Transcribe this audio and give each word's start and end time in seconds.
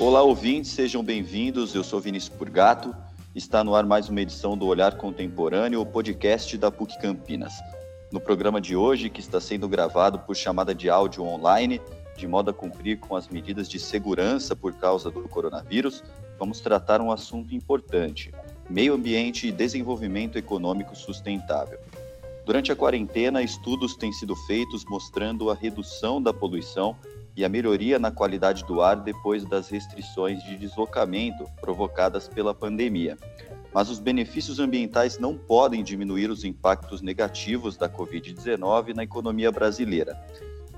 Olá, 0.00 0.22
ouvintes, 0.22 0.70
sejam 0.70 1.02
bem-vindos. 1.02 1.74
Eu 1.74 1.82
sou 1.82 1.98
Vinícius 1.98 2.32
Purgato. 2.32 2.94
Está 3.34 3.64
no 3.64 3.74
ar 3.74 3.84
mais 3.84 4.08
uma 4.08 4.20
edição 4.20 4.56
do 4.56 4.64
Olhar 4.64 4.96
Contemporâneo, 4.96 5.80
o 5.80 5.86
podcast 5.86 6.56
da 6.56 6.70
PUC 6.70 6.96
Campinas. 7.00 7.54
No 8.12 8.20
programa 8.20 8.60
de 8.60 8.76
hoje, 8.76 9.10
que 9.10 9.18
está 9.18 9.40
sendo 9.40 9.68
gravado 9.68 10.20
por 10.20 10.36
chamada 10.36 10.72
de 10.72 10.88
áudio 10.88 11.24
online, 11.24 11.80
de 12.16 12.28
modo 12.28 12.48
a 12.48 12.54
cumprir 12.54 13.00
com 13.00 13.16
as 13.16 13.26
medidas 13.26 13.68
de 13.68 13.80
segurança 13.80 14.54
por 14.54 14.72
causa 14.74 15.10
do 15.10 15.28
coronavírus, 15.28 16.04
vamos 16.38 16.60
tratar 16.60 17.00
um 17.00 17.10
assunto 17.10 17.52
importante: 17.52 18.30
meio 18.70 18.94
ambiente 18.94 19.48
e 19.48 19.52
desenvolvimento 19.52 20.38
econômico 20.38 20.94
sustentável. 20.94 21.80
Durante 22.46 22.70
a 22.70 22.76
quarentena, 22.76 23.42
estudos 23.42 23.96
têm 23.96 24.12
sido 24.12 24.36
feitos 24.46 24.84
mostrando 24.84 25.50
a 25.50 25.54
redução 25.56 26.22
da 26.22 26.32
poluição 26.32 26.96
e 27.38 27.44
a 27.44 27.48
melhoria 27.48 28.00
na 28.00 28.10
qualidade 28.10 28.64
do 28.64 28.82
ar 28.82 28.96
depois 28.96 29.44
das 29.44 29.68
restrições 29.68 30.42
de 30.42 30.56
deslocamento 30.56 31.44
provocadas 31.60 32.26
pela 32.26 32.52
pandemia. 32.52 33.16
Mas 33.72 33.88
os 33.88 34.00
benefícios 34.00 34.58
ambientais 34.58 35.20
não 35.20 35.38
podem 35.38 35.84
diminuir 35.84 36.32
os 36.32 36.42
impactos 36.42 37.00
negativos 37.00 37.76
da 37.76 37.88
Covid-19 37.88 38.92
na 38.92 39.04
economia 39.04 39.52
brasileira. 39.52 40.20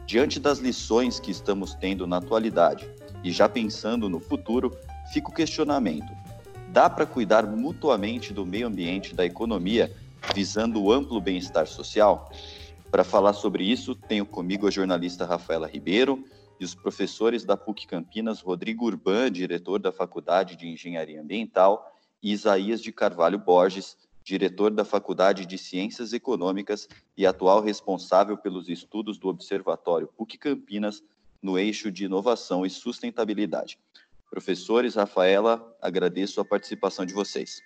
Diante 0.05 0.39
das 0.39 0.59
lições 0.59 1.19
que 1.19 1.31
estamos 1.31 1.73
tendo 1.73 2.07
na 2.07 2.19
atualidade 2.19 2.87
e 3.25 3.33
já 3.33 3.49
pensando 3.49 4.07
no 4.11 4.21
futuro, 4.21 4.77
fica 5.15 5.31
o 5.31 5.35
questionamento: 5.35 6.13
dá 6.69 6.91
para 6.91 7.07
cuidar 7.07 7.47
mutuamente 7.47 8.35
do 8.35 8.45
meio 8.45 8.67
ambiente 8.67 9.13
e 9.13 9.15
da 9.15 9.25
economia 9.25 9.91
visando 10.35 10.83
o 10.83 10.93
amplo 10.93 11.23
bem-estar 11.23 11.67
social? 11.67 12.31
Para 12.91 13.03
falar 13.03 13.33
sobre 13.33 13.65
isso, 13.65 13.95
tenho 13.95 14.27
comigo 14.27 14.67
a 14.67 14.71
jornalista 14.71 15.25
Rafaela 15.25 15.67
Ribeiro, 15.67 16.23
e 16.61 16.65
os 16.65 16.75
professores 16.75 17.43
da 17.43 17.57
PUC 17.57 17.87
Campinas, 17.87 18.43
Rodrigo 18.43 18.85
Urban, 18.85 19.33
diretor 19.33 19.79
da 19.79 19.91
Faculdade 19.91 20.57
de 20.57 20.69
Engenharia 20.69 21.23
Ambiental, 21.23 21.97
e 22.23 22.33
Isaías 22.33 22.83
de 22.83 22.93
Carvalho 22.93 23.39
Borges, 23.39 23.97
diretor 24.23 24.71
da 24.71 24.85
Faculdade 24.85 25.47
de 25.47 25.57
Ciências 25.57 26.13
Econômicas 26.13 26.87
e 27.17 27.25
atual 27.25 27.63
responsável 27.63 28.37
pelos 28.37 28.69
estudos 28.69 29.19
do 29.19 29.29
Observatório 29.29 30.07
PUC 30.09 30.37
Campinas 30.37 31.03
no 31.43 31.59
eixo 31.59 31.91
de 31.91 32.05
inovação 32.05 32.67
e 32.67 32.69
sustentabilidade. 32.69 33.79
Professores, 34.29 34.97
Rafaela, 34.97 35.77
agradeço 35.81 36.43
a 36.43 36.45
participação 36.45 37.07
de 37.07 37.15
vocês. 37.15 37.63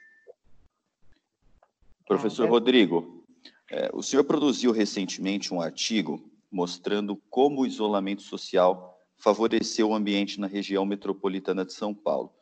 Professor 2.06 2.48
Rodrigo, 2.48 3.24
é, 3.70 3.90
o 3.92 4.02
senhor 4.02 4.22
produziu 4.22 4.70
recentemente 4.70 5.52
um 5.52 5.60
artigo 5.60 6.30
mostrando 6.54 7.20
como 7.28 7.62
o 7.62 7.66
isolamento 7.66 8.22
social 8.22 8.96
favoreceu 9.16 9.88
o 9.88 9.94
ambiente 9.94 10.38
na 10.38 10.46
região 10.46 10.86
metropolitana 10.86 11.64
de 11.64 11.72
São 11.72 11.92
Paulo. 11.92 12.32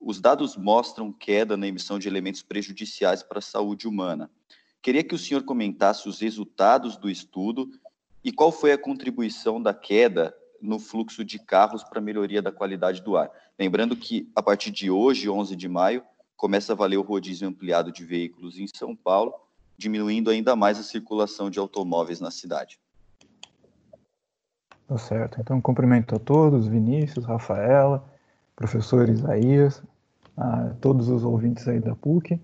Os 0.00 0.20
dados 0.20 0.56
mostram 0.56 1.12
queda 1.12 1.56
na 1.56 1.66
emissão 1.66 1.98
de 1.98 2.06
elementos 2.06 2.40
prejudiciais 2.40 3.20
para 3.20 3.40
a 3.40 3.42
saúde 3.42 3.88
humana. 3.88 4.30
Queria 4.80 5.02
que 5.02 5.14
o 5.14 5.18
senhor 5.18 5.42
comentasse 5.42 6.08
os 6.08 6.20
resultados 6.20 6.96
do 6.96 7.10
estudo 7.10 7.68
e 8.22 8.30
qual 8.30 8.52
foi 8.52 8.70
a 8.70 8.78
contribuição 8.78 9.60
da 9.60 9.74
queda 9.74 10.32
no 10.62 10.78
fluxo 10.78 11.24
de 11.24 11.40
carros 11.40 11.82
para 11.82 11.98
a 11.98 12.02
melhoria 12.02 12.40
da 12.40 12.52
qualidade 12.52 13.02
do 13.02 13.16
ar. 13.16 13.28
Lembrando 13.58 13.96
que, 13.96 14.30
a 14.36 14.42
partir 14.42 14.70
de 14.70 14.88
hoje, 14.88 15.28
11 15.28 15.56
de 15.56 15.68
maio, 15.68 16.04
começa 16.36 16.74
a 16.74 16.76
valer 16.76 16.96
o 16.96 17.02
rodízio 17.02 17.48
ampliado 17.48 17.90
de 17.90 18.04
veículos 18.04 18.56
em 18.56 18.68
São 18.68 18.94
Paulo, 18.94 19.34
diminuindo 19.76 20.30
ainda 20.30 20.54
mais 20.54 20.78
a 20.78 20.84
circulação 20.84 21.50
de 21.50 21.58
automóveis 21.58 22.20
na 22.20 22.30
cidade. 22.30 22.78
Tá 24.88 24.96
certo. 24.96 25.38
Então, 25.38 25.60
cumprimento 25.60 26.16
a 26.16 26.18
todos, 26.18 26.66
Vinícius, 26.66 27.26
Rafaela, 27.26 28.02
professor 28.56 29.06
Isaías, 29.06 29.82
a 30.34 30.70
todos 30.80 31.10
os 31.10 31.24
ouvintes 31.24 31.68
aí 31.68 31.78
da 31.78 31.94
PUC. 31.94 32.40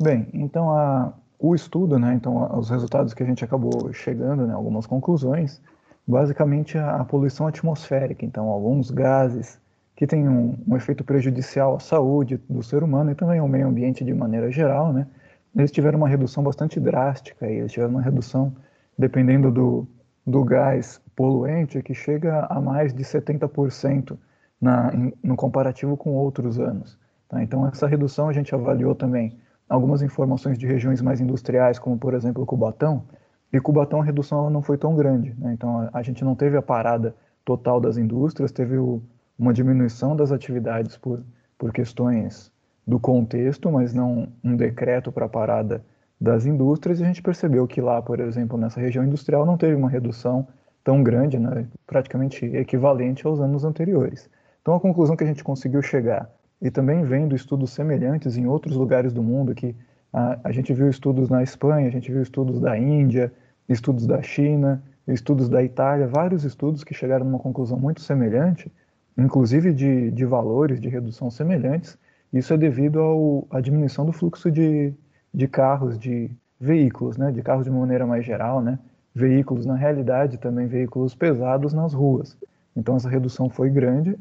Bem, 0.00 0.28
então 0.32 0.70
a, 0.70 1.12
o 1.36 1.52
estudo, 1.52 1.98
né, 1.98 2.14
então 2.14 2.56
os 2.56 2.70
resultados 2.70 3.12
que 3.12 3.24
a 3.24 3.26
gente 3.26 3.44
acabou 3.44 3.92
chegando, 3.92 4.46
né, 4.46 4.54
algumas 4.54 4.86
conclusões, 4.86 5.60
basicamente 6.06 6.78
a, 6.78 6.96
a 6.96 7.04
poluição 7.04 7.48
atmosférica, 7.48 8.24
então 8.24 8.48
alguns 8.48 8.90
gases 8.90 9.58
que 9.96 10.06
têm 10.06 10.28
um, 10.28 10.56
um, 10.68 10.76
efeito 10.76 11.02
prejudicial 11.02 11.76
à 11.76 11.80
saúde 11.80 12.40
do 12.48 12.62
ser 12.62 12.84
humano 12.84 13.10
e 13.10 13.14
também 13.16 13.40
ao 13.40 13.48
meio 13.48 13.66
ambiente 13.66 14.04
de 14.04 14.14
maneira 14.14 14.50
geral, 14.50 14.92
né, 14.92 15.08
eles 15.56 15.72
tiveram 15.72 15.98
uma 15.98 16.08
redução 16.08 16.42
bastante 16.42 16.78
drástica, 16.78 17.50
e 17.50 17.56
eles 17.56 17.72
tiveram 17.72 17.94
uma 17.94 18.02
redução, 18.02 18.54
dependendo 18.96 19.50
do, 19.50 19.88
do 20.24 20.44
gás 20.44 20.99
poluente 21.20 21.82
que 21.82 21.92
chega 21.92 22.46
a 22.48 22.58
mais 22.62 22.94
de 22.94 23.04
70% 23.04 24.16
na, 24.58 24.90
em, 24.94 25.12
no 25.22 25.36
comparativo 25.36 25.94
com 25.94 26.14
outros 26.14 26.58
anos. 26.58 26.96
Tá? 27.28 27.42
Então, 27.42 27.68
essa 27.68 27.86
redução 27.86 28.30
a 28.30 28.32
gente 28.32 28.54
avaliou 28.54 28.94
também 28.94 29.36
algumas 29.68 30.00
informações 30.00 30.56
de 30.56 30.66
regiões 30.66 31.02
mais 31.02 31.20
industriais, 31.20 31.78
como 31.78 31.98
por 31.98 32.14
exemplo 32.14 32.46
Cubatão, 32.46 33.04
e 33.52 33.60
Cubatão 33.60 34.00
a 34.00 34.04
redução 34.04 34.48
não 34.48 34.62
foi 34.62 34.78
tão 34.78 34.96
grande. 34.96 35.34
Né? 35.36 35.52
Então, 35.52 35.80
a, 35.80 35.98
a, 35.98 36.02
gente 36.02 36.24
não 36.24 36.34
teve 36.34 36.56
a 36.56 36.62
parada 36.62 37.14
total 37.44 37.78
das 37.82 37.98
indústrias, 37.98 38.50
teve 38.50 38.78
o, 38.78 39.02
uma 39.38 39.52
diminuição 39.52 40.16
das 40.16 40.32
atividades 40.32 40.96
por, 40.96 41.22
por 41.58 41.70
questões 41.70 42.50
do 42.86 42.98
contexto, 42.98 43.70
mas 43.70 43.92
não 43.92 44.26
um 44.42 44.56
decreto 44.56 45.12
para 45.12 45.26
a 45.26 45.28
parada 45.28 45.84
das 46.18 46.46
indústrias, 46.46 46.98
e 46.98 47.02
a 47.02 47.06
gente 47.06 47.22
percebeu 47.22 47.66
que 47.66 47.82
lá, 47.82 48.00
por 48.00 48.20
exemplo, 48.20 48.56
nessa 48.56 48.80
região 48.80 49.04
industrial, 49.04 49.44
não 49.44 49.58
teve 49.58 49.74
uma 49.74 49.90
redução 49.90 50.48
tão 50.82 51.02
grande, 51.02 51.38
né, 51.38 51.66
praticamente 51.86 52.44
equivalente 52.44 53.26
aos 53.26 53.40
anos 53.40 53.64
anteriores. 53.64 54.28
Então, 54.62 54.74
a 54.74 54.80
conclusão 54.80 55.16
que 55.16 55.24
a 55.24 55.26
gente 55.26 55.44
conseguiu 55.44 55.82
chegar, 55.82 56.30
e 56.60 56.70
também 56.70 57.02
vendo 57.04 57.34
estudos 57.34 57.70
semelhantes 57.70 58.36
em 58.36 58.46
outros 58.46 58.76
lugares 58.76 59.12
do 59.12 59.22
mundo, 59.22 59.54
que 59.54 59.74
a, 60.12 60.38
a 60.44 60.52
gente 60.52 60.72
viu 60.74 60.88
estudos 60.88 61.28
na 61.28 61.42
Espanha, 61.42 61.88
a 61.88 61.90
gente 61.90 62.10
viu 62.10 62.22
estudos 62.22 62.60
da 62.60 62.76
Índia, 62.76 63.32
estudos 63.68 64.06
da 64.06 64.20
China, 64.20 64.82
estudos 65.06 65.48
da 65.48 65.62
Itália, 65.62 66.06
vários 66.06 66.44
estudos 66.44 66.84
que 66.84 66.94
chegaram 66.94 67.26
a 67.26 67.28
uma 67.28 67.38
conclusão 67.38 67.78
muito 67.78 68.00
semelhante, 68.00 68.70
inclusive 69.16 69.72
de, 69.72 70.10
de 70.10 70.24
valores 70.24 70.80
de 70.80 70.88
redução 70.88 71.30
semelhantes. 71.30 71.98
Isso 72.32 72.52
é 72.52 72.56
devido 72.56 73.46
à 73.50 73.60
diminuição 73.60 74.04
do 74.04 74.12
fluxo 74.12 74.50
de, 74.50 74.94
de 75.32 75.48
carros, 75.48 75.98
de 75.98 76.30
veículos, 76.60 77.16
né, 77.16 77.32
de 77.32 77.42
carros 77.42 77.64
de 77.64 77.70
maneira 77.70 78.06
mais 78.06 78.24
geral, 78.24 78.60
né, 78.60 78.78
veículos 79.14 79.66
na 79.66 79.74
realidade 79.74 80.38
também 80.38 80.66
veículos 80.66 81.14
pesados 81.14 81.72
nas 81.72 81.92
ruas. 81.92 82.36
Então 82.76 82.96
essa 82.96 83.08
redução 83.08 83.48
foi 83.48 83.70
grande. 83.70 84.16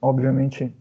Obviamente 0.00 0.74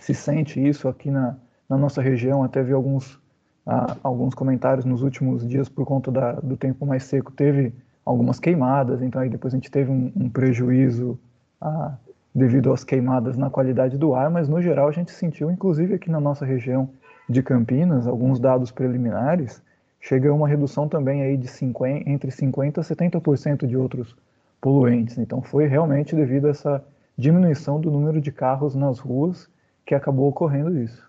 se 0.00 0.14
sente 0.14 0.66
isso 0.66 0.88
aqui 0.88 1.10
na, 1.10 1.36
na 1.68 1.76
nossa 1.76 2.02
região. 2.02 2.42
Até 2.42 2.62
vi 2.62 2.72
alguns 2.72 3.18
ah, 3.66 3.96
alguns 4.02 4.34
comentários 4.34 4.86
nos 4.86 5.02
últimos 5.02 5.46
dias 5.46 5.68
por 5.68 5.84
conta 5.84 6.10
da, 6.10 6.32
do 6.32 6.56
tempo 6.56 6.86
mais 6.86 7.04
seco. 7.04 7.30
Teve 7.30 7.74
algumas 8.04 8.40
queimadas, 8.40 9.02
então 9.02 9.20
aí 9.20 9.28
depois 9.28 9.52
a 9.52 9.56
gente 9.58 9.70
teve 9.70 9.90
um, 9.90 10.10
um 10.16 10.30
prejuízo 10.30 11.18
ah, 11.60 11.94
devido 12.34 12.72
às 12.72 12.82
queimadas 12.82 13.36
na 13.36 13.50
qualidade 13.50 13.98
do 13.98 14.14
ar, 14.14 14.30
mas 14.30 14.48
no 14.48 14.62
geral 14.62 14.88
a 14.88 14.92
gente 14.92 15.10
sentiu, 15.10 15.50
inclusive 15.50 15.94
aqui 15.94 16.10
na 16.10 16.18
nossa 16.18 16.46
região, 16.46 16.88
de 17.28 17.42
Campinas, 17.42 18.06
alguns 18.06 18.40
dados 18.40 18.70
preliminares, 18.70 19.62
chega 20.00 20.30
a 20.30 20.34
uma 20.34 20.48
redução 20.48 20.88
também 20.88 21.22
aí 21.22 21.36
de 21.36 21.48
50, 21.48 22.08
entre 22.08 22.30
50% 22.30 22.78
a 22.78 22.82
70% 22.82 23.66
de 23.66 23.76
outros 23.76 24.14
poluentes. 24.60 25.18
Então 25.18 25.42
foi 25.42 25.66
realmente 25.66 26.14
devido 26.14 26.46
a 26.46 26.50
essa 26.50 26.84
diminuição 27.16 27.80
do 27.80 27.90
número 27.90 28.20
de 28.20 28.30
carros 28.30 28.74
nas 28.74 28.98
ruas 28.98 29.48
que 29.84 29.94
acabou 29.94 30.28
ocorrendo 30.28 30.78
isso. 30.78 31.08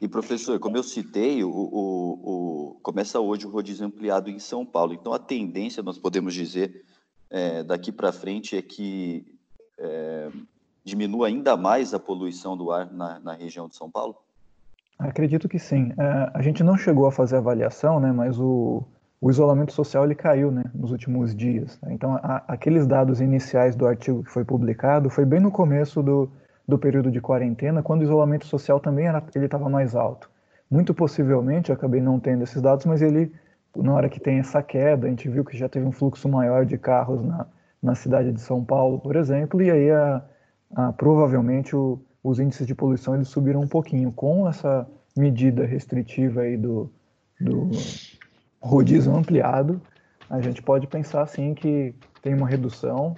E 0.00 0.08
professor, 0.08 0.58
como 0.58 0.76
eu 0.76 0.82
citei, 0.82 1.44
o, 1.44 1.50
o, 1.50 2.72
o, 2.72 2.80
começa 2.82 3.20
hoje 3.20 3.46
o 3.46 3.50
rodízio 3.50 3.86
ampliado 3.86 4.30
em 4.30 4.38
São 4.38 4.64
Paulo. 4.64 4.94
Então 4.94 5.12
a 5.12 5.18
tendência, 5.18 5.82
nós 5.82 5.98
podemos 5.98 6.32
dizer, 6.32 6.84
é, 7.28 7.62
daqui 7.62 7.92
para 7.92 8.10
frente 8.10 8.56
é 8.56 8.62
que 8.62 9.26
é, 9.78 10.30
diminua 10.82 11.26
ainda 11.26 11.56
mais 11.56 11.92
a 11.92 11.98
poluição 11.98 12.56
do 12.56 12.70
ar 12.70 12.90
na, 12.90 13.20
na 13.20 13.34
região 13.34 13.68
de 13.68 13.76
São 13.76 13.90
Paulo? 13.90 14.16
Acredito 15.00 15.48
que 15.48 15.58
sim. 15.58 15.92
É, 15.98 16.30
a 16.34 16.42
gente 16.42 16.62
não 16.62 16.76
chegou 16.76 17.06
a 17.06 17.12
fazer 17.12 17.36
avaliação, 17.36 17.98
né, 17.98 18.12
mas 18.12 18.38
o, 18.38 18.84
o 19.18 19.30
isolamento 19.30 19.72
social 19.72 20.04
ele 20.04 20.14
caiu 20.14 20.50
né, 20.50 20.64
nos 20.74 20.92
últimos 20.92 21.34
dias. 21.34 21.78
Né? 21.82 21.94
Então, 21.94 22.16
a, 22.16 22.44
aqueles 22.46 22.86
dados 22.86 23.20
iniciais 23.20 23.74
do 23.74 23.86
artigo 23.86 24.22
que 24.22 24.30
foi 24.30 24.44
publicado 24.44 25.08
foi 25.08 25.24
bem 25.24 25.40
no 25.40 25.50
começo 25.50 26.02
do, 26.02 26.30
do 26.68 26.78
período 26.78 27.10
de 27.10 27.20
quarentena, 27.20 27.82
quando 27.82 28.02
o 28.02 28.04
isolamento 28.04 28.46
social 28.46 28.78
também 28.78 29.06
estava 29.36 29.68
mais 29.70 29.94
alto. 29.94 30.30
Muito 30.70 30.92
possivelmente, 30.92 31.70
eu 31.70 31.74
acabei 31.74 32.00
não 32.00 32.20
tendo 32.20 32.44
esses 32.44 32.60
dados, 32.60 32.84
mas 32.84 33.00
ele, 33.00 33.32
na 33.74 33.94
hora 33.94 34.08
que 34.08 34.20
tem 34.20 34.38
essa 34.38 34.62
queda, 34.62 35.06
a 35.06 35.10
gente 35.10 35.28
viu 35.30 35.44
que 35.44 35.56
já 35.56 35.68
teve 35.68 35.86
um 35.86 35.92
fluxo 35.92 36.28
maior 36.28 36.66
de 36.66 36.76
carros 36.76 37.24
na, 37.24 37.46
na 37.82 37.94
cidade 37.94 38.32
de 38.32 38.40
São 38.40 38.62
Paulo, 38.62 38.98
por 39.00 39.16
exemplo, 39.16 39.62
e 39.62 39.70
aí 39.70 39.90
a, 39.90 40.22
a, 40.76 40.92
provavelmente 40.92 41.74
o, 41.74 41.98
os 42.22 42.38
índices 42.38 42.66
de 42.66 42.74
poluição 42.74 43.14
eles 43.14 43.28
subiram 43.28 43.60
um 43.60 43.68
pouquinho. 43.68 44.12
Com 44.12 44.48
essa 44.48 44.86
medida 45.16 45.64
restritiva 45.64 46.42
aí 46.42 46.56
do, 46.56 46.90
do 47.40 47.70
rodízio 48.60 49.14
ampliado, 49.14 49.80
a 50.28 50.40
gente 50.40 50.62
pode 50.62 50.86
pensar 50.86 51.22
assim 51.22 51.54
que 51.54 51.94
tem 52.22 52.34
uma 52.34 52.48
redução, 52.48 53.16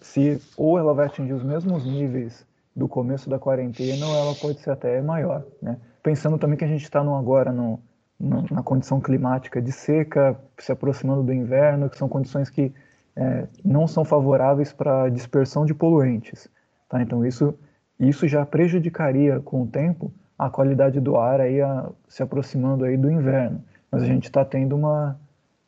se 0.00 0.40
ou 0.56 0.78
ela 0.78 0.94
vai 0.94 1.06
atingir 1.06 1.32
os 1.32 1.42
mesmos 1.42 1.84
níveis 1.84 2.46
do 2.74 2.86
começo 2.86 3.28
da 3.28 3.38
quarentena 3.38 4.06
ou 4.06 4.14
ela 4.14 4.34
pode 4.34 4.60
ser 4.60 4.70
até 4.70 5.02
maior, 5.02 5.44
né? 5.60 5.76
Pensando 6.02 6.38
também 6.38 6.56
que 6.56 6.64
a 6.64 6.68
gente 6.68 6.84
está 6.84 7.00
agora 7.00 7.52
no, 7.52 7.80
no, 8.18 8.44
na 8.50 8.62
condição 8.62 9.00
climática 9.00 9.60
de 9.60 9.72
seca, 9.72 10.38
se 10.56 10.70
aproximando 10.70 11.24
do 11.24 11.32
inverno, 11.32 11.90
que 11.90 11.98
são 11.98 12.08
condições 12.08 12.48
que 12.48 12.72
é, 13.16 13.48
não 13.64 13.88
são 13.88 14.04
favoráveis 14.04 14.72
para 14.72 15.08
dispersão 15.08 15.66
de 15.66 15.74
poluentes, 15.74 16.48
tá? 16.88 17.02
Então 17.02 17.26
isso 17.26 17.52
isso 17.98 18.28
já 18.28 18.44
prejudicaria 18.46 19.40
com 19.40 19.62
o 19.62 19.66
tempo 19.66 20.12
a 20.38 20.48
qualidade 20.48 21.00
do 21.00 21.16
ar 21.16 21.40
aí 21.40 21.60
a, 21.60 21.90
se 22.08 22.22
aproximando 22.22 22.84
aí 22.84 22.96
do 22.96 23.10
inverno. 23.10 23.62
Mas 23.90 24.02
a 24.02 24.06
gente 24.06 24.24
está 24.24 24.44
tendo 24.44 24.76
uma 24.76 25.18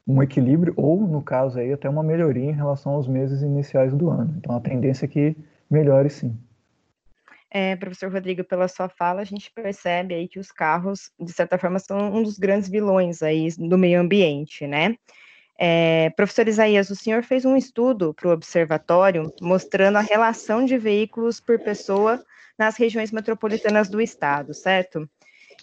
um 0.07 0.23
equilíbrio 0.23 0.75
ou 0.77 1.07
no 1.07 1.23
caso 1.23 1.59
aí 1.59 1.73
até 1.73 1.89
uma 1.89 2.03
melhoria 2.03 2.51
em 2.51 2.55
relação 2.55 2.93
aos 2.93 3.07
meses 3.07 3.43
iniciais 3.43 3.95
do 3.95 4.11
ano. 4.11 4.35
Então 4.39 4.57
a 4.57 4.61
tendência 4.61 5.05
é 5.05 5.09
que 5.09 5.37
melhore 5.71 6.11
sim. 6.11 6.37
É, 7.53 7.75
professor 7.75 8.13
Rodrigo, 8.13 8.45
pela 8.45 8.69
sua 8.69 8.89
fala, 8.89 9.21
a 9.21 9.25
gente 9.25 9.51
percebe 9.53 10.15
aí 10.15 10.29
que 10.29 10.39
os 10.39 10.53
carros, 10.53 11.11
de 11.19 11.33
certa 11.33 11.59
forma, 11.59 11.81
são 11.81 12.15
um 12.15 12.23
dos 12.23 12.39
grandes 12.39 12.69
vilões 12.69 13.23
aí 13.23 13.49
do 13.59 13.77
meio 13.77 14.01
ambiente, 14.01 14.69
né? 14.69 14.95
É, 15.63 16.09
professor 16.17 16.49
Isaías, 16.49 16.89
o 16.89 16.97
senhor 16.97 17.23
fez 17.23 17.45
um 17.45 17.55
estudo 17.55 18.15
para 18.15 18.29
o 18.29 18.33
observatório 18.33 19.31
mostrando 19.43 19.97
a 19.97 20.01
relação 20.01 20.65
de 20.65 20.79
veículos 20.79 21.39
por 21.39 21.59
pessoa 21.59 22.25
nas 22.59 22.79
regiões 22.79 23.13
metropolitanas 23.13 23.91
do 23.91 24.01
estado, 24.01 24.55
certo? 24.55 25.01
certo. 25.01 25.11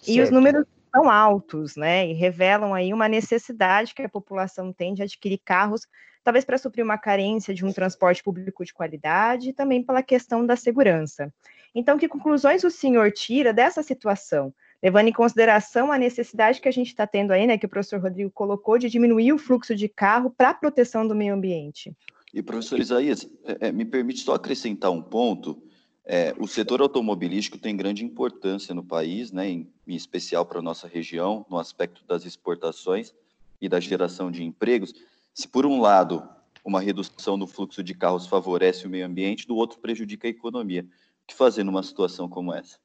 E 0.06 0.20
os 0.20 0.30
números 0.30 0.64
são 0.94 1.10
altos, 1.10 1.74
né? 1.74 2.06
E 2.06 2.12
revelam 2.12 2.72
aí 2.72 2.94
uma 2.94 3.08
necessidade 3.08 3.92
que 3.92 4.02
a 4.02 4.08
população 4.08 4.72
tem 4.72 4.94
de 4.94 5.02
adquirir 5.02 5.40
carros, 5.44 5.84
talvez 6.22 6.44
para 6.44 6.58
suprir 6.58 6.84
uma 6.84 6.96
carência 6.96 7.52
de 7.52 7.64
um 7.64 7.72
transporte 7.72 8.22
público 8.22 8.64
de 8.64 8.72
qualidade 8.72 9.48
e 9.48 9.52
também 9.52 9.82
pela 9.82 10.00
questão 10.00 10.46
da 10.46 10.54
segurança. 10.54 11.34
Então, 11.74 11.98
que 11.98 12.06
conclusões 12.06 12.62
o 12.62 12.70
senhor 12.70 13.10
tira 13.10 13.52
dessa 13.52 13.82
situação? 13.82 14.54
Levando 14.82 15.08
em 15.08 15.12
consideração 15.12 15.90
a 15.90 15.98
necessidade 15.98 16.60
que 16.60 16.68
a 16.68 16.72
gente 16.72 16.88
está 16.88 17.06
tendo 17.06 17.32
aí, 17.32 17.46
né, 17.46 17.58
que 17.58 17.66
o 17.66 17.68
professor 17.68 18.00
Rodrigo 18.00 18.30
colocou, 18.30 18.78
de 18.78 18.88
diminuir 18.88 19.32
o 19.32 19.38
fluxo 19.38 19.74
de 19.74 19.88
carro 19.88 20.30
para 20.30 20.50
a 20.50 20.54
proteção 20.54 21.06
do 21.06 21.14
meio 21.14 21.34
ambiente. 21.34 21.96
E, 22.32 22.42
professor 22.42 22.78
Isaías, 22.78 23.28
é, 23.44 23.68
é, 23.68 23.72
me 23.72 23.84
permite 23.84 24.20
só 24.20 24.34
acrescentar 24.34 24.90
um 24.90 25.02
ponto. 25.02 25.60
É, 26.04 26.34
o 26.38 26.46
setor 26.46 26.80
automobilístico 26.80 27.58
tem 27.58 27.76
grande 27.76 28.04
importância 28.04 28.74
no 28.74 28.84
país, 28.84 29.32
né, 29.32 29.48
em, 29.48 29.72
em 29.86 29.96
especial 29.96 30.46
para 30.46 30.60
a 30.60 30.62
nossa 30.62 30.86
região, 30.86 31.44
no 31.50 31.58
aspecto 31.58 32.04
das 32.06 32.24
exportações 32.24 33.12
e 33.60 33.68
da 33.68 33.80
geração 33.80 34.30
de 34.30 34.44
empregos. 34.44 34.94
Se, 35.34 35.48
por 35.48 35.66
um 35.66 35.80
lado, 35.80 36.28
uma 36.64 36.80
redução 36.80 37.36
no 37.36 37.46
fluxo 37.46 37.82
de 37.82 37.94
carros 37.94 38.26
favorece 38.26 38.86
o 38.86 38.90
meio 38.90 39.06
ambiente, 39.06 39.46
do 39.46 39.56
outro 39.56 39.80
prejudica 39.80 40.28
a 40.28 40.30
economia 40.30 40.86
que 41.26 41.34
fazer 41.34 41.62
numa 41.62 41.82
situação 41.82 42.28
como 42.28 42.54
essa? 42.54 42.78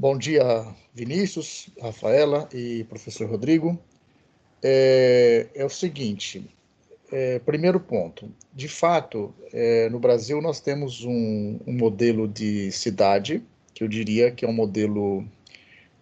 Bom 0.00 0.16
dia, 0.16 0.66
Vinícius, 0.94 1.68
Rafaela 1.78 2.48
e 2.54 2.84
professor 2.84 3.28
Rodrigo. 3.28 3.78
É, 4.62 5.48
é 5.54 5.62
o 5.62 5.68
seguinte, 5.68 6.42
é, 7.12 7.38
primeiro 7.40 7.78
ponto, 7.78 8.32
de 8.50 8.66
fato, 8.66 9.34
é, 9.52 9.90
no 9.90 9.98
Brasil 9.98 10.40
nós 10.40 10.58
temos 10.58 11.04
um, 11.04 11.60
um, 11.66 11.74
modelo 11.74 12.26
de 12.26 12.72
cidade 12.72 13.44
que 13.74 13.84
eu 13.84 13.88
diria 13.88 14.30
que 14.30 14.42
é 14.42 14.48
um 14.48 14.54
modelo 14.54 15.22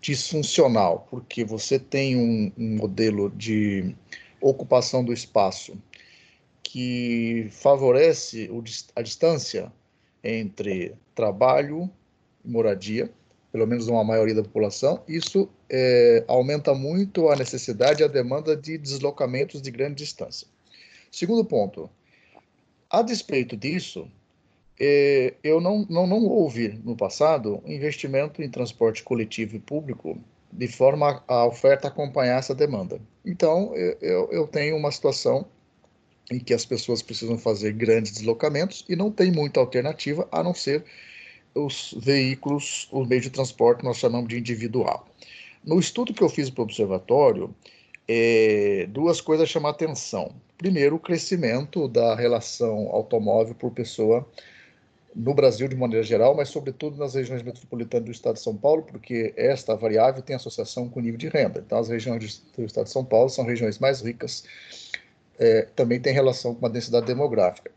disfuncional, 0.01 1.09
porque 1.11 1.45
você 1.45 1.77
tem 1.77 2.15
um, 2.15 2.53
um 2.57 2.77
modelo 2.77 3.31
de 3.31 3.97
ocupação 4.41 5.05
do 5.05 5.13
espaço 5.13 5.77
que 6.63 7.49
favorece 7.51 8.49
o, 8.49 8.63
a 8.95 9.03
distância 9.03 9.73
entre 10.23 10.95
trabalho 11.17 11.91
e 12.45 12.49
moradia, 12.49 13.13
pelo 13.59 13.67
menos 13.67 13.89
uma 13.89 14.05
maioria 14.05 14.37
da 14.37 14.43
população, 14.45 15.03
isso 15.09 15.49
é, 15.69 16.25
aumenta 16.29 16.73
muito 16.75 17.29
a 17.29 17.35
necessidade 17.35 18.03
e 18.03 18.05
a 18.05 18.09
demanda 18.09 18.57
de 18.57 18.79
deslocamentos 18.79 19.61
de 19.61 19.69
grande 19.69 19.97
distância. 19.97 20.47
Segundo 21.11 21.45
ponto, 21.45 21.91
a 22.89 23.03
despeito 23.03 23.57
disso, 23.57 24.09
é, 24.79 25.35
eu 25.43 25.61
não, 25.61 25.85
não, 25.91 26.07
não 26.07 26.25
houve 26.25 26.81
no 26.85 26.97
passado 26.97 27.61
investimento 27.67 28.41
em 28.41 28.49
transporte 28.49 29.03
coletivo 29.03 29.57
e 29.57 29.59
público 29.59 30.17
de 30.53 30.69
forma 30.69 31.25
a 31.27 31.45
oferta 31.45 31.89
acompanhar 31.89 32.39
essa 32.39 32.55
demanda. 32.55 33.01
Então, 33.27 33.75
eu, 33.75 34.29
eu 34.31 34.47
tenho 34.47 34.77
uma 34.77 34.93
situação 34.93 35.45
em 36.31 36.39
que 36.39 36.55
as 36.55 36.65
pessoas 36.65 37.03
precisam 37.03 37.37
fazer 37.37 37.73
grandes 37.73 38.13
deslocamentos 38.13 38.85
e 38.89 38.95
não 38.95 39.11
tem 39.11 39.33
muita 39.33 39.59
alternativa 39.59 40.29
a 40.31 40.45
não 40.45 40.55
ser 40.55 40.85
os 41.59 41.95
veículos, 41.99 42.89
o 42.91 43.05
meio 43.05 43.21
de 43.21 43.31
transporte 43.31 43.85
nós 43.85 43.97
chamamos 43.97 44.29
de 44.29 44.39
individual. 44.39 45.07
No 45.65 45.79
estudo 45.79 46.15
que 46.15 46.23
eu 46.23 46.29
fiz 46.29 46.49
para 46.51 46.63
o 46.63 46.65
observatório, 46.65 47.55
é, 48.07 48.87
duas 48.89 49.21
coisas 49.21 49.49
chamam 49.49 49.71
atenção. 49.71 50.33
Primeiro, 50.57 50.97
o 50.97 50.99
crescimento 50.99 51.87
da 51.89 52.15
relação 52.15 52.89
automóvel 52.91 53.55
por 53.55 53.71
pessoa 53.71 54.27
no 55.15 55.35
Brasil 55.35 55.67
de 55.69 55.75
maneira 55.75 56.05
geral, 56.05 56.35
mas 56.35 56.49
sobretudo 56.49 56.97
nas 56.97 57.15
regiões 57.15 57.43
metropolitanas 57.43 58.07
do 58.07 58.13
Estado 58.13 58.35
de 58.35 58.43
São 58.43 58.57
Paulo, 58.57 58.83
porque 58.83 59.33
esta 59.37 59.75
variável 59.75 60.23
tem 60.23 60.37
associação 60.37 60.89
com 60.89 61.01
o 61.01 61.03
nível 61.03 61.19
de 61.19 61.29
renda. 61.29 61.63
Então, 61.65 61.79
as 61.79 61.89
regiões 61.89 62.43
do 62.57 62.65
Estado 62.65 62.85
de 62.85 62.93
São 62.93 63.05
Paulo 63.05 63.29
são 63.29 63.45
regiões 63.45 63.79
mais 63.79 64.01
ricas 64.01 64.45
é, 65.39 65.63
também 65.77 66.01
tem 66.01 66.13
relação 66.13 66.55
com 66.55 66.67
a 66.67 66.69
densidade 66.69 67.07
demográfica. 67.07 67.71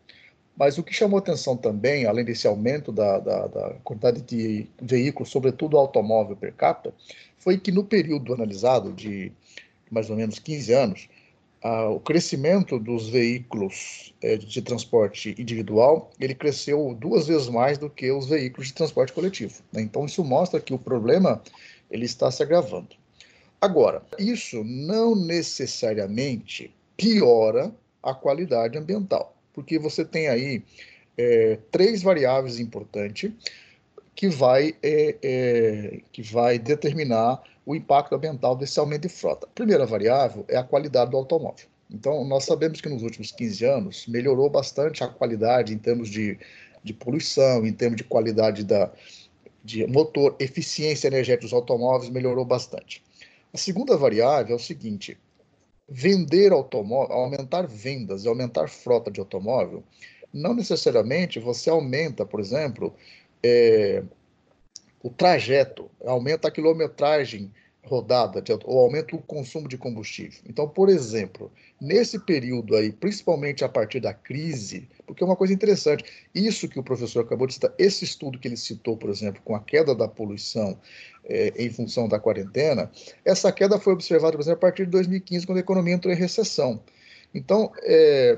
Mas 0.56 0.78
o 0.78 0.84
que 0.84 0.94
chamou 0.94 1.18
atenção 1.18 1.58
também, 1.58 2.06
além 2.06 2.26
desse 2.26 2.48
aumento 2.48 2.92
da, 2.92 3.20
da, 3.20 3.48
da 3.48 3.70
quantidade 3.84 4.22
de 4.22 4.68
veículos, 4.82 5.30
sobretudo 5.30 5.78
automóvel 5.78 6.36
per 6.36 6.54
capita, 6.54 6.94
foi 7.38 7.58
que 7.58 7.72
no 7.72 7.84
período 7.84 8.34
analisado 8.34 8.94
de 8.94 9.32
mais 9.90 10.10
ou 10.10 10.16
menos 10.16 10.40
15 10.40 10.74
anos, 10.74 11.10
o 11.64 12.00
crescimento 12.00 12.80
dos 12.80 13.08
veículos 13.08 14.14
é, 14.22 14.36
de 14.36 14.62
transporte 14.62 15.36
individual 15.38 16.10
ele 16.20 16.34
cresceu 16.34 16.96
duas 17.00 17.28
vezes 17.28 17.50
mais 17.50 17.78
do 17.78 17.90
que 17.90 18.12
os 18.12 18.28
veículos 18.28 18.68
de 18.68 18.74
transporte 18.74 19.14
coletivo. 19.14 19.62
Né? 19.72 19.82
Então 19.82 20.06
isso 20.06 20.24
mostra 20.24 20.60
que 20.60 20.74
o 20.74 20.80
problema 20.80 21.42
ele 21.90 22.06
está 22.06 22.32
se 22.32 22.42
agravando. 22.42 22.96
Agora, 23.60 24.02
isso 24.18 24.64
não 24.64 25.16
necessariamente 25.16 26.74
piora 26.98 27.72
a 28.02 28.14
qualidade 28.14 28.78
ambiental, 28.78 29.36
porque 29.54 29.78
você 29.80 30.04
tem 30.06 30.28
aí 30.28 30.64
é, 31.18 31.58
três 31.72 32.02
variáveis 32.02 32.60
importantes 32.60 33.32
que 34.16 34.30
vai, 34.30 34.76
é, 34.84 35.18
é, 35.22 36.02
que 36.12 36.22
vai 36.22 36.60
determinar 36.60 37.42
o 37.66 37.76
impacto 37.76 38.16
ambiental 38.16 38.56
desse 38.56 38.80
aumento 38.80 39.04
de 39.04 39.10
frota. 39.10 39.48
A 39.48 39.50
primeira 39.50 39.86
variável 39.86 40.46
é 40.48 40.58
a 40.58 40.64
qualidade 40.64 41.12
do 41.12 41.18
automóvel. 41.18 41.68
Então, 41.90 42.24
nós 42.26 42.46
sabemos 42.46 42.80
que 42.80 42.90
nos 42.90 43.04
últimos 43.04 43.32
15 43.32 43.66
anos 43.66 44.08
melhorou 44.08 44.50
bastante 44.50 45.04
a 45.04 45.08
qualidade 45.08 45.74
em 45.74 45.78
termos 45.78 46.10
de, 46.10 46.40
de 46.84 46.94
poluição, 46.94 47.66
em 47.66 47.74
termos 47.74 47.98
de 47.98 48.04
qualidade 48.04 48.64
da, 48.64 48.92
de 49.64 49.86
motor, 49.88 50.36
eficiência 50.40 51.08
energética 51.08 51.46
dos 51.46 51.54
automóveis 51.54 52.10
melhorou 52.10 52.46
bastante. 52.46 53.04
A 53.54 53.58
segunda 53.58 53.98
variável 53.98 54.54
é 54.54 54.56
o 54.56 54.62
seguinte: 54.62 55.18
vender 55.94 56.54
automóvel, 56.54 57.14
aumentar 57.14 57.68
vendas 57.68 58.24
e 58.24 58.28
aumentar 58.30 58.70
frota 58.70 59.12
de 59.12 59.20
automóvel, 59.20 59.84
não 60.34 60.54
necessariamente 60.54 61.38
você 61.38 61.70
aumenta, 61.70 62.26
por 62.26 62.40
exemplo, 62.40 62.96
é, 63.44 64.02
o 65.04 65.10
trajeto, 65.10 65.92
aumenta 66.06 66.48
a 66.48 66.52
quilometragem 66.52 67.52
rodada 67.84 68.42
de, 68.42 68.52
ou 68.64 68.80
aumenta 68.80 69.16
o 69.16 69.22
consumo 69.22 69.68
de 69.68 69.78
combustível. 69.78 70.40
Então, 70.48 70.68
por 70.68 70.88
exemplo, 70.88 71.52
nesse 71.80 72.20
período 72.20 72.76
aí, 72.76 72.92
principalmente 72.92 73.64
a 73.64 73.70
partir 73.70 74.00
da 74.00 74.14
crise, 74.14 74.88
porque 75.06 75.24
é 75.24 75.26
uma 75.26 75.36
coisa 75.36 75.54
interessante, 75.54 76.04
isso 76.34 76.68
que 76.70 76.80
o 76.80 76.84
professor 76.84 77.22
acabou 77.22 77.48
de 77.48 77.56
citar, 77.56 77.74
esse 77.78 78.06
estudo 78.06 78.38
que 78.38 78.48
ele 78.48 78.58
citou, 78.58 78.96
por 78.96 79.10
exemplo, 79.10 79.42
com 79.44 79.56
a 79.56 79.60
queda 79.60 79.96
da 79.96 80.08
poluição 80.08 80.78
é, 81.26 81.54
em 81.58 81.70
função 81.70 82.08
da 82.08 82.20
quarentena, 82.20 82.92
essa 83.26 83.52
queda 83.52 83.80
foi 83.80 83.94
observada, 83.94 84.34
por 84.34 84.42
exemplo, 84.42 84.58
a 84.58 84.62
partir 84.62 84.86
de 84.86 84.92
2015, 84.92 85.46
quando 85.46 85.58
a 85.58 85.62
economia 85.62 85.96
entrou 85.96 86.14
em 86.14 86.18
recessão. 86.18 86.82
Então, 87.34 87.72
é, 87.82 88.38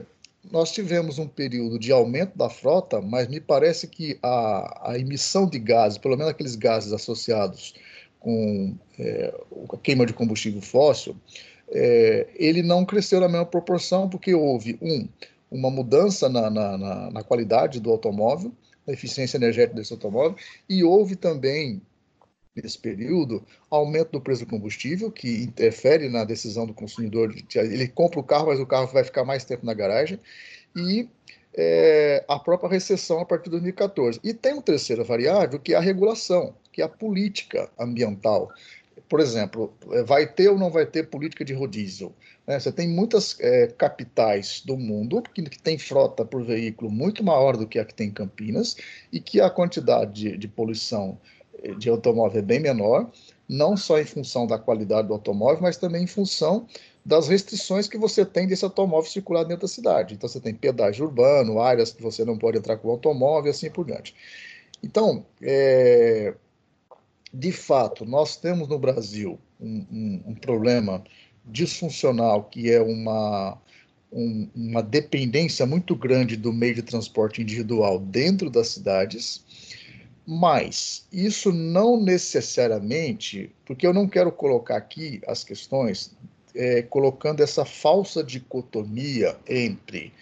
nós 0.52 0.72
tivemos 0.72 1.20
um 1.20 1.28
período 1.28 1.80
de 1.80 1.92
aumento 1.92 2.38
da 2.38 2.50
frota, 2.50 3.02
mas 3.02 3.28
me 3.28 3.40
parece 3.40 3.88
que 3.88 4.18
a, 4.22 4.92
a 4.92 5.00
emissão 5.00 5.48
de 5.48 5.60
gases, 5.60 5.98
pelo 5.98 6.18
menos 6.18 6.32
aqueles 6.32 6.56
gases 6.56 6.92
associados 6.92 7.74
com 8.24 8.74
é, 8.98 9.34
a 9.72 9.78
queima 9.78 10.06
de 10.06 10.14
combustível 10.14 10.62
fóssil, 10.62 11.16
é, 11.70 12.28
ele 12.36 12.64
não 12.64 12.86
cresceu 12.86 13.20
na 13.20 13.28
mesma 13.28 13.46
proporção, 13.46 14.10
porque 14.10 14.34
houve, 14.34 14.80
um, 14.82 15.08
uma 15.52 15.70
mudança 15.70 16.30
na, 16.30 16.50
na, 16.50 16.78
na, 16.78 17.12
na 17.12 17.24
qualidade 17.24 17.82
do 17.82 17.92
automóvel, 17.92 18.54
na 18.88 18.94
eficiência 18.94 19.38
energética 19.38 19.76
desse 19.76 19.92
automóvel, 19.92 20.38
e 20.70 20.86
houve 20.86 21.18
também, 21.18 21.82
nesse 22.56 22.80
período, 22.80 23.44
aumento 23.70 24.12
do 24.12 24.22
preço 24.22 24.46
do 24.46 24.50
combustível, 24.50 25.12
que 25.12 25.44
interfere 25.44 26.08
na 26.08 26.24
decisão 26.24 26.66
do 26.66 26.74
consumidor. 26.74 27.36
Ele 27.56 27.88
compra 27.90 28.22
o 28.22 28.24
carro, 28.24 28.48
mas 28.48 28.60
o 28.60 28.66
carro 28.66 28.88
vai 28.88 29.04
ficar 29.04 29.26
mais 29.26 29.44
tempo 29.44 29.66
na 29.66 29.74
garagem, 29.74 30.18
e 30.74 31.10
é, 31.54 32.24
a 32.28 32.40
própria 32.40 32.70
recessão 32.70 33.20
a 33.20 33.26
partir 33.26 33.46
de 33.46 33.52
2014. 33.52 34.20
E 34.24 34.34
tem 34.34 34.54
uma 34.54 34.62
terceira 34.62 35.04
variável, 35.04 35.60
que 35.60 35.74
é 35.74 35.78
a 35.78 35.82
regulação, 35.82 36.56
que 36.74 36.82
é 36.82 36.86
a 36.86 36.90
política 36.90 37.70
ambiental. 37.80 38.52
Por 39.08 39.20
exemplo, 39.20 39.74
é, 39.92 40.04
vai 40.04 40.28
ter 40.28 40.50
ou 40.50 40.58
não 40.58 40.70
vai 40.70 40.86
ter 40.86 41.08
política 41.08 41.46
de 41.46 41.54
rodízio? 41.54 42.14
Né? 42.48 42.60
Você 42.60 42.72
tem 42.72 42.88
muitas 42.88 43.38
é, 43.40 43.68
capitais 43.68 44.62
do 44.66 44.76
mundo 44.76 45.22
que, 45.22 45.42
que 45.44 45.62
tem 45.62 45.78
frota 45.78 46.26
por 46.26 46.44
veículo 46.44 46.92
muito 46.92 47.24
maior 47.24 47.56
do 47.56 47.68
que 47.68 47.80
a 47.80 47.86
que 47.86 47.94
tem 47.94 48.08
em 48.08 48.12
Campinas 48.12 48.76
e 49.12 49.20
que 49.20 49.40
a 49.40 49.50
quantidade 49.50 50.14
de, 50.14 50.38
de 50.38 50.48
poluição 50.48 51.18
é, 51.62 51.74
de 51.74 51.90
automóvel 51.90 52.40
é 52.40 52.42
bem 52.42 52.60
menor, 52.60 53.10
não 53.48 53.78
só 53.78 54.00
em 54.00 54.06
função 54.06 54.48
da 54.48 54.58
qualidade 54.58 55.08
do 55.08 55.14
automóvel, 55.14 55.62
mas 55.62 55.78
também 55.78 56.04
em 56.04 56.08
função 56.08 56.68
das 57.06 57.28
restrições 57.28 57.88
que 57.88 57.98
você 57.98 58.26
tem 58.26 58.48
desse 58.48 58.64
automóvel 58.64 59.10
circular 59.10 59.44
dentro 59.44 59.64
da 59.64 59.68
cidade. 59.68 60.14
Então, 60.14 60.28
você 60.28 60.40
tem 60.40 60.54
pedágio 60.54 61.06
urbano, 61.06 61.60
áreas 61.60 61.92
que 61.92 62.02
você 62.02 62.24
não 62.24 62.38
pode 62.38 62.58
entrar 62.58 62.78
com 62.78 62.88
o 62.88 62.92
automóvel 62.92 63.48
e 63.48 63.50
assim 63.52 63.70
por 63.70 63.86
diante. 63.86 64.16
Então, 64.82 65.26
é, 65.42 66.34
de 67.34 67.52
fato, 67.52 68.06
nós 68.06 68.38
temos 68.38 68.68
no 68.68 68.78
Brasil 68.78 69.40
um, 69.60 69.86
um, 69.92 70.24
um 70.28 70.36
problema 70.36 71.04
disfuncional 71.46 72.44
que 72.44 72.72
é 72.72 72.80
uma, 72.80 73.58
um, 74.12 74.48
uma 74.56 74.84
dependência 74.84 75.66
muito 75.66 75.96
grande 75.96 76.38
do 76.38 76.54
meio 76.54 76.76
de 76.76 76.84
transporte 76.84 77.42
individual 77.42 77.98
dentro 77.98 78.52
das 78.52 78.68
cidades, 78.68 79.44
mas 80.26 81.08
isso 81.12 81.52
não 81.52 82.00
necessariamente, 82.00 83.50
porque 83.66 83.86
eu 83.86 83.94
não 83.94 84.08
quero 84.08 84.32
colocar 84.32 84.78
aqui 84.78 85.20
as 85.28 85.44
questões 85.44 86.16
é, 86.56 86.84
colocando 86.84 87.42
essa 87.42 87.66
falsa 87.66 88.24
dicotomia 88.24 89.36
entre 89.50 90.14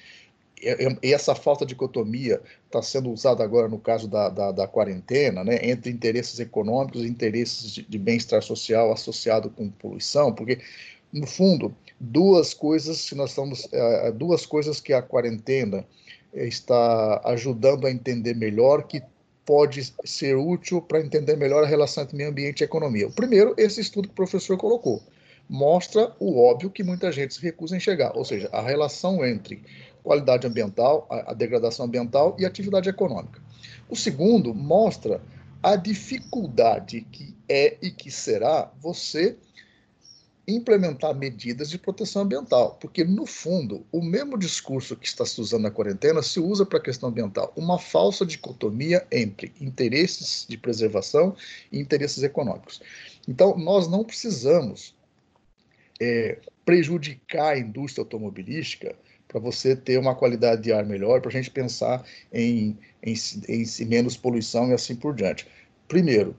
é, 0.64 0.86
é, 0.86 0.98
e 1.04 1.14
essa 1.14 1.36
falta 1.36 1.66
de 1.66 1.74
dicotomia 1.74 2.42
está 2.72 2.82
sendo 2.82 3.12
usada 3.12 3.44
agora 3.44 3.68
no 3.68 3.78
caso 3.78 4.08
da, 4.08 4.30
da, 4.30 4.52
da, 4.52 4.68
quarentena, 4.68 5.44
né, 5.44 5.60
entre 5.62 5.92
interesses 5.92 6.40
econômicos 6.40 7.04
e 7.04 7.08
interesses 7.08 7.72
de, 7.72 7.84
de 7.84 7.98
bem-estar 8.00 8.42
social 8.42 8.92
associado 8.92 9.50
com 9.50 9.70
poluição, 9.70 10.34
porque 10.34 10.60
no 11.12 11.28
fundo 11.28 11.76
duas 12.00 12.54
coisas 12.54 13.08
que 13.08 13.16
nós 13.16 13.32
estamos 13.32 13.68
é, 13.72 14.12
duas 14.12 14.46
coisas 14.46 14.80
que 14.80 14.94
a 14.94 15.02
quarentena 15.02 15.86
está 16.34 17.22
ajudando 17.26 17.86
a 17.86 17.92
entender 17.92 18.34
melhor 18.34 18.84
que 18.84 19.04
pode 19.46 19.94
ser 20.06 20.36
útil 20.38 20.82
para 20.82 21.02
entender 21.02 21.36
melhor 21.36 21.64
a 21.64 21.68
relação 21.68 22.04
entre 22.04 22.16
meio 22.16 22.30
ambiente 22.30 22.62
e 22.62 22.64
economia. 22.64 23.08
O 23.08 23.12
primeiro, 23.12 23.54
esse 23.58 23.82
estudo 23.82 24.08
que 24.08 24.14
o 24.14 24.16
professor 24.16 24.58
colocou 24.58 25.04
mostra 25.50 26.16
o 26.18 26.42
óbvio 26.42 26.70
que 26.70 26.82
muita 26.82 27.12
gente 27.12 27.34
se 27.34 27.42
recusa 27.42 27.76
a 27.76 27.78
enxergar, 27.78 28.16
ou 28.16 28.24
seja, 28.24 28.48
a 28.54 28.62
relação 28.62 29.26
entre 29.26 29.62
qualidade 30.04 30.48
ambiental, 30.48 31.08
a, 31.10 31.32
a 31.32 31.34
degradação 31.34 31.86
ambiental 31.86 32.36
e 32.40 32.46
atividade 32.46 32.90
econômica. 32.90 33.42
O 33.90 33.96
segundo 33.96 34.54
mostra 34.54 35.22
a 35.62 35.76
dificuldade 35.76 37.02
que 37.12 37.36
é 37.48 37.78
e 37.82 37.92
que 37.92 38.10
será 38.10 38.72
você 38.80 39.38
implementar 40.48 41.16
medidas 41.16 41.70
de 41.70 41.78
proteção 41.78 42.24
ambiental, 42.24 42.78
porque 42.82 43.04
no 43.04 43.26
fundo 43.26 43.86
o 43.92 44.02
mesmo 44.02 44.38
discurso 44.38 44.96
que 44.96 45.08
está 45.08 45.26
se 45.26 45.40
usando 45.40 45.64
na 45.64 45.72
quarentena 45.72 46.22
se 46.22 46.40
usa 46.40 46.66
para 46.66 46.80
a 46.80 46.82
questão 46.82 47.10
ambiental, 47.10 47.54
uma 47.56 47.78
falsa 47.78 48.26
dicotomia 48.26 49.06
entre 49.12 49.54
interesses 49.62 50.46
de 50.50 50.58
preservação 50.58 51.36
e 51.72 51.80
interesses 51.80 52.24
econômicos. 52.24 52.82
Então 53.28 53.56
nós 53.58 53.88
não 53.88 54.04
precisamos 54.04 54.96
é, 56.00 56.40
prejudicar 56.66 57.54
a 57.54 57.60
indústria 57.60 58.02
automobilística 58.02 58.96
para 59.32 59.40
você 59.40 59.78
ter 59.78 59.98
uma 59.98 60.14
qualidade 60.14 60.62
de 60.62 60.74
ar 60.74 60.86
melhor, 60.86 61.22
para 61.22 61.30
a 61.30 61.32
gente 61.32 61.50
pensar 61.50 62.04
em, 62.34 62.78
em, 63.02 63.16
em, 63.48 63.86
menos 63.86 64.18
poluição 64.18 64.70
e 64.70 64.74
assim 64.74 64.94
por 64.94 65.16
diante. 65.16 65.48
Primeiro, 65.88 66.36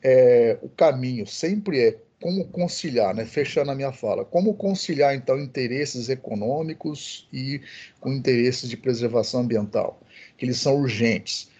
é, 0.00 0.56
o 0.62 0.68
caminho 0.68 1.26
sempre 1.26 1.80
é 1.80 1.98
como 2.22 2.44
conciliar, 2.46 3.14
né, 3.14 3.24
fechando 3.24 3.72
a 3.72 3.74
minha 3.74 3.90
fala, 3.90 4.24
como 4.24 4.54
conciliar 4.54 5.14
então 5.14 5.38
interesses 5.40 6.08
econômicos 6.08 7.28
e 7.32 7.60
com 8.00 8.12
interesses 8.12 8.70
de 8.70 8.76
preservação 8.76 9.40
ambiental, 9.40 10.00
que 10.38 10.44
eles 10.44 10.58
são 10.58 10.76
urgentes. 10.76 11.50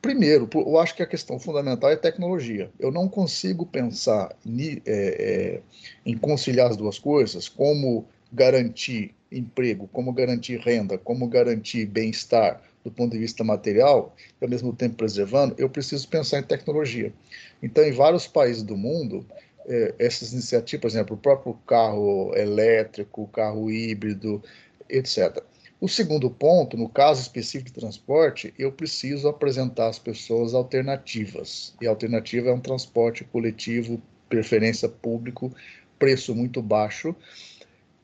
Primeiro, 0.00 0.48
eu 0.54 0.78
acho 0.78 0.94
que 0.94 1.02
a 1.02 1.06
questão 1.06 1.40
fundamental 1.40 1.90
é 1.90 1.96
tecnologia. 1.96 2.70
Eu 2.78 2.92
não 2.92 3.08
consigo 3.08 3.66
pensar 3.66 4.36
é, 4.46 4.86
é, 4.86 5.60
em 6.04 6.16
conciliar 6.16 6.70
as 6.70 6.76
duas 6.76 7.00
coisas, 7.00 7.48
como 7.48 8.06
garantir 8.32 9.15
emprego, 9.30 9.88
como 9.92 10.12
garantir 10.12 10.58
renda, 10.60 10.98
como 10.98 11.26
garantir 11.26 11.86
bem-estar 11.86 12.62
do 12.84 12.90
ponto 12.90 13.12
de 13.12 13.18
vista 13.18 13.42
material, 13.42 14.14
e 14.40 14.44
ao 14.44 14.48
mesmo 14.48 14.72
tempo 14.72 14.94
preservando, 14.94 15.54
eu 15.58 15.68
preciso 15.68 16.08
pensar 16.08 16.38
em 16.38 16.44
tecnologia. 16.44 17.12
Então, 17.60 17.82
em 17.82 17.90
vários 17.90 18.28
países 18.28 18.62
do 18.62 18.76
mundo, 18.76 19.26
é, 19.66 19.94
essas 19.98 20.32
iniciativas, 20.32 20.80
por 20.80 20.88
exemplo, 20.88 21.16
o 21.16 21.18
próprio 21.18 21.54
carro 21.66 22.32
elétrico, 22.36 23.26
carro 23.28 23.70
híbrido, 23.70 24.40
etc 24.88 25.42
o 25.78 25.88
segundo 25.88 26.30
ponto, 26.30 26.76
no 26.76 26.88
caso 26.88 27.20
específico 27.20 27.70
de 27.70 27.80
transporte, 27.80 28.52
eu 28.58 28.72
preciso 28.72 29.28
apresentar 29.28 29.88
às 29.88 29.98
pessoas 29.98 30.54
alternativas. 30.54 31.74
E 31.80 31.86
a 31.86 31.90
alternativa 31.90 32.48
é 32.48 32.52
um 32.52 32.60
transporte 32.60 33.24
coletivo, 33.24 34.00
preferência 34.28 34.88
público, 34.88 35.54
preço 35.98 36.34
muito 36.34 36.62
baixo, 36.62 37.14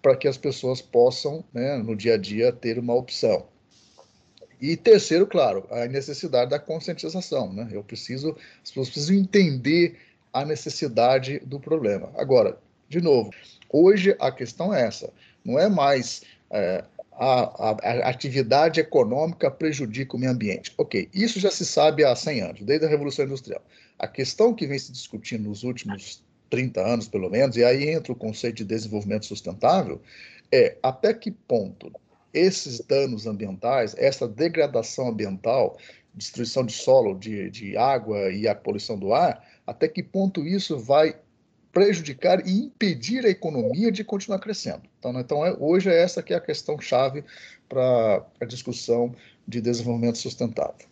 para 0.02 0.16
que 0.16 0.26
as 0.26 0.36
pessoas 0.36 0.82
possam, 0.82 1.44
né, 1.54 1.76
no 1.78 1.94
dia 1.94 2.14
a 2.14 2.18
dia, 2.18 2.52
ter 2.52 2.78
uma 2.78 2.94
opção. 2.94 3.46
E 4.60 4.76
terceiro, 4.76 5.26
claro, 5.26 5.66
a 5.70 5.86
necessidade 5.86 6.50
da 6.50 6.58
conscientização. 6.58 7.52
Né? 7.52 7.68
Eu 7.72 7.82
preciso, 7.82 8.36
as 8.62 8.70
pessoas 8.70 8.90
precisam 8.90 9.16
entender 9.16 9.96
a 10.32 10.44
necessidade 10.44 11.40
do 11.40 11.58
problema. 11.58 12.10
Agora, 12.16 12.58
de 12.88 13.00
novo, 13.00 13.30
hoje 13.68 14.16
a 14.20 14.30
questão 14.30 14.74
é 14.74 14.82
essa. 14.82 15.12
Não 15.44 15.58
é 15.58 15.68
mais 15.68 16.22
é, 16.50 16.84
a, 17.12 17.70
a, 17.70 17.70
a, 17.70 18.08
atividade 18.08 18.80
econômica 18.80 19.50
prejudica 19.50 20.16
o 20.16 20.18
meio 20.18 20.32
ambiente. 20.32 20.72
Ok, 20.78 21.08
isso 21.12 21.40
já 21.40 21.50
se 21.50 21.66
sabe 21.66 22.04
há 22.04 22.14
100 22.14 22.40
anos, 22.40 22.62
desde 22.62 22.86
a 22.86 22.88
Revolução 22.88 23.24
Industrial. 23.24 23.62
A 23.98 24.06
questão 24.06 24.54
que 24.54 24.66
vem 24.66 24.78
se 24.78 24.92
discutindo 24.92 25.48
nos 25.48 25.64
últimos 25.64 26.22
30 26.52 26.80
anos, 26.82 27.08
pelo 27.08 27.30
menos, 27.30 27.56
e 27.56 27.64
aí 27.64 27.88
entra 27.88 28.12
o 28.12 28.16
conceito 28.16 28.56
de 28.56 28.64
desenvolvimento 28.66 29.24
sustentável, 29.24 30.02
é 30.52 30.76
até 30.82 31.14
que 31.14 31.30
ponto 31.30 31.90
esses 32.34 32.78
danos 32.80 33.26
ambientais, 33.26 33.94
essa 33.96 34.28
degradação 34.28 35.08
ambiental, 35.08 35.78
destruição 36.14 36.66
de 36.66 36.74
solo, 36.74 37.18
de, 37.18 37.48
de 37.48 37.74
água 37.74 38.30
e 38.30 38.46
a 38.46 38.54
poluição 38.54 38.98
do 38.98 39.14
ar, 39.14 39.42
até 39.66 39.88
que 39.88 40.02
ponto 40.02 40.46
isso 40.46 40.78
vai 40.78 41.16
prejudicar 41.72 42.46
e 42.46 42.66
impedir 42.66 43.24
a 43.24 43.30
economia 43.30 43.90
de 43.90 44.04
continuar 44.04 44.38
crescendo. 44.38 44.82
Então, 44.98 45.18
então 45.18 45.46
é, 45.46 45.56
hoje 45.58 45.88
é 45.88 46.02
essa 46.02 46.22
que 46.22 46.34
é 46.34 46.36
a 46.36 46.40
questão 46.40 46.78
chave 46.78 47.24
para 47.66 48.26
a 48.38 48.44
discussão 48.44 49.14
de 49.48 49.58
desenvolvimento 49.58 50.18
sustentável. 50.18 50.86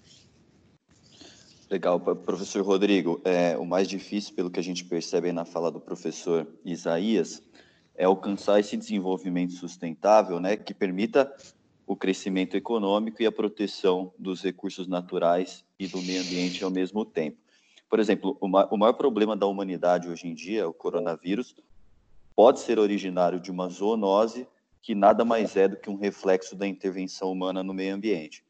Legal, 1.71 2.01
professor 2.01 2.63
Rodrigo. 2.63 3.21
É, 3.25 3.57
o 3.57 3.65
mais 3.65 3.87
difícil, 3.87 4.35
pelo 4.35 4.51
que 4.51 4.59
a 4.59 4.63
gente 4.63 4.85
percebe 4.85 5.31
na 5.31 5.45
fala 5.45 5.71
do 5.71 5.79
professor 5.79 6.45
Isaías, 6.65 7.41
é 7.95 8.05
alcançar 8.05 8.59
esse 8.59 8.77
desenvolvimento 8.77 9.53
sustentável, 9.53 10.41
né, 10.41 10.57
que 10.57 10.75
permita 10.75 11.33
o 11.87 11.95
crescimento 11.95 12.57
econômico 12.57 13.23
e 13.23 13.27
a 13.27 13.31
proteção 13.31 14.13
dos 14.19 14.43
recursos 14.43 14.89
naturais 14.89 15.65
e 15.79 15.87
do 15.87 16.03
meio 16.03 16.23
ambiente 16.23 16.65
ao 16.65 16.73
mesmo 16.73 17.05
tempo. 17.05 17.39
Por 17.89 18.01
exemplo, 18.01 18.37
o, 18.41 18.49
ma 18.49 18.67
o 18.67 18.77
maior 18.77 18.95
problema 18.95 19.37
da 19.37 19.47
humanidade 19.47 20.09
hoje 20.09 20.27
em 20.27 20.35
dia, 20.35 20.69
o 20.69 20.75
coronavírus, 20.75 21.55
pode 22.35 22.59
ser 22.59 22.81
originário 22.81 23.39
de 23.39 23.53
uma 23.53 23.69
zoonose 23.69 24.45
que 24.83 24.93
nada 24.93 25.25
mais 25.25 25.55
é 25.57 25.69
do 25.69 25.77
que 25.77 25.89
um 25.89 25.97
reflexo 25.97 26.57
da 26.57 26.67
intervenção 26.67 27.31
humana 27.31 27.63
no 27.63 27.73
meio 27.73 27.95
ambiente. 27.95 28.43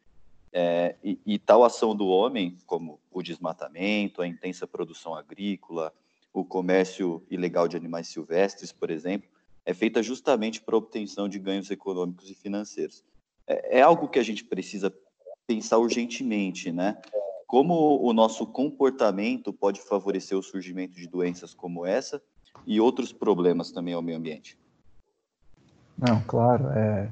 É, 0.53 0.97
e, 1.05 1.19
e, 1.25 1.39
tal 1.39 1.63
ação 1.63 1.95
do 1.95 2.09
homem, 2.09 2.57
como 2.67 2.99
o 3.11 3.23
desmatamento, 3.23 4.21
a 4.21 4.27
intensa 4.27 4.67
produção 4.67 5.15
agrícola, 5.15 5.93
o 6.33 6.45
comércio 6.45 7.23
ilegal 7.31 7.69
de 7.69 7.77
animais 7.77 8.09
silvestres, 8.09 8.73
por 8.73 8.91
exemplo, 8.91 9.29
é 9.65 9.73
feita 9.73 10.03
justamente 10.03 10.61
para 10.61 10.77
obtenção 10.77 11.29
de 11.29 11.39
ganhos 11.39 11.71
econômicos 11.71 12.29
e 12.29 12.35
financeiros. 12.35 13.05
É, 13.47 13.79
é 13.79 13.83
algo 13.83 14.09
que 14.09 14.19
a 14.19 14.25
gente 14.25 14.45
precisa 14.45 14.93
pensar 15.47 15.79
urgentemente, 15.79 16.73
né? 16.73 17.01
como 17.51 18.01
o 18.01 18.13
nosso 18.13 18.47
comportamento 18.47 19.53
pode 19.53 19.81
favorecer 19.81 20.39
o 20.39 20.43
surgimento 20.43 20.95
de 20.95 21.09
doenças 21.09 21.53
como 21.53 21.85
essa 21.85 22.23
e 22.65 22.81
outros 22.81 23.13
problemas 23.13 23.73
também 23.73 23.93
ao 23.93 24.01
meio 24.01 24.19
ambiente. 24.19 24.57
Não, 25.99 26.23
claro, 26.23 26.69
é 26.69 27.11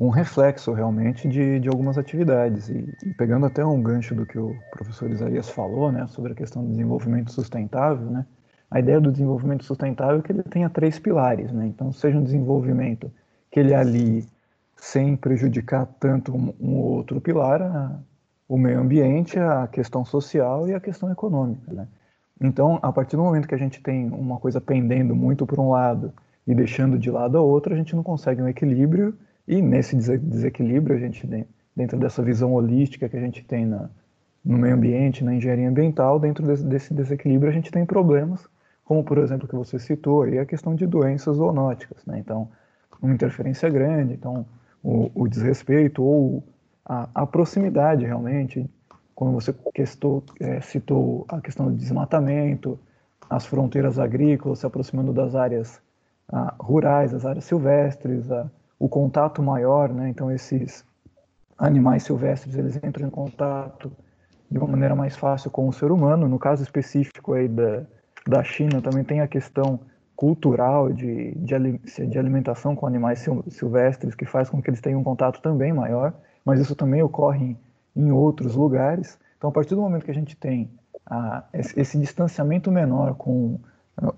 um 0.00 0.08
reflexo 0.08 0.72
realmente 0.72 1.28
de, 1.28 1.60
de 1.60 1.68
algumas 1.68 1.98
atividades. 1.98 2.70
E, 2.70 2.90
e, 3.04 3.12
pegando 3.12 3.44
até 3.44 3.64
um 3.64 3.82
gancho 3.82 4.14
do 4.14 4.24
que 4.24 4.38
o 4.38 4.56
professor 4.70 5.10
Isaías 5.10 5.50
falou, 5.50 5.92
né, 5.92 6.06
sobre 6.06 6.32
a 6.32 6.34
questão 6.34 6.64
do 6.64 6.70
desenvolvimento 6.70 7.30
sustentável, 7.30 8.10
né, 8.10 8.24
a 8.70 8.80
ideia 8.80 8.98
do 8.98 9.12
desenvolvimento 9.12 9.62
sustentável 9.62 10.20
é 10.20 10.22
que 10.22 10.32
ele 10.32 10.42
tenha 10.44 10.70
três 10.70 10.98
pilares. 10.98 11.52
Né, 11.52 11.66
então, 11.66 11.92
seja 11.92 12.16
um 12.16 12.24
desenvolvimento 12.24 13.12
que 13.50 13.60
ele 13.60 13.74
ali 13.74 14.26
sem 14.74 15.14
prejudicar 15.14 15.86
tanto 16.00 16.34
um, 16.34 16.54
um 16.58 16.76
outro 16.76 17.20
pilar, 17.20 17.60
a, 17.60 17.98
o 18.48 18.56
meio 18.56 18.80
ambiente, 18.80 19.38
a 19.38 19.68
questão 19.68 20.02
social 20.02 20.66
e 20.66 20.72
a 20.72 20.80
questão 20.80 21.12
econômica. 21.12 21.70
Né? 21.70 21.86
Então, 22.40 22.78
a 22.80 22.90
partir 22.90 23.16
do 23.16 23.22
momento 23.22 23.46
que 23.46 23.54
a 23.54 23.58
gente 23.58 23.82
tem 23.82 24.08
uma 24.08 24.38
coisa 24.38 24.62
pendendo 24.62 25.14
muito 25.14 25.44
por 25.44 25.60
um 25.60 25.68
lado 25.68 26.10
e 26.46 26.54
deixando 26.54 26.98
de 26.98 27.10
lado 27.10 27.36
a 27.36 27.42
outra, 27.42 27.74
a 27.74 27.76
gente 27.76 27.94
não 27.94 28.02
consegue 28.02 28.40
um 28.40 28.48
equilíbrio 28.48 29.14
e 29.50 29.60
nesse 29.60 29.96
desequilíbrio, 29.96 30.94
a 30.94 30.98
gente, 31.00 31.26
dentro 31.74 31.98
dessa 31.98 32.22
visão 32.22 32.54
holística 32.54 33.08
que 33.08 33.16
a 33.16 33.20
gente 33.20 33.42
tem 33.42 33.66
na, 33.66 33.90
no 34.44 34.56
meio 34.56 34.76
ambiente, 34.76 35.24
na 35.24 35.34
engenharia 35.34 35.68
ambiental, 35.68 36.20
dentro 36.20 36.46
desse, 36.46 36.94
desequilíbrio 36.94 37.50
a 37.50 37.52
gente 37.52 37.68
tem 37.68 37.84
problemas, 37.84 38.46
como 38.84 39.02
por 39.02 39.18
exemplo 39.18 39.48
que 39.48 39.56
você 39.56 39.76
citou, 39.76 40.22
aí 40.22 40.38
a 40.38 40.46
questão 40.46 40.76
de 40.76 40.86
doenças 40.86 41.36
zoonóticas. 41.36 42.06
Né? 42.06 42.20
Então, 42.20 42.48
uma 43.02 43.12
interferência 43.12 43.68
grande, 43.68 44.14
então 44.14 44.46
o, 44.84 45.10
o 45.12 45.26
desrespeito 45.26 46.00
ou 46.00 46.44
a, 46.84 47.08
a, 47.12 47.26
proximidade 47.26 48.06
realmente, 48.06 48.70
quando 49.16 49.32
você 49.32 49.52
questou, 49.74 50.22
é, 50.38 50.60
citou 50.60 51.26
a 51.28 51.40
questão 51.40 51.66
do 51.66 51.72
desmatamento, 51.72 52.78
as 53.28 53.46
fronteiras 53.46 53.98
agrícolas 53.98 54.60
se 54.60 54.66
aproximando 54.66 55.12
das 55.12 55.34
áreas 55.34 55.82
ah, 56.28 56.54
rurais, 56.60 57.10
das 57.10 57.26
áreas 57.26 57.44
silvestres, 57.44 58.30
a, 58.30 58.48
o 58.80 58.88
contato 58.88 59.42
maior, 59.42 59.90
né? 59.90 60.08
então 60.08 60.32
esses 60.32 60.82
animais 61.58 62.02
silvestres 62.02 62.56
eles 62.56 62.76
entram 62.76 63.06
em 63.06 63.10
contato 63.10 63.92
de 64.50 64.58
uma 64.58 64.66
maneira 64.66 64.96
mais 64.96 65.14
fácil 65.14 65.50
com 65.50 65.68
o 65.68 65.72
ser 65.72 65.92
humano. 65.92 66.26
No 66.26 66.38
caso 66.38 66.62
específico 66.62 67.34
aí 67.34 67.46
da, 67.46 67.82
da 68.26 68.42
China, 68.42 68.80
também 68.80 69.04
tem 69.04 69.20
a 69.20 69.28
questão 69.28 69.78
cultural 70.16 70.90
de, 70.92 71.32
de, 71.36 72.06
de 72.08 72.18
alimentação 72.18 72.74
com 72.74 72.86
animais 72.86 73.24
silvestres, 73.48 74.14
que 74.14 74.24
faz 74.24 74.48
com 74.48 74.60
que 74.62 74.70
eles 74.70 74.80
tenham 74.80 75.00
um 75.00 75.04
contato 75.04 75.42
também 75.42 75.72
maior, 75.72 76.14
mas 76.44 76.58
isso 76.58 76.74
também 76.74 77.02
ocorre 77.02 77.56
em, 77.94 78.04
em 78.04 78.10
outros 78.10 78.56
lugares. 78.56 79.18
Então, 79.36 79.50
a 79.50 79.52
partir 79.52 79.74
do 79.74 79.82
momento 79.82 80.04
que 80.06 80.10
a 80.10 80.14
gente 80.14 80.34
tem 80.36 80.70
esse, 81.52 81.78
esse 81.78 81.98
distanciamento 81.98 82.70
menor 82.70 83.14
com 83.14 83.58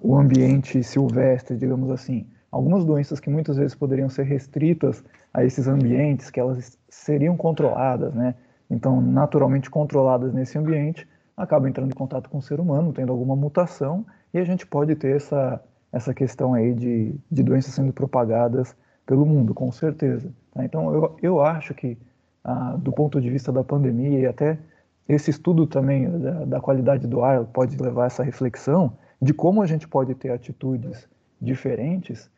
o 0.00 0.16
ambiente 0.16 0.82
silvestre, 0.84 1.56
digamos 1.56 1.90
assim, 1.90 2.26
algumas 2.52 2.84
doenças 2.84 3.18
que 3.18 3.30
muitas 3.30 3.56
vezes 3.56 3.74
poderiam 3.74 4.10
ser 4.10 4.24
restritas 4.24 5.02
a 5.32 5.42
esses 5.42 5.66
ambientes, 5.66 6.30
que 6.30 6.38
elas 6.38 6.78
seriam 6.90 7.34
controladas, 7.34 8.12
né? 8.12 8.34
Então, 8.70 9.00
naturalmente 9.00 9.70
controladas 9.70 10.34
nesse 10.34 10.58
ambiente, 10.58 11.08
acabam 11.34 11.68
entrando 11.68 11.90
em 11.90 11.94
contato 11.94 12.28
com 12.28 12.38
o 12.38 12.42
ser 12.42 12.60
humano, 12.60 12.92
tendo 12.92 13.10
alguma 13.10 13.34
mutação, 13.34 14.04
e 14.32 14.38
a 14.38 14.44
gente 14.44 14.66
pode 14.66 14.94
ter 14.94 15.16
essa, 15.16 15.62
essa 15.90 16.12
questão 16.12 16.52
aí 16.52 16.74
de, 16.74 17.14
de 17.30 17.42
doenças 17.42 17.74
sendo 17.74 17.92
propagadas 17.92 18.76
pelo 19.06 19.24
mundo, 19.24 19.54
com 19.54 19.72
certeza. 19.72 20.30
Tá? 20.52 20.64
Então, 20.64 20.94
eu, 20.94 21.16
eu 21.22 21.40
acho 21.40 21.74
que, 21.74 21.98
ah, 22.44 22.76
do 22.78 22.92
ponto 22.92 23.20
de 23.20 23.30
vista 23.30 23.50
da 23.50 23.64
pandemia, 23.64 24.20
e 24.20 24.26
até 24.26 24.58
esse 25.08 25.30
estudo 25.30 25.66
também 25.66 26.08
da, 26.18 26.44
da 26.44 26.60
qualidade 26.60 27.06
do 27.06 27.22
ar 27.22 27.44
pode 27.44 27.76
levar 27.76 28.04
a 28.04 28.06
essa 28.06 28.22
reflexão 28.22 28.92
de 29.20 29.32
como 29.32 29.62
a 29.62 29.66
gente 29.66 29.88
pode 29.88 30.14
ter 30.14 30.30
atitudes 30.30 31.08
diferentes 31.40 32.30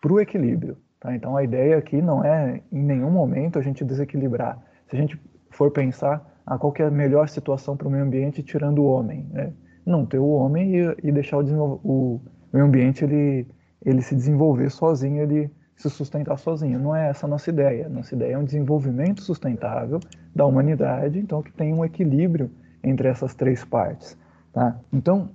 para 0.00 0.12
o 0.12 0.20
equilíbrio. 0.20 0.76
Tá? 1.00 1.14
Então, 1.14 1.36
a 1.36 1.42
ideia 1.42 1.76
aqui 1.78 2.00
não 2.02 2.24
é, 2.24 2.60
em 2.72 2.82
nenhum 2.82 3.10
momento, 3.10 3.58
a 3.58 3.62
gente 3.62 3.84
desequilibrar. 3.84 4.58
Se 4.88 4.96
a 4.96 4.98
gente 4.98 5.20
for 5.50 5.70
pensar 5.70 6.38
a 6.46 6.54
ah, 6.54 6.58
qual 6.58 6.72
é 6.78 6.82
a 6.82 6.90
melhor 6.90 7.28
situação 7.28 7.76
para 7.76 7.86
o 7.86 7.90
meio 7.90 8.04
ambiente 8.04 8.42
tirando 8.42 8.78
o 8.78 8.86
homem, 8.86 9.26
né? 9.30 9.52
não 9.84 10.06
ter 10.06 10.18
o 10.18 10.28
homem 10.28 10.76
e, 10.76 10.96
e 11.02 11.12
deixar 11.12 11.38
o, 11.38 11.80
o 11.84 12.20
meio 12.52 12.64
ambiente 12.64 13.04
ele, 13.04 13.46
ele 13.84 14.00
se 14.00 14.14
desenvolver 14.14 14.70
sozinho, 14.70 15.22
ele 15.22 15.50
se 15.76 15.88
sustentar 15.90 16.38
sozinho. 16.38 16.78
Não 16.78 16.94
é 16.94 17.08
essa 17.08 17.26
a 17.26 17.28
nossa 17.28 17.50
ideia. 17.50 17.88
Nossa 17.88 18.14
ideia 18.14 18.34
é 18.34 18.38
um 18.38 18.44
desenvolvimento 18.44 19.22
sustentável 19.22 20.00
da 20.34 20.44
humanidade, 20.44 21.18
então 21.18 21.42
que 21.42 21.52
tem 21.52 21.72
um 21.72 21.84
equilíbrio 21.84 22.50
entre 22.82 23.08
essas 23.08 23.34
três 23.34 23.64
partes. 23.64 24.16
Tá? 24.52 24.76
Então, 24.92 25.30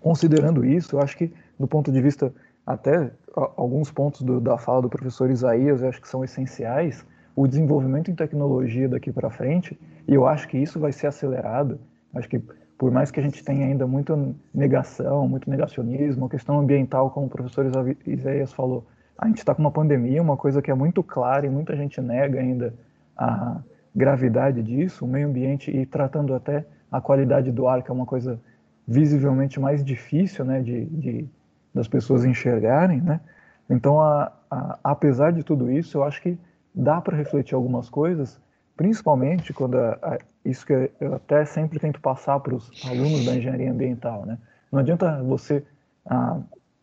considerando 0.00 0.64
isso, 0.64 0.96
eu 0.96 1.00
acho 1.00 1.16
que 1.16 1.32
do 1.58 1.66
ponto 1.66 1.92
de 1.92 2.00
vista 2.00 2.32
até 2.66 3.10
alguns 3.56 3.90
pontos 3.90 4.22
do, 4.22 4.40
da 4.40 4.58
fala 4.58 4.82
do 4.82 4.88
professor 4.88 5.30
Isaías, 5.30 5.82
eu 5.82 5.88
acho 5.88 6.00
que 6.00 6.08
são 6.08 6.24
essenciais 6.24 7.04
o 7.34 7.46
desenvolvimento 7.46 8.10
em 8.10 8.14
tecnologia 8.14 8.88
daqui 8.88 9.12
para 9.12 9.30
frente, 9.30 9.78
e 10.08 10.14
eu 10.14 10.26
acho 10.26 10.48
que 10.48 10.58
isso 10.58 10.80
vai 10.80 10.90
ser 10.90 11.06
acelerado. 11.06 11.78
Acho 12.12 12.28
que 12.28 12.42
por 12.76 12.90
mais 12.90 13.10
que 13.10 13.20
a 13.20 13.22
gente 13.22 13.44
tenha 13.44 13.66
ainda 13.66 13.86
muita 13.86 14.16
negação, 14.54 15.28
muito 15.28 15.48
negacionismo, 15.48 16.26
a 16.26 16.28
questão 16.28 16.58
ambiental, 16.58 17.10
como 17.10 17.26
o 17.26 17.28
professor 17.28 17.66
Isaías 18.06 18.52
falou, 18.52 18.84
a 19.16 19.26
gente 19.26 19.38
está 19.38 19.54
com 19.54 19.60
uma 19.60 19.70
pandemia, 19.70 20.22
uma 20.22 20.36
coisa 20.36 20.62
que 20.62 20.70
é 20.70 20.74
muito 20.74 21.02
clara 21.02 21.44
e 21.46 21.50
muita 21.50 21.76
gente 21.76 22.00
nega 22.00 22.40
ainda 22.40 22.72
a 23.16 23.60
gravidade 23.94 24.62
disso, 24.62 25.04
o 25.04 25.08
meio 25.08 25.26
ambiente 25.26 25.70
e 25.70 25.84
tratando 25.84 26.34
até 26.34 26.64
a 26.90 27.00
qualidade 27.00 27.50
do 27.50 27.66
ar, 27.66 27.82
que 27.82 27.90
é 27.90 27.94
uma 27.94 28.06
coisa 28.06 28.40
visivelmente 28.86 29.58
mais 29.58 29.84
difícil 29.84 30.44
né, 30.44 30.62
de, 30.62 30.86
de 30.86 31.28
das 31.74 31.88
pessoas 31.88 32.24
enxergarem. 32.24 33.00
Né? 33.00 33.20
Então, 33.68 34.00
a, 34.00 34.32
a, 34.50 34.78
apesar 34.84 35.32
de 35.32 35.42
tudo 35.42 35.70
isso, 35.70 35.98
eu 35.98 36.04
acho 36.04 36.20
que 36.22 36.38
dá 36.74 37.00
para 37.00 37.16
refletir 37.16 37.54
algumas 37.54 37.88
coisas, 37.88 38.40
principalmente 38.76 39.52
quando 39.52 39.78
a, 39.78 40.18
isso 40.44 40.64
que 40.64 40.90
eu 41.00 41.14
até 41.14 41.44
sempre 41.44 41.78
tento 41.78 42.00
passar 42.00 42.38
para 42.40 42.54
os 42.54 42.70
alunos 42.86 43.26
da 43.26 43.34
engenharia 43.34 43.70
ambiental, 43.70 44.24
né? 44.24 44.38
Não 44.70 44.80
adianta 44.80 45.22
você 45.22 45.64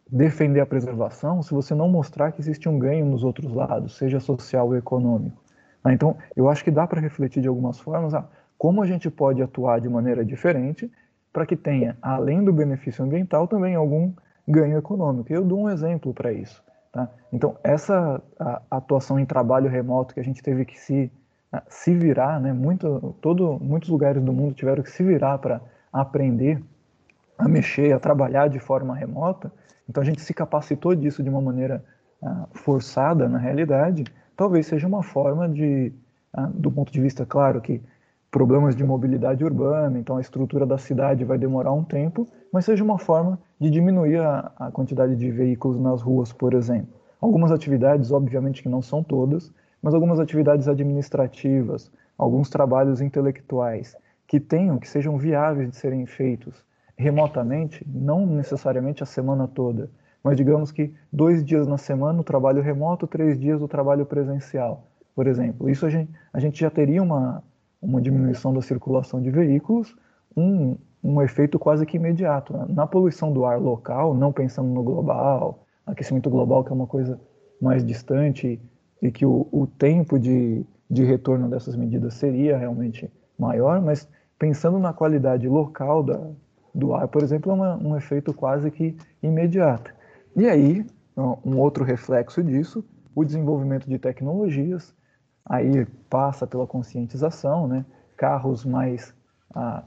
defender 0.09 0.59
a 0.59 0.65
preservação 0.65 1.41
se 1.41 1.53
você 1.53 1.73
não 1.73 1.89
mostrar 1.89 2.31
que 2.31 2.39
existe 2.39 2.69
um 2.69 2.77
ganho 2.77 3.05
nos 3.05 3.23
outros 3.23 3.51
lados, 3.51 3.97
seja 3.97 4.19
social 4.19 4.67
ou 4.67 4.77
econômico. 4.77 5.41
Ah, 5.83 5.93
então, 5.93 6.17
eu 6.35 6.49
acho 6.49 6.63
que 6.63 6.71
dá 6.71 6.87
para 6.87 7.01
refletir 7.01 7.41
de 7.41 7.47
algumas 7.47 7.79
formas 7.79 8.13
ah, 8.13 8.25
como 8.57 8.81
a 8.81 8.85
gente 8.85 9.09
pode 9.09 9.41
atuar 9.41 9.79
de 9.79 9.89
maneira 9.89 10.23
diferente 10.23 10.91
para 11.31 11.45
que 11.45 11.55
tenha, 11.55 11.97
além 12.01 12.43
do 12.43 12.53
benefício 12.53 13.03
ambiental, 13.03 13.47
também 13.47 13.75
algum 13.75 14.11
ganho 14.47 14.77
econômico. 14.77 15.31
Eu 15.31 15.43
dou 15.43 15.61
um 15.61 15.69
exemplo 15.69 16.13
para 16.13 16.31
isso. 16.31 16.63
Tá? 16.91 17.09
Então, 17.31 17.57
essa 17.63 18.21
atuação 18.69 19.19
em 19.19 19.25
trabalho 19.25 19.69
remoto 19.69 20.13
que 20.13 20.19
a 20.19 20.23
gente 20.23 20.41
teve 20.41 20.65
que 20.65 20.79
se, 20.79 21.11
se 21.67 21.93
virar, 21.93 22.39
né? 22.39 22.53
Muito, 22.53 23.15
todo, 23.21 23.59
muitos 23.59 23.89
lugares 23.89 24.23
do 24.23 24.31
mundo 24.31 24.53
tiveram 24.53 24.81
que 24.81 24.91
se 24.91 25.03
virar 25.03 25.37
para 25.39 25.61
aprender 25.91 26.63
a 27.37 27.47
mexer, 27.47 27.93
a 27.93 27.99
trabalhar 27.99 28.47
de 28.47 28.59
forma 28.59 28.95
remota. 28.95 29.51
Então, 29.89 30.01
a 30.01 30.05
gente 30.05 30.21
se 30.21 30.33
capacitou 30.33 30.95
disso 30.95 31.21
de 31.21 31.29
uma 31.29 31.41
maneira 31.41 31.83
forçada, 32.53 33.27
na 33.27 33.37
realidade. 33.37 34.03
Talvez 34.35 34.65
seja 34.65 34.87
uma 34.87 35.03
forma 35.03 35.47
de, 35.47 35.93
do 36.53 36.71
ponto 36.71 36.91
de 36.91 37.01
vista, 37.01 37.25
claro, 37.25 37.61
que 37.61 37.81
problemas 38.35 38.75
de 38.75 38.83
mobilidade 38.83 39.45
urbana, 39.45 39.97
então 39.97 40.17
a 40.17 40.19
estrutura 40.19 40.65
da 40.65 40.77
cidade 40.77 41.23
vai 41.23 41.37
demorar 41.37 41.71
um 41.71 41.85
tempo, 41.85 42.27
mas 42.51 42.65
seja 42.65 42.83
uma 42.83 42.99
forma 42.99 43.39
de 43.57 43.69
diminuir 43.69 44.17
a, 44.17 44.51
a 44.57 44.71
quantidade 44.71 45.15
de 45.15 45.31
veículos 45.31 45.79
nas 45.79 46.01
ruas, 46.01 46.33
por 46.33 46.53
exemplo. 46.53 46.93
Algumas 47.21 47.49
atividades, 47.49 48.11
obviamente 48.11 48.61
que 48.61 48.67
não 48.67 48.81
são 48.81 49.01
todas, 49.01 49.53
mas 49.81 49.93
algumas 49.93 50.19
atividades 50.19 50.67
administrativas, 50.67 51.89
alguns 52.17 52.49
trabalhos 52.49 52.99
intelectuais 52.99 53.95
que 54.27 54.37
tenham, 54.37 54.79
que 54.79 54.89
sejam 54.89 55.17
viáveis 55.17 55.69
de 55.69 55.77
serem 55.77 56.05
feitos 56.05 56.61
remotamente, 56.97 57.87
não 57.87 58.25
necessariamente 58.25 59.01
a 59.01 59.05
semana 59.05 59.47
toda, 59.47 59.89
mas 60.21 60.35
digamos 60.35 60.73
que 60.73 60.93
dois 61.09 61.41
dias 61.41 61.65
na 61.67 61.77
semana 61.77 62.19
o 62.19 62.23
trabalho 62.23 62.61
remoto, 62.61 63.07
três 63.07 63.39
dias 63.39 63.61
o 63.61 63.67
trabalho 63.69 64.05
presencial, 64.05 64.83
por 65.15 65.25
exemplo. 65.25 65.69
Isso 65.69 65.85
a 65.85 65.89
gente, 65.89 66.11
a 66.33 66.39
gente 66.41 66.59
já 66.59 66.69
teria 66.69 67.01
uma, 67.01 67.41
uma 67.85 68.01
diminuição 68.01 68.53
da 68.53 68.61
circulação 68.61 69.21
de 69.21 69.29
veículos, 69.29 69.95
um, 70.35 70.75
um 71.03 71.21
efeito 71.21 71.59
quase 71.59 71.85
que 71.85 71.97
imediato. 71.97 72.53
Né? 72.53 72.65
Na 72.69 72.87
poluição 72.87 73.31
do 73.31 73.45
ar 73.45 73.59
local, 73.59 74.13
não 74.13 74.33
pensando 74.33 74.69
no 74.69 74.83
global, 74.83 75.65
aquecimento 75.85 76.29
global, 76.29 76.63
que 76.63 76.71
é 76.71 76.75
uma 76.75 76.87
coisa 76.87 77.19
mais 77.61 77.85
distante 77.85 78.59
e 79.01 79.11
que 79.11 79.25
o, 79.25 79.47
o 79.51 79.67
tempo 79.67 80.19
de, 80.19 80.65
de 80.89 81.03
retorno 81.03 81.47
dessas 81.47 81.75
medidas 81.75 82.15
seria 82.15 82.57
realmente 82.57 83.11
maior, 83.37 83.81
mas 83.81 84.07
pensando 84.39 84.79
na 84.79 84.93
qualidade 84.93 85.47
local 85.47 86.01
da, 86.01 86.19
do 86.73 86.93
ar, 86.93 87.07
por 87.07 87.21
exemplo, 87.21 87.51
é 87.51 87.55
uma, 87.55 87.77
um 87.77 87.95
efeito 87.95 88.33
quase 88.33 88.71
que 88.71 88.97
imediato. 89.21 89.93
E 90.35 90.47
aí, 90.47 90.85
um 91.15 91.57
outro 91.59 91.83
reflexo 91.83 92.43
disso, 92.43 92.83
o 93.13 93.23
desenvolvimento 93.23 93.87
de 93.87 93.97
tecnologias, 93.97 94.93
aí 95.45 95.85
passa 96.09 96.47
pela 96.47 96.65
conscientização, 96.65 97.67
né? 97.67 97.85
carros 98.17 98.65
mais 98.65 99.13
ah, 99.53 99.83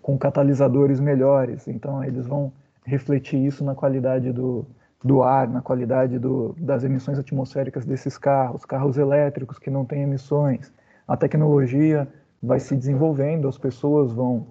com 0.00 0.18
catalisadores 0.18 1.00
melhores. 1.00 1.68
Então, 1.68 2.02
eles 2.02 2.26
vão 2.26 2.52
refletir 2.84 3.44
isso 3.44 3.64
na 3.64 3.74
qualidade 3.74 4.32
do, 4.32 4.66
do 5.02 5.22
ar, 5.22 5.48
na 5.48 5.60
qualidade 5.60 6.18
do, 6.18 6.54
das 6.58 6.84
emissões 6.84 7.18
atmosféricas 7.18 7.84
desses 7.84 8.16
carros, 8.16 8.64
carros 8.64 8.96
elétricos 8.96 9.58
que 9.58 9.70
não 9.70 9.84
têm 9.84 10.02
emissões. 10.02 10.72
A 11.06 11.16
tecnologia 11.16 12.08
vai 12.42 12.60
se 12.60 12.76
desenvolvendo, 12.76 13.48
as 13.48 13.58
pessoas 13.58 14.12
vão 14.12 14.46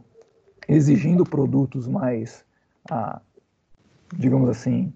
exigindo 0.67 1.23
produtos 1.23 1.87
mais, 1.87 2.45
ah, 2.89 3.21
digamos 4.15 4.49
assim, 4.49 4.93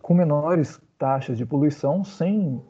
com 0.00 0.14
menores 0.14 0.80
taxas 0.98 1.36
de 1.36 1.44
poluição, 1.44 2.02
sem 2.02 2.60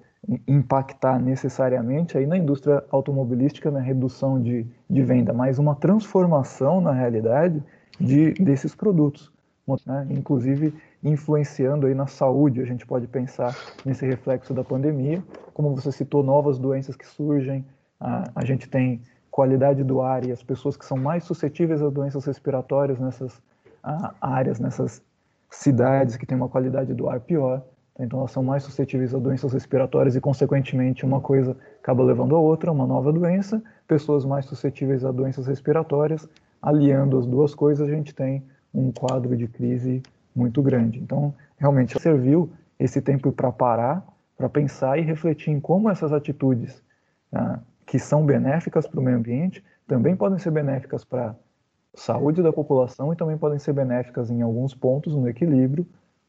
impactar 0.47 1.19
necessariamente 1.19 2.19
aí 2.19 2.27
na 2.27 2.37
indústria 2.37 2.85
automobilística 2.91 3.71
na 3.71 3.81
redução 3.81 4.41
de, 4.41 4.67
de 4.89 5.03
venda, 5.03 5.33
mas 5.33 5.59
uma 5.59 5.75
transformação 5.75 6.81
na 6.81 6.93
realidade 6.93 7.63
de, 7.99 8.33
desses 8.35 8.75
produtos, 8.75 9.33
né? 9.87 10.07
inclusive 10.11 10.75
influenciando 11.03 11.87
aí 11.87 11.95
na 11.95 12.07
saúde. 12.07 12.61
A 12.61 12.65
gente 12.65 12.87
pode 12.87 13.07
pensar 13.07 13.57
nesse 13.85 14.07
reflexo 14.07 14.53
da 14.53 14.63
pandemia, 14.63 15.23
como 15.55 15.75
você 15.75 15.91
citou, 15.91 16.23
novas 16.23 16.59
doenças 16.59 16.95
que 16.95 17.07
surgem, 17.07 17.65
a, 17.99 18.31
a 18.35 18.45
gente 18.45 18.69
tem 18.69 19.01
qualidade 19.31 19.83
do 19.83 20.01
ar 20.01 20.27
e 20.27 20.33
as 20.33 20.43
pessoas 20.43 20.77
que 20.77 20.85
são 20.85 20.97
mais 20.97 21.25
suscetíveis 21.25 21.83
a 21.83 21.89
doenças 21.89 22.25
respiratórias 22.25 22.99
nessas 22.99 23.41
a, 23.83 24.15
áreas, 24.21 24.59
nessas 24.61 25.03
cidades 25.51 26.17
que 26.17 26.27
têm 26.27 26.37
uma 26.37 26.49
qualidade 26.49 26.93
do 26.93 27.09
ar 27.09 27.21
pior. 27.21 27.63
Então, 27.99 28.21
elas 28.21 28.31
são 28.31 28.43
mais 28.43 28.63
suscetíveis 28.63 29.15
a 29.15 29.19
doenças 29.19 29.53
respiratórias 29.53 30.15
e, 30.15 30.21
consequentemente, 30.21 31.05
uma 31.05 31.21
coisa 31.21 31.57
acaba 31.83 32.03
levando 32.05 32.37
a 32.37 32.39
outra, 32.39 32.71
uma 32.71 32.87
nova 32.87 33.13
doença. 33.13 33.63
Pessoas 33.87 34.25
mais 34.25 34.45
suscetíveis 34.45 35.05
a 35.05 35.11
doenças 35.11 35.47
respiratórias, 35.47 36.29
aliando 36.63 37.19
as 37.19 37.27
duas 37.27 37.55
coisas, 37.55 37.89
a 37.89 37.91
gente 37.91 38.15
tem 38.15 38.45
um 38.73 38.93
quadro 38.93 39.37
de 39.37 39.49
crise 39.49 40.03
muito 40.35 40.63
grande. 40.63 41.01
Então, 41.01 41.35
realmente 41.57 42.01
serviu 42.01 42.51
esse 42.79 43.03
tempo 43.03 43.33
para 43.33 43.51
parar, 43.51 44.07
para 44.37 44.49
pensar 44.49 44.99
e 44.99 45.03
refletir 45.03 45.51
em 45.51 45.59
como 45.59 45.91
essas 45.91 46.13
atitudes 46.13 46.81
ah, 47.33 47.59
que 47.85 47.99
são 47.99 48.25
benéficas 48.25 48.87
para 48.87 49.01
o 49.01 49.03
meio 49.03 49.17
ambiente 49.17 49.65
também 49.89 50.15
podem 50.15 50.39
ser 50.39 50.51
benéficas 50.51 51.03
para 51.03 51.35
saúde 51.95 52.43
da 52.43 52.53
população 52.53 53.13
e 53.13 53.17
também 53.17 53.39
podem 53.39 53.59
ser 53.59 53.73
benéficas 53.73 54.31
em 54.31 54.43
alguns 54.43 54.75
pontos 54.75 55.15
no 55.15 55.27
equilíbrio 55.27 55.87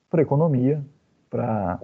para 0.10 0.21
a 0.21 0.23
economia, 0.23 0.84
para 1.30 1.80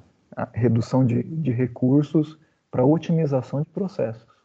redução 0.53 1.05
de, 1.05 1.23
de 1.23 1.51
recursos, 1.51 2.37
para 2.69 2.85
otimização 2.85 3.61
de 3.61 3.69
processos. 3.69 4.35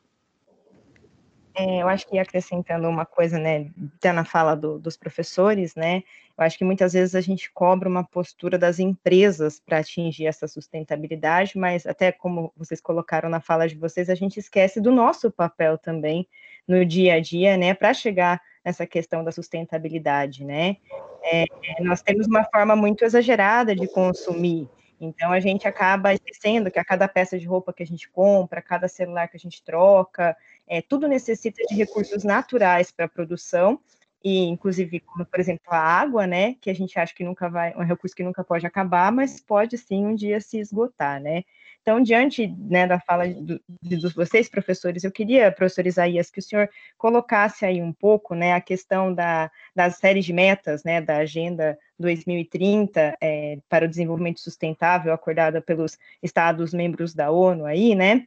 É, 1.55 1.83
eu 1.83 1.89
acho 1.89 2.07
que 2.07 2.19
acrescentando 2.19 2.89
uma 2.89 3.05
coisa, 3.05 3.39
né, 3.39 3.71
até 3.97 4.13
na 4.13 4.25
fala 4.25 4.55
do, 4.55 4.79
dos 4.79 4.97
professores, 4.97 5.75
né, 5.75 6.03
eu 6.39 6.45
acho 6.45 6.57
que 6.57 6.65
muitas 6.65 6.93
vezes 6.93 7.15
a 7.15 7.21
gente 7.21 7.51
cobra 7.53 7.89
uma 7.89 8.05
postura 8.05 8.57
das 8.57 8.79
empresas 8.79 9.61
para 9.61 9.79
atingir 9.79 10.27
essa 10.27 10.47
sustentabilidade, 10.47 11.59
mas 11.59 11.87
até 11.87 12.13
como 12.13 12.53
vocês 12.57 12.81
colocaram 12.81 13.29
na 13.29 13.41
fala 13.41 13.69
de 13.69 13.75
vocês, 13.75 14.09
a 14.09 14.15
gente 14.15 14.39
esquece 14.39 14.81
do 14.81 14.93
nosso 14.93 15.31
papel 15.31 15.77
também 15.77 16.27
no 16.67 16.85
dia 16.85 17.15
a 17.15 17.21
dia, 17.21 17.57
né, 17.57 17.75
para 17.75 17.93
chegar 17.93 18.41
nessa 18.65 18.87
questão 18.87 19.25
da 19.25 19.33
sustentabilidade, 19.33 20.45
né. 20.45 20.77
É, 21.23 21.45
nós 21.81 22.01
temos 22.01 22.27
uma 22.27 22.45
forma 22.45 22.75
muito 22.75 23.05
exagerada 23.05 23.75
de 23.75 23.87
consumir, 23.89 24.69
então 25.01 25.33
a 25.33 25.41
gente 25.41 25.67
acaba 25.67 26.13
esquecendo 26.13 26.71
que 26.71 26.79
a 26.79 26.85
cada 26.85 27.09
peça 27.09 27.39
de 27.39 27.47
roupa 27.47 27.73
que 27.73 27.83
a 27.83 27.87
gente 27.87 28.09
compra, 28.11 28.61
cada 28.61 28.87
celular 28.87 29.29
que 29.29 29.37
a 29.37 29.41
gente 29.41 29.63
troca, 29.65 30.37
é, 30.69 30.83
tudo 30.83 31.09
necessita 31.09 31.63
de 31.67 31.75
recursos 31.75 32.23
naturais 32.23 32.91
para 32.91 33.07
a 33.07 33.09
produção, 33.09 33.81
e 34.23 34.45
inclusive, 34.45 35.01
como 35.01 35.25
por 35.25 35.41
exemplo 35.41 35.65
a 35.69 35.79
água, 35.79 36.27
né, 36.27 36.55
que 36.61 36.69
a 36.69 36.75
gente 36.75 36.99
acha 36.99 37.15
que 37.15 37.25
nunca 37.25 37.49
vai, 37.49 37.75
um 37.75 37.85
recurso 37.85 38.15
que 38.15 38.23
nunca 38.23 38.45
pode 38.45 38.67
acabar, 38.67 39.11
mas 39.11 39.41
pode 39.41 39.79
sim 39.79 40.05
um 40.05 40.15
dia 40.15 40.41
se 40.41 40.59
esgotar, 40.59 41.21
né. 41.21 41.45
Então, 41.83 42.03
diante 42.03 42.47
né, 42.47 42.87
da 42.87 43.01
fala 43.01 43.27
de, 43.27 43.61
de, 43.83 44.15
vocês, 44.15 44.49
professores, 44.49 45.03
eu 45.03 45.11
queria, 45.11 45.51
professor 45.51 45.87
Isaías, 45.87 46.31
que 46.31 46.39
o 46.39 46.43
senhor 46.43 46.69
colocasse 46.99 47.65
aí 47.65 47.81
um 47.81 47.93
pouco 47.93 48.35
né, 48.35 48.53
a 48.53 48.61
questão 48.61 49.15
da, 49.15 49.51
das 49.75 49.97
séries 49.97 50.27
de 50.27 50.33
metas, 50.33 50.85
né, 50.85 51.01
da 51.01 51.17
Agenda 51.19 51.79
2030 51.99 53.17
é, 53.21 53.59
para 53.69 53.87
o 53.87 53.89
Desenvolvimento 53.89 54.41
Sustentável, 54.41 55.13
acordada 55.13 55.63
pelos 55.63 55.99
Estados 56.23 56.75
membros 56.75 57.15
da 57.15 57.31
ONU 57.31 57.65
aí, 57.65 57.95
né? 57.95 58.27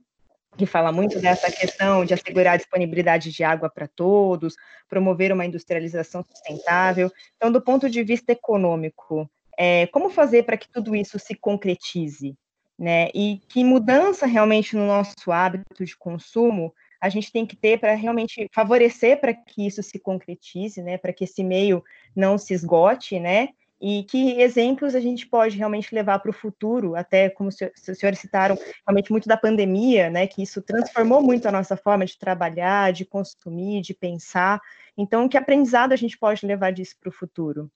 que 0.58 0.66
fala 0.66 0.92
muito 0.92 1.20
dessa 1.20 1.52
questão 1.52 2.06
de 2.06 2.14
assegurar 2.14 2.54
a 2.54 2.58
disponibilidade 2.58 3.32
de 3.32 3.44
água 3.44 3.70
para 3.70 3.88
todos, 3.88 4.56
promover 4.88 5.32
uma 5.32 5.46
industrialização 5.46 6.24
sustentável. 6.24 7.12
Então, 7.36 7.52
do 7.52 7.60
ponto 7.62 7.90
de 7.90 8.04
vista 8.04 8.32
econômico, 8.32 9.28
é, 9.58 9.88
como 9.88 10.10
fazer 10.10 10.44
para 10.44 10.58
que 10.58 10.70
tudo 10.72 10.96
isso 10.96 11.18
se 11.18 11.36
concretize? 11.36 12.36
Né? 12.78 13.10
E 13.14 13.40
que 13.48 13.64
mudança 13.64 14.26
realmente 14.26 14.76
no 14.76 14.88
nosso 14.88 15.32
hábito 15.32 15.86
de 15.86 15.96
consumo 15.96 16.74
a 17.04 17.10
gente 17.10 17.34
tem 17.34 17.46
que 17.46 17.58
ter 17.58 17.78
para 17.78 17.94
realmente 17.96 18.48
favorecer 18.54 19.20
para 19.20 19.34
que 19.34 19.68
isso 19.68 19.84
se 19.84 20.00
concretize, 20.00 20.82
né? 20.82 20.98
Para 20.98 21.12
que 21.12 21.26
esse 21.26 21.44
meio 21.44 21.84
não 22.16 22.38
se 22.38 22.54
esgote, 22.54 23.20
né? 23.20 23.50
E 23.80 24.04
que 24.06 24.40
exemplos 24.42 24.96
a 24.96 25.02
gente 25.02 25.28
pode 25.28 25.58
realmente 25.58 25.94
levar 25.94 26.20
para 26.20 26.32
o 26.32 26.34
futuro, 26.34 26.96
até 26.96 27.30
como 27.30 27.50
os 27.50 27.58
senhores 27.58 28.20
citaram, 28.20 28.58
realmente 28.88 29.12
muito 29.12 29.28
da 29.28 29.36
pandemia, 29.36 30.10
né? 30.10 30.26
Que 30.26 30.44
isso 30.44 30.62
transformou 30.62 31.22
muito 31.22 31.46
a 31.46 31.52
nossa 31.52 31.76
forma 31.76 32.06
de 32.06 32.18
trabalhar, 32.18 32.94
de 32.94 33.04
consumir, 33.04 33.82
de 33.82 33.94
pensar. 33.94 34.62
Então, 34.98 35.28
que 35.28 35.36
aprendizado 35.36 35.92
a 35.92 35.98
gente 35.98 36.18
pode 36.18 36.46
levar 36.46 36.72
disso 36.72 36.96
para 36.98 37.10
o 37.10 37.14
futuro? 37.14 37.70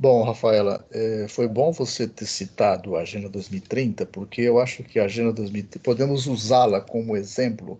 Bom, 0.00 0.22
Rafaela, 0.22 0.82
é, 0.90 1.26
foi 1.28 1.46
bom 1.46 1.72
você 1.72 2.08
ter 2.08 2.24
citado 2.24 2.96
a 2.96 3.02
Agenda 3.02 3.28
2030, 3.28 4.06
porque 4.06 4.40
eu 4.40 4.58
acho 4.58 4.82
que 4.82 4.98
a 4.98 5.04
Agenda 5.04 5.30
2030 5.30 5.78
podemos 5.80 6.26
usá-la 6.26 6.80
como 6.80 7.14
exemplo 7.14 7.78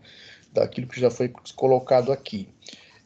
daquilo 0.53 0.87
que 0.87 1.01
já 1.01 1.11
foi 1.11 1.33
colocado 1.57 2.13
aqui. 2.13 2.47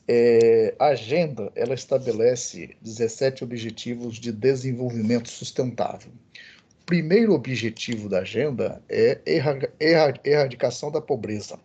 É, 0.09 0.74
a 0.81 0.87
agenda 0.87 1.53
ela 1.55 1.74
estabelece 1.74 2.77
17 2.83 3.44
objetivos 3.44 4.16
de 4.16 4.33
desenvolvimento 4.33 5.29
sustentável. 5.29 6.11
O 6.83 6.85
primeiro 6.85 7.35
objetivo 7.35 8.09
da 8.09 8.18
agenda 8.18 8.83
é 8.88 9.20
erradicação 10.24 10.90
da 10.90 11.00
pobreza. 11.00 11.57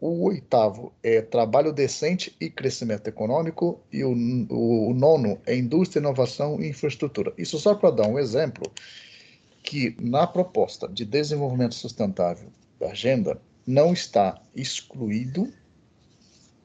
O 0.00 0.24
oitavo 0.24 0.92
é 1.02 1.20
trabalho 1.20 1.72
decente 1.72 2.34
e 2.40 2.48
crescimento 2.48 3.06
econômico. 3.06 3.80
E 3.92 4.02
o, 4.02 4.12
o, 4.48 4.90
o 4.90 4.94
nono 4.94 5.38
é 5.44 5.54
indústria, 5.54 6.00
inovação 6.00 6.60
e 6.60 6.68
infraestrutura. 6.68 7.34
Isso 7.36 7.58
só 7.58 7.74
para 7.74 7.90
dar 7.90 8.08
um 8.08 8.18
exemplo 8.18 8.72
que 9.62 9.94
na 10.00 10.26
proposta 10.26 10.88
de 10.88 11.04
desenvolvimento 11.04 11.74
sustentável 11.74 12.50
da 12.78 12.88
agenda 12.88 13.40
não 13.66 13.92
está 13.92 14.40
excluído 14.56 15.52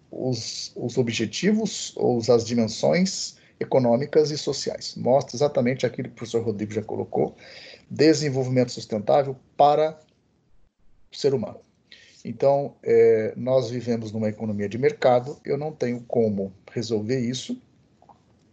os, 0.09 0.71
os 0.75 0.97
objetivos 0.97 1.91
ou 1.97 2.19
as 2.19 2.45
dimensões 2.45 3.35
econômicas 3.59 4.31
e 4.31 4.37
sociais. 4.37 4.95
Mostra 4.95 5.35
exatamente 5.35 5.85
aquilo 5.85 6.07
que 6.07 6.13
o 6.13 6.15
professor 6.15 6.41
Rodrigo 6.41 6.73
já 6.73 6.81
colocou: 6.81 7.35
desenvolvimento 7.89 8.71
sustentável 8.71 9.35
para 9.57 9.99
o 11.11 11.17
ser 11.17 11.33
humano. 11.33 11.59
Então, 12.27 12.73
é, 12.81 13.33
nós 13.37 13.69
vivemos 13.69 14.11
numa 14.11 14.27
economia 14.27 14.67
de 14.67 14.79
mercado, 14.79 15.37
eu 15.45 15.59
não 15.59 15.71
tenho 15.71 16.03
como 16.07 16.51
resolver 16.71 17.19
isso 17.19 17.61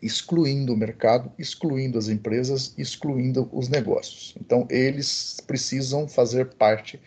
excluindo 0.03 0.75
o 0.75 0.77
mercado, 0.77 1.33
excluindo 1.39 1.97
as 1.97 2.09
empresas, 2.09 2.75
excluindo 2.77 3.49
os 3.51 3.69
negócios. 3.69 4.35
Então, 4.39 4.67
eles 4.69 5.39
precisam 5.47 6.07
fazer 6.07 6.55
parte 6.55 7.01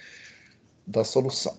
da 0.87 1.03
solução. 1.03 1.55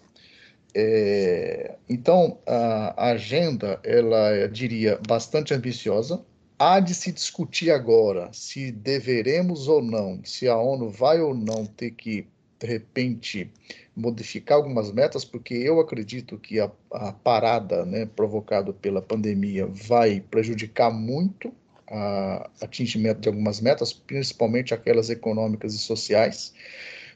É, 0.75 1.77
então, 1.89 2.39
a, 2.45 3.11
agenda, 3.11 3.79
ela, 3.85 4.35
eu 4.35 4.49
diria, 4.49 4.99
bastante 5.07 5.55
ambiciosa. 5.55 6.21
Há 6.59 6.81
de 6.81 6.95
se 6.95 7.13
discutir 7.13 7.71
agora 7.71 8.31
se 8.33 8.73
deveremos 8.73 9.69
ou 9.69 9.83
não, 9.83 10.21
se 10.25 10.49
a 10.49 10.57
ONU 10.57 10.91
vai 10.91 11.21
ou 11.21 11.35
não 11.35 11.65
ter 11.65 11.93
que, 11.93 12.27
de 12.59 12.67
repente, 12.67 13.53
modificar 13.97 14.59
algumas 14.59 14.93
metas, 14.93 15.25
porque 15.25 15.55
eu 15.55 15.81
acredito 15.81 16.39
que 16.39 16.61
a, 16.61 16.71
a 16.93 17.13
parada 17.13 17.85
né, 17.87 18.05
provocada 18.05 18.73
pela 18.73 19.01
pandemia 19.01 19.67
vai 19.67 20.21
prejudicar 20.21 20.93
muito 20.93 21.53
o 21.89 22.65
atingimento 22.65 23.21
de 23.21 23.29
algumas 23.29 23.61
metas, 23.61 23.93
principalmente 23.93 24.75
aquelas 24.75 25.09
econômicas 25.09 25.73
e 25.73 25.79
sociais, 25.79 26.53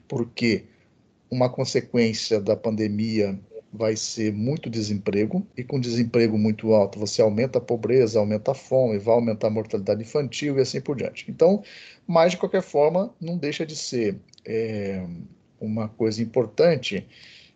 porque 0.09 0.65
uma 1.31 1.49
consequência 1.49 2.41
da 2.41 2.57
pandemia 2.57 3.39
vai 3.73 3.95
ser 3.95 4.33
muito 4.33 4.69
desemprego, 4.69 5.47
e 5.57 5.63
com 5.63 5.79
desemprego 5.79 6.37
muito 6.37 6.73
alto 6.75 6.99
você 6.99 7.23
aumenta 7.23 7.59
a 7.59 7.61
pobreza, 7.61 8.19
aumenta 8.19 8.51
a 8.51 8.55
fome, 8.55 8.99
vai 8.99 9.15
aumentar 9.15 9.47
a 9.47 9.51
mortalidade 9.51 10.03
infantil 10.03 10.59
e 10.59 10.61
assim 10.61 10.81
por 10.81 10.97
diante. 10.97 11.27
Então, 11.29 11.63
mas 12.07 12.33
de 12.33 12.39
qualquer 12.39 12.63
forma, 12.63 13.15
não 13.21 13.39
deixa 13.39 13.65
de 13.65 13.77
ser 13.77 14.17
é, 14.45 15.07
uma 15.61 15.89
coisa 15.89 16.23
importante, 16.23 17.07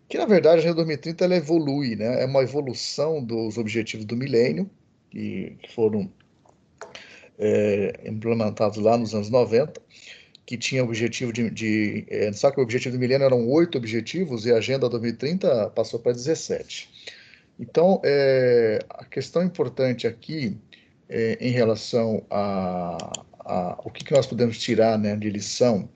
que 0.09 0.19
na 0.19 0.27
verdade 0.27 0.57
a 0.57 0.61
Agenda 0.61 0.77
2030 0.77 1.25
ela 1.25 1.37
evolui, 1.37 1.97
né? 1.97 2.23
é 2.23 2.27
uma 2.27 2.43
evolução 2.43 3.25
dos 3.25 3.57
objetivos 3.59 4.05
do 4.05 4.17
milênio, 4.17 4.71
que 5.11 5.57
foram 5.75 6.11
é, 7.39 8.01
implementados 8.05 8.79
lá 8.79 8.97
nos 8.97 9.15
anos 9.15 9.31
90, 9.31 9.81
que 10.47 10.59
tinha 10.59 10.85
objetivo 10.85 11.33
de. 11.33 11.51
de 11.51 12.05
é, 12.09 12.33
só 12.33 12.51
que 12.51 12.61
o 12.61 12.63
objetivo 12.63 12.97
do 12.97 13.01
milênio 13.01 13.25
eram 13.25 13.49
oito 13.49 13.79
objetivos 13.79 14.45
e 14.45 14.53
a 14.53 14.59
Agenda 14.59 14.89
2030 14.89 15.71
passou 15.71 15.99
para 15.99 16.13
17. 16.13 16.91
Então, 17.59 18.01
é, 18.05 18.81
a 18.91 19.05
questão 19.05 19.43
importante 19.43 20.07
aqui, 20.07 20.57
é, 21.09 21.39
em 21.41 21.51
relação 21.51 22.25
a, 22.31 22.99
a, 23.41 23.81
o 23.85 23.91
que, 23.91 24.05
que 24.05 24.13
nós 24.13 24.27
podemos 24.27 24.59
tirar 24.59 24.99
né, 24.99 25.17
de 25.17 25.31
lição 25.31 25.89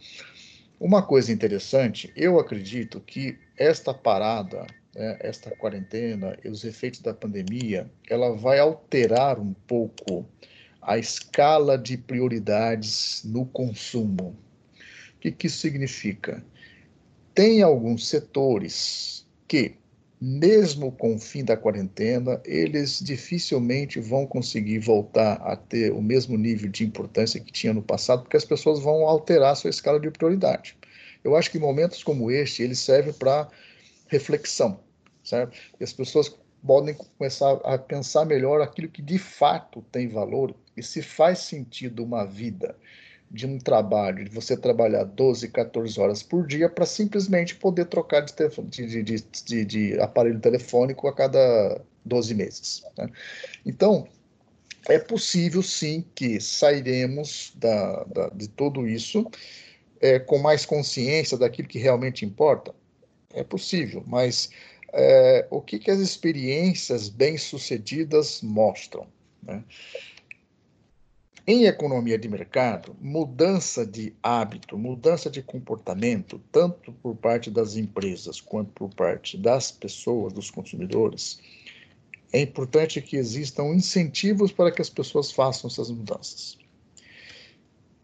Uma 0.80 1.02
coisa 1.02 1.32
interessante, 1.32 2.12
eu 2.14 2.38
acredito 2.38 3.00
que 3.00 3.36
esta 3.56 3.92
parada, 3.92 4.64
né, 4.94 5.16
esta 5.20 5.50
quarentena 5.56 6.38
e 6.44 6.48
os 6.48 6.62
efeitos 6.62 7.00
da 7.00 7.12
pandemia, 7.12 7.90
ela 8.08 8.36
vai 8.36 8.60
alterar 8.60 9.40
um 9.40 9.52
pouco 9.66 10.24
a 10.80 10.96
escala 10.96 11.76
de 11.76 11.98
prioridades 11.98 13.22
no 13.24 13.44
consumo. 13.44 14.36
O 15.16 15.18
que, 15.20 15.32
que 15.32 15.48
isso 15.48 15.58
significa? 15.58 16.44
Tem 17.34 17.60
alguns 17.60 18.06
setores 18.06 19.26
que, 19.48 19.74
mesmo 20.20 20.90
com 20.92 21.14
o 21.14 21.18
fim 21.18 21.44
da 21.44 21.56
quarentena, 21.56 22.40
eles 22.44 22.98
dificilmente 23.00 24.00
vão 24.00 24.26
conseguir 24.26 24.80
voltar 24.80 25.34
a 25.34 25.54
ter 25.54 25.92
o 25.92 26.02
mesmo 26.02 26.36
nível 26.36 26.68
de 26.68 26.84
importância 26.84 27.40
que 27.40 27.52
tinha 27.52 27.72
no 27.72 27.82
passado, 27.82 28.22
porque 28.22 28.36
as 28.36 28.44
pessoas 28.44 28.80
vão 28.80 29.06
alterar 29.06 29.56
sua 29.56 29.70
escala 29.70 30.00
de 30.00 30.10
prioridade. 30.10 30.76
Eu 31.22 31.36
acho 31.36 31.50
que 31.50 31.58
momentos 31.58 32.02
como 32.02 32.30
este, 32.30 32.62
eles 32.62 32.78
servem 32.78 33.12
para 33.12 33.48
reflexão, 34.08 34.80
certo? 35.22 35.56
E 35.78 35.84
as 35.84 35.92
pessoas 35.92 36.34
podem 36.66 36.94
começar 36.94 37.52
a 37.64 37.78
pensar 37.78 38.24
melhor 38.24 38.60
aquilo 38.60 38.88
que 38.88 39.02
de 39.02 39.18
fato 39.18 39.82
tem 39.92 40.08
valor 40.08 40.54
e 40.76 40.82
se 40.82 41.02
faz 41.02 41.40
sentido 41.40 42.02
uma 42.02 42.24
vida 42.24 42.76
de 43.30 43.46
um 43.46 43.58
trabalho, 43.58 44.24
de 44.24 44.30
você 44.30 44.56
trabalhar 44.56 45.04
12, 45.04 45.48
14 45.48 46.00
horas 46.00 46.22
por 46.22 46.46
dia 46.46 46.68
para 46.68 46.86
simplesmente 46.86 47.54
poder 47.54 47.86
trocar 47.86 48.22
de, 48.22 49.02
de, 49.02 49.02
de, 49.02 49.64
de, 49.64 50.00
aparelho 50.00 50.40
telefônico 50.40 51.06
a 51.06 51.12
cada 51.12 51.80
12 52.04 52.34
meses. 52.34 52.84
Né? 52.96 53.08
Então, 53.66 54.08
é 54.88 54.98
possível 54.98 55.62
sim 55.62 56.04
que 56.14 56.40
sairemos 56.40 57.52
da, 57.56 58.04
da, 58.04 58.28
de 58.30 58.48
tudo 58.48 58.88
isso 58.88 59.30
é, 60.00 60.18
com 60.18 60.38
mais 60.38 60.64
consciência 60.64 61.36
daquilo 61.36 61.68
que 61.68 61.78
realmente 61.78 62.24
importa. 62.24 62.74
É 63.34 63.44
possível, 63.44 64.02
mas 64.06 64.48
é, 64.92 65.46
o 65.50 65.60
que, 65.60 65.78
que 65.78 65.90
as 65.90 65.98
experiências 65.98 67.10
bem-sucedidas 67.10 68.40
mostram? 68.40 69.06
Né? 69.42 69.62
Em 71.50 71.64
economia 71.64 72.18
de 72.18 72.28
mercado, 72.28 72.94
mudança 73.00 73.86
de 73.86 74.12
hábito, 74.22 74.76
mudança 74.76 75.30
de 75.30 75.40
comportamento, 75.40 76.38
tanto 76.52 76.92
por 76.92 77.16
parte 77.16 77.50
das 77.50 77.74
empresas 77.74 78.38
quanto 78.38 78.70
por 78.72 78.90
parte 78.90 79.38
das 79.38 79.72
pessoas, 79.72 80.34
dos 80.34 80.50
consumidores, 80.50 81.40
é 82.34 82.42
importante 82.42 83.00
que 83.00 83.16
existam 83.16 83.64
incentivos 83.74 84.52
para 84.52 84.70
que 84.70 84.82
as 84.82 84.90
pessoas 84.90 85.32
façam 85.32 85.70
essas 85.70 85.90
mudanças. 85.90 86.58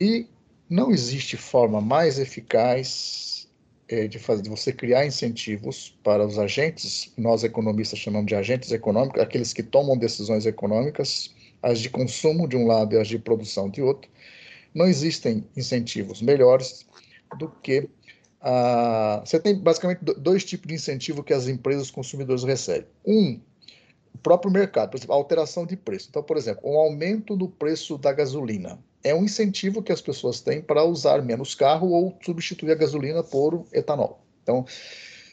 E 0.00 0.26
não 0.66 0.90
existe 0.90 1.36
forma 1.36 1.82
mais 1.82 2.18
eficaz 2.18 3.46
é, 3.86 4.08
de, 4.08 4.18
fazer, 4.18 4.40
de 4.40 4.48
você 4.48 4.72
criar 4.72 5.04
incentivos 5.04 5.94
para 6.02 6.26
os 6.26 6.38
agentes, 6.38 7.12
nós 7.14 7.44
economistas 7.44 7.98
chamamos 7.98 8.26
de 8.26 8.36
agentes 8.36 8.72
econômicos, 8.72 9.20
aqueles 9.20 9.52
que 9.52 9.62
tomam 9.62 9.98
decisões 9.98 10.46
econômicas, 10.46 11.34
as 11.64 11.80
de 11.80 11.88
consumo 11.88 12.46
de 12.46 12.56
um 12.56 12.66
lado 12.66 12.94
e 12.94 12.98
as 12.98 13.08
de 13.08 13.18
produção 13.18 13.70
de 13.70 13.80
outro, 13.80 14.10
não 14.74 14.86
existem 14.86 15.44
incentivos 15.56 16.20
melhores 16.20 16.86
do 17.38 17.48
que. 17.48 17.88
Você 19.24 19.40
tem 19.40 19.58
basicamente 19.58 20.00
dois 20.04 20.44
tipos 20.44 20.68
de 20.68 20.74
incentivo 20.74 21.24
que 21.24 21.32
as 21.32 21.48
empresas 21.48 21.90
consumidores 21.90 22.44
recebem. 22.44 22.86
Um, 23.06 23.40
o 24.14 24.18
próprio 24.18 24.52
mercado, 24.52 24.90
por 24.90 24.98
exemplo, 24.98 25.14
a 25.14 25.16
alteração 25.16 25.64
de 25.64 25.76
preço. 25.76 26.08
Então, 26.10 26.22
por 26.22 26.36
exemplo, 26.36 26.70
um 26.70 26.76
aumento 26.76 27.34
do 27.34 27.48
preço 27.48 27.96
da 27.96 28.12
gasolina 28.12 28.78
é 29.02 29.14
um 29.14 29.24
incentivo 29.24 29.82
que 29.82 29.92
as 29.92 30.02
pessoas 30.02 30.40
têm 30.40 30.60
para 30.60 30.84
usar 30.84 31.22
menos 31.22 31.54
carro 31.54 31.90
ou 31.90 32.16
substituir 32.22 32.72
a 32.72 32.74
gasolina 32.74 33.22
por 33.22 33.64
etanol. 33.72 34.20
Então, 34.42 34.66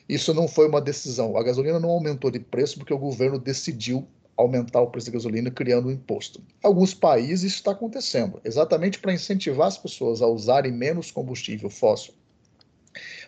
isso 0.08 0.34
não 0.34 0.48
foi 0.48 0.68
uma 0.68 0.82
decisão. 0.82 1.36
A 1.36 1.44
gasolina 1.44 1.80
não 1.80 1.90
aumentou 1.90 2.32
de 2.32 2.40
preço 2.40 2.78
porque 2.78 2.94
o 2.94 2.98
governo 2.98 3.38
decidiu 3.38 4.08
aumentar 4.36 4.82
o 4.82 4.88
preço 4.88 5.08
da 5.08 5.14
gasolina 5.14 5.52
criando 5.52 5.88
um 5.88 5.92
imposto. 5.92 6.42
Alguns 6.64 6.94
países 6.94 7.54
está 7.54 7.72
acontecendo, 7.72 8.40
exatamente 8.44 9.00
para 9.00 9.14
incentivar 9.14 9.68
as 9.68 9.78
pessoas 9.78 10.22
a 10.22 10.28
usarem 10.28 10.72
menos 10.72 11.12
combustível 11.12 11.70
fóssil. 11.70 12.14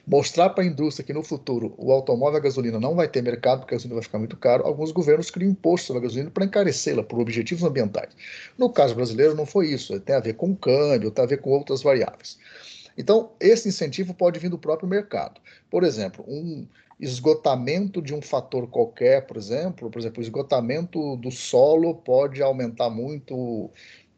Mostrar 0.06 0.50
para 0.50 0.64
a 0.64 0.68
indústria 0.68 1.06
que 1.06 1.14
no 1.14 1.24
futuro 1.24 1.74
o 1.78 1.92
automóvel 1.92 2.38
a 2.38 2.42
gasolina 2.42 2.78
não 2.78 2.96
vai 2.96 3.08
ter 3.08 3.22
mercado 3.22 3.60
porque 3.60 3.74
a 3.74 3.78
gasolina 3.78 3.96
vai 3.96 4.04
ficar 4.04 4.20
muito 4.20 4.36
caro, 4.36 4.66
alguns 4.66 4.92
governos 4.92 5.32
criam 5.32 5.52
imposto 5.52 5.88
sobre 5.88 6.00
a 6.00 6.04
gasolina 6.04 6.30
para 6.30 6.44
encarecê-la 6.44 7.04
por 7.04 7.20
objetivos 7.20 7.64
ambientais. 7.64 8.14
No 8.58 8.70
caso 8.70 8.96
brasileiro 8.96 9.34
não 9.34 9.46
foi 9.46 9.68
isso, 9.70 9.98
tem 10.02 10.16
a 10.16 10.20
ver 10.20 10.34
com 10.34 10.52
o 10.52 10.56
câmbio, 10.58 11.12
tem 11.12 11.24
a 11.24 11.28
ver 11.28 11.38
com 11.38 11.52
outras 11.52 11.82
variáveis. 11.82 12.38
Então, 12.98 13.32
esse 13.40 13.70
incentivo 13.70 14.14
pode 14.14 14.40
vir 14.40 14.50
do 14.50 14.58
próprio 14.58 14.88
mercado. 14.88 15.42
Por 15.70 15.84
exemplo, 15.84 16.24
um, 16.28 16.68
esgotamento 17.04 18.02
de 18.02 18.14
um 18.14 18.22
fator 18.22 18.68
qualquer, 18.68 19.26
por 19.26 19.38
exemplo, 19.38 19.90
por 19.90 20.00
exemplo, 20.00 20.20
o 20.20 20.24
esgotamento 20.24 21.18
do 21.18 21.30
solo 21.32 21.96
pode 21.96 22.42
aumentar 22.42 22.90
muito 22.90 23.70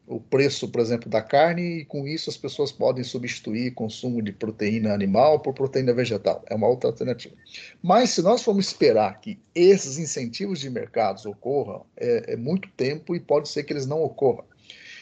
o 0.06 0.20
preço, 0.20 0.68
por 0.68 0.80
exemplo, 0.80 1.10
da 1.10 1.20
carne, 1.20 1.80
e 1.80 1.84
com 1.84 2.06
isso 2.06 2.30
as 2.30 2.36
pessoas 2.36 2.70
podem 2.70 3.02
substituir 3.02 3.74
consumo 3.74 4.22
de 4.22 4.32
proteína 4.32 4.94
animal 4.94 5.40
por 5.40 5.52
proteína 5.52 5.92
vegetal. 5.92 6.44
É 6.48 6.54
uma 6.54 6.68
outra 6.68 6.90
alternativa. 6.90 7.34
Mas 7.82 8.10
se 8.10 8.22
nós 8.22 8.42
formos 8.42 8.68
esperar 8.68 9.20
que 9.20 9.36
esses 9.52 9.98
incentivos 9.98 10.60
de 10.60 10.70
mercados 10.70 11.26
ocorram, 11.26 11.84
é, 11.96 12.34
é 12.34 12.36
muito 12.36 12.68
tempo 12.76 13.16
e 13.16 13.20
pode 13.20 13.48
ser 13.48 13.64
que 13.64 13.72
eles 13.72 13.86
não 13.86 14.00
ocorram. 14.00 14.44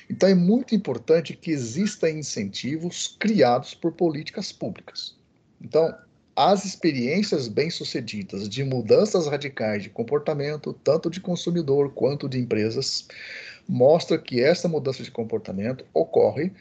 Então 0.09 0.29
é 0.29 0.35
muito 0.35 0.75
importante 0.75 1.37
que 1.37 1.51
existam 1.51 2.11
incentivos 2.11 3.15
criados 3.19 3.75
por 3.75 3.93
políticas 3.93 4.53
públicas. 4.53 5.17
Então, 5.61 5.95
as 6.37 6.65
experiências 6.65 7.47
bem-sucedidas 7.47 8.49
de 8.49 8.65
mudanças 8.65 9.27
radicais 9.27 9.83
de 9.83 9.91
comportamento, 9.91 10.73
tanto 10.73 11.09
de 11.09 11.21
consumidor 11.21 11.93
quanto 11.93 12.29
de 12.29 12.39
empresas, 12.39 13.07
mostra 13.69 14.19
que 14.19 14.41
essa 14.41 14.69
mudança 14.69 15.03
de 15.03 15.11
comportamento 15.11 15.85
ocorre 15.95 16.53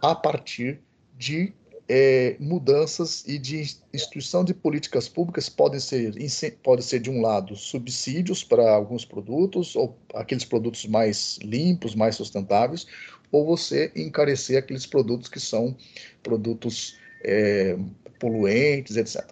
a 0.00 0.14
partir 0.14 0.80
de 1.18 1.52
é, 1.86 2.36
mudanças 2.40 3.24
e 3.26 3.38
de 3.38 3.60
instituição 3.92 4.42
de 4.42 4.54
políticas 4.54 5.08
públicas. 5.08 5.48
Podem 5.48 5.78
ser 5.78 6.14
pode 6.62 6.82
ser 6.82 7.00
de 7.00 7.10
um 7.10 7.20
lado 7.20 7.54
subsídios 7.56 8.42
para 8.42 8.72
alguns 8.72 9.04
produtos 9.04 9.76
ou 9.76 9.96
aqueles 10.14 10.44
produtos 10.44 10.86
mais 10.86 11.38
limpos, 11.42 11.94
mais 11.94 12.16
sustentáveis, 12.16 12.86
ou 13.30 13.44
você 13.44 13.92
encarecer 13.94 14.58
aqueles 14.58 14.86
produtos 14.86 15.28
que 15.28 15.40
são 15.40 15.76
produtos 16.22 16.96
é, 17.22 17.76
poluentes, 18.24 18.96
etc. 18.96 19.22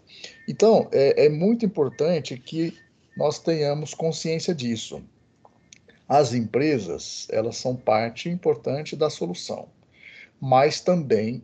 Então, 0.47 0.87
é, 0.93 1.25
é 1.25 1.29
muito 1.31 1.65
importante 1.65 2.37
que 2.37 2.77
nós 3.17 3.39
tenhamos 3.39 3.95
consciência 3.95 4.55
disso. 4.55 5.03
As 6.07 6.35
empresas, 6.35 7.27
elas 7.31 7.57
são 7.57 7.75
parte 7.75 8.29
importante 8.29 8.95
da 8.95 9.09
solução, 9.09 9.67
mas 10.39 10.83
também 10.83 11.43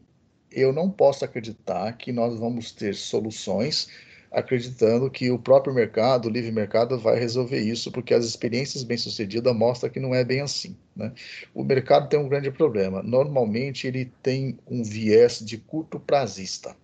eu 0.53 0.75
não 0.75 0.91
posso 0.91 1.25
acreditar 1.25 1.91
que 1.97 2.13
nós 2.13 2.39
vamos 2.39 2.71
ter 2.71 2.95
soluções 2.95 3.89
acreditando 4.31 5.11
que 5.11 5.31
o 5.31 5.39
próprio 5.39 5.73
mercado, 5.73 6.27
o 6.27 6.31
livre 6.31 6.53
mercado, 6.53 6.99
vai 6.99 7.19
resolver 7.19 7.61
isso, 7.61 7.91
porque 7.91 8.13
as 8.13 8.27
experiências 8.27 8.83
bem-sucedidas 8.83 9.57
mostram 9.57 9.89
que 9.89 9.99
não 9.99 10.15
é 10.15 10.23
bem 10.23 10.43
assim. 10.43 10.77
Né? 10.95 11.11
O 11.55 11.65
mercado 11.65 12.11
tem 12.11 12.21
um 12.21 12.29
grande 12.29 12.51
problema. 12.51 13.03
Normalmente, 13.03 13.87
ele 13.87 14.13
tem 14.23 14.59
um 14.71 14.83
viés 14.83 15.39
de 15.43 15.57
curto 15.57 15.99
prazista. 15.99 16.77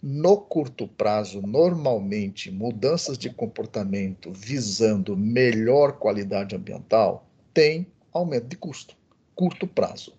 No 0.00 0.36
curto 0.36 0.86
prazo, 0.86 1.42
normalmente, 1.42 2.52
mudanças 2.52 3.18
de 3.18 3.30
comportamento 3.30 4.32
visando 4.32 5.16
melhor 5.16 5.98
qualidade 5.98 6.54
ambiental 6.54 7.26
tem 7.52 7.84
aumento 8.12 8.46
de 8.46 8.56
custo, 8.56 8.94
curto 9.34 9.66
prazo. 9.66 10.12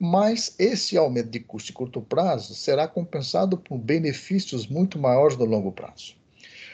Mas 0.00 0.56
esse 0.58 0.96
aumento 0.96 1.30
de 1.30 1.38
custo 1.38 1.68
de 1.68 1.72
curto 1.74 2.00
prazo 2.02 2.54
será 2.54 2.88
compensado 2.88 3.56
por 3.56 3.78
benefícios 3.78 4.66
muito 4.66 4.98
maiores 4.98 5.36
no 5.36 5.44
longo 5.44 5.70
prazo. 5.70 6.16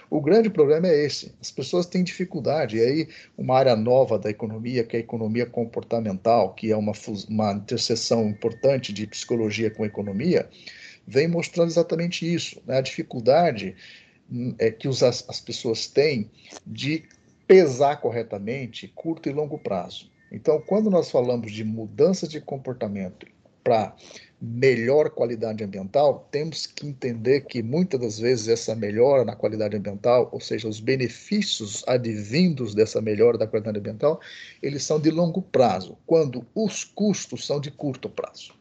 O 0.08 0.20
grande 0.20 0.48
problema 0.48 0.86
é 0.86 1.04
esse: 1.04 1.34
as 1.40 1.50
pessoas 1.50 1.84
têm 1.84 2.02
dificuldade. 2.02 2.78
E 2.78 2.80
aí, 2.80 3.08
uma 3.36 3.58
área 3.58 3.76
nova 3.76 4.18
da 4.18 4.30
economia, 4.30 4.82
que 4.82 4.96
é 4.96 5.00
a 5.00 5.02
economia 5.02 5.44
comportamental, 5.44 6.54
que 6.54 6.70
é 6.70 6.76
uma, 6.76 6.92
uma 7.28 7.52
interseção 7.52 8.26
importante 8.26 8.94
de 8.94 9.06
psicologia 9.06 9.70
com 9.70 9.84
economia, 9.84 10.48
vem 11.06 11.28
mostrando 11.28 11.68
exatamente 11.68 12.32
isso, 12.32 12.60
né? 12.66 12.78
a 12.78 12.80
dificuldade 12.80 13.76
hum, 14.30 14.54
é, 14.58 14.70
que 14.70 14.88
os, 14.88 15.02
as, 15.02 15.24
as 15.28 15.40
pessoas 15.40 15.86
têm 15.86 16.30
de 16.66 17.04
pesar 17.46 18.00
corretamente 18.00 18.88
curto 18.88 19.28
e 19.28 19.32
longo 19.32 19.58
prazo. 19.58 20.10
Então, 20.32 20.60
quando 20.60 20.90
nós 20.90 21.10
falamos 21.10 21.52
de 21.52 21.64
mudança 21.64 22.26
de 22.26 22.40
comportamento 22.40 23.26
para 23.62 23.94
melhor 24.40 25.10
qualidade 25.10 25.64
ambiental, 25.64 26.28
temos 26.30 26.66
que 26.66 26.86
entender 26.86 27.42
que 27.42 27.62
muitas 27.62 28.00
das 28.00 28.18
vezes 28.18 28.48
essa 28.48 28.74
melhora 28.74 29.24
na 29.24 29.34
qualidade 29.34 29.76
ambiental, 29.76 30.28
ou 30.30 30.40
seja, 30.40 30.68
os 30.68 30.78
benefícios 30.78 31.82
advindos 31.86 32.74
dessa 32.74 33.00
melhora 33.00 33.38
da 33.38 33.46
qualidade 33.46 33.78
ambiental, 33.78 34.20
eles 34.62 34.84
são 34.84 35.00
de 35.00 35.10
longo 35.10 35.40
prazo, 35.40 35.96
quando 36.06 36.46
os 36.54 36.84
custos 36.84 37.46
são 37.46 37.60
de 37.60 37.70
curto 37.70 38.08
prazo. 38.08 38.52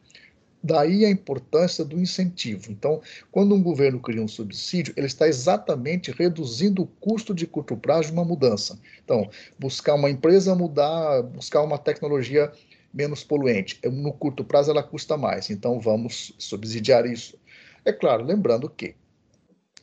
Daí 0.62 1.04
a 1.04 1.10
importância 1.10 1.84
do 1.84 2.00
incentivo. 2.00 2.72
Então, 2.72 3.00
quando 3.30 3.54
um 3.54 3.62
governo 3.62 4.00
cria 4.00 4.22
um 4.22 4.28
subsídio, 4.28 4.92
ele 4.96 5.06
está 5.06 5.28
exatamente 5.28 6.10
reduzindo 6.10 6.82
o 6.82 6.86
custo 6.86 7.34
de 7.34 7.46
curto 7.46 7.76
prazo 7.76 8.08
de 8.08 8.12
uma 8.12 8.24
mudança. 8.24 8.78
Então, 9.04 9.28
buscar 9.58 9.94
uma 9.94 10.10
empresa 10.10 10.54
mudar, 10.54 11.22
buscar 11.22 11.62
uma 11.62 11.78
tecnologia 11.78 12.50
menos 12.92 13.22
poluente. 13.22 13.78
No 13.84 14.12
curto 14.12 14.42
prazo 14.42 14.70
ela 14.70 14.82
custa 14.82 15.16
mais, 15.16 15.50
então 15.50 15.78
vamos 15.78 16.34
subsidiar 16.38 17.06
isso. 17.06 17.38
É 17.84 17.92
claro, 17.92 18.24
lembrando 18.24 18.68
que 18.68 18.94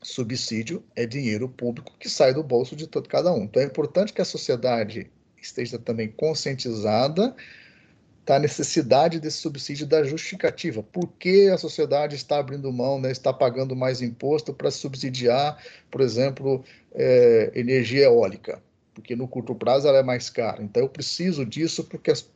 subsídio 0.01 0.83
é 0.95 1.05
dinheiro 1.05 1.47
público 1.47 1.93
que 1.97 2.09
sai 2.09 2.33
do 2.33 2.43
bolso 2.43 2.75
de 2.75 2.87
todo 2.87 3.07
cada 3.07 3.31
um. 3.31 3.43
Então 3.43 3.61
é 3.61 3.65
importante 3.65 4.11
que 4.11 4.21
a 4.21 4.25
sociedade 4.25 5.09
esteja 5.41 5.77
também 5.77 6.09
conscientizada 6.09 7.35
da 8.25 8.39
necessidade 8.39 9.19
desse 9.19 9.37
subsídio 9.37 9.85
da 9.85 10.03
justificativa. 10.03 10.81
Por 10.81 11.07
que 11.19 11.49
a 11.49 11.57
sociedade 11.57 12.15
está 12.15 12.39
abrindo 12.39 12.71
mão, 12.71 12.99
né, 12.99 13.11
está 13.11 13.33
pagando 13.33 13.75
mais 13.75 14.01
imposto 14.01 14.53
para 14.53 14.71
subsidiar, 14.71 15.61
por 15.91 16.01
exemplo, 16.01 16.63
é, 16.93 17.51
energia 17.53 18.05
eólica? 18.05 18.61
Porque 18.93 19.15
no 19.15 19.27
curto 19.27 19.55
prazo 19.55 19.87
ela 19.87 19.97
é 19.97 20.03
mais 20.03 20.29
cara. 20.29 20.63
Então 20.63 20.83
eu 20.83 20.89
preciso 20.89 21.45
disso 21.45 21.87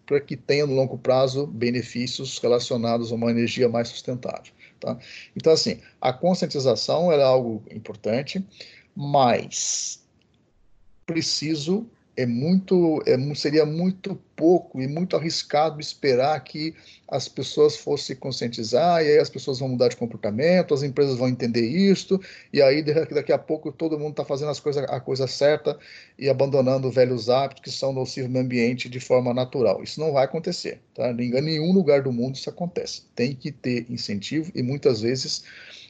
para 0.06 0.19
que 0.19 0.36
tenha 0.36 0.65
no 0.65 0.73
longo 0.73 0.97
prazo 0.97 1.47
benefícios 1.47 2.38
relacionados 2.39 3.12
a 3.12 3.15
uma 3.15 3.32
energia 3.32 3.69
mais 3.69 3.88
sustentável. 3.88 4.52
Tá? 4.80 4.97
Então, 5.36 5.54
assim, 5.54 5.80
a 6.02 6.12
conscientização 6.12 7.12
é 7.12 7.21
algo 7.23 7.63
importante, 7.71 8.43
mas 8.95 10.04
preciso 11.06 11.88
é 12.17 12.25
muito, 12.25 13.01
é, 13.06 13.15
seria 13.36 13.63
muito 13.63 14.19
pouco 14.36 14.82
e 14.82 14.88
muito 14.88 15.15
arriscado 15.15 15.80
esperar 15.80 16.39
que 16.43 16.73
as 17.08 17.27
pessoas 17.27 17.77
fossem 17.77 18.15
conscientizar 18.15 19.03
e 19.03 19.12
aí 19.12 19.19
as 19.19 19.30
pessoas 19.30 19.60
vão 19.60 19.69
mudar 19.69 19.88
de 19.89 19.95
comportamento, 19.95 20.73
as 20.73 20.82
empresas 20.82 21.15
vão 21.15 21.30
entender 21.30 21.67
isto 21.67 22.19
e 22.51 22.60
aí 22.60 22.82
daqui 22.82 23.32
a 23.32 23.38
pouco 23.38 23.71
todo 23.71 23.99
mundo 23.99 24.12
está 24.12 24.25
fazendo 24.25 24.49
as 24.49 24.62
a 24.89 24.99
coisa 24.99 25.27
certa 25.27 25.77
e 26.17 26.27
abandonando 26.27 26.89
velhos 26.89 27.30
hábitos 27.30 27.63
que 27.63 27.71
são 27.71 27.93
nocivos 27.93 28.32
no 28.32 28.39
ambiente 28.39 28.89
de 28.89 28.99
forma 28.99 29.32
natural. 29.32 29.84
Isso 29.84 29.99
não 29.99 30.12
vai 30.12 30.25
acontecer, 30.25 30.82
tá? 30.95 31.12
Em 31.12 31.41
nenhum 31.41 31.71
lugar 31.71 32.01
do 32.01 32.12
mundo 32.12 32.36
isso 32.36 32.49
acontece. 32.49 33.03
Tem 33.15 33.36
que 33.36 33.51
ter 33.51 33.86
incentivo 33.89 34.51
e 34.56 34.63
muitas 34.63 35.01
vezes 35.01 35.43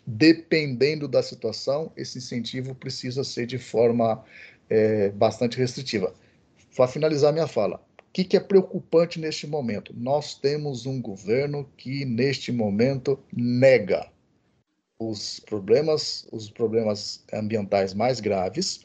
dependendo 0.10 1.06
da 1.06 1.22
situação, 1.22 1.92
esse 1.98 2.18
incentivo 2.18 2.74
precisa 2.74 3.26
ser 3.26 3.46
de 3.46 3.58
forma 3.58 4.24
é, 4.70 5.10
bastante 5.10 5.58
restritiva. 5.58 6.14
Para 6.76 6.88
finalizar 6.88 7.34
minha 7.34 7.48
fala, 7.48 7.78
o 7.78 8.04
que, 8.14 8.24
que 8.24 8.38
é 8.38 8.40
preocupante 8.40 9.20
neste 9.20 9.48
momento? 9.48 9.94
Nós 9.96 10.36
temos 10.36 10.86
um 10.86 11.02
governo 11.02 11.70
que, 11.78 12.06
neste 12.06 12.52
momento, 12.52 13.20
nega 13.32 14.10
os 15.00 15.40
problemas, 15.40 16.28
os 16.32 16.50
problemas 16.50 17.24
ambientais 17.32 17.94
mais 17.94 18.20
graves, 18.20 18.82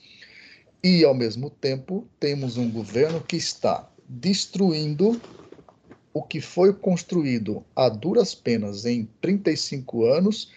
e, 0.85 1.05
ao 1.05 1.15
mesmo 1.15 1.49
tempo, 1.49 2.07
temos 2.19 2.57
um 2.57 2.71
governo 2.71 3.21
que 3.21 3.37
está 3.37 3.89
destruindo 4.09 5.21
o 6.13 6.23
que 6.23 6.41
foi 6.41 6.75
construído 6.75 7.65
a 7.75 7.89
duras 7.89 8.35
penas 8.35 8.85
em 8.85 9.09
35 9.21 10.05
anos 10.05 10.51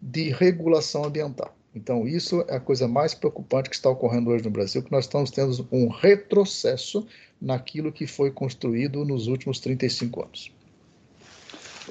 de 0.00 0.30
regulação 0.30 1.04
ambiental. 1.04 1.54
Então, 1.74 2.06
isso 2.06 2.44
é 2.48 2.56
a 2.56 2.60
coisa 2.60 2.86
mais 2.86 3.14
preocupante 3.14 3.68
que 3.68 3.74
está 3.74 3.90
ocorrendo 3.90 4.30
hoje 4.30 4.44
no 4.44 4.50
Brasil, 4.50 4.82
que 4.82 4.92
nós 4.92 5.06
estamos 5.06 5.30
tendo 5.30 5.66
um 5.72 5.88
retrocesso 5.88 7.06
naquilo 7.40 7.90
que 7.90 8.06
foi 8.06 8.30
construído 8.30 9.04
nos 9.04 9.26
últimos 9.26 9.58
35 9.58 10.22
anos. 10.22 10.52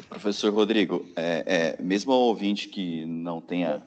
Professor 0.10 0.52
Rodrigo, 0.54 1.06
é, 1.16 1.76
é, 1.78 1.84
mesmo 1.84 2.14
o 2.14 2.16
ouvinte 2.16 2.70
que 2.70 3.06
não 3.06 3.42
tenha, 3.42 3.84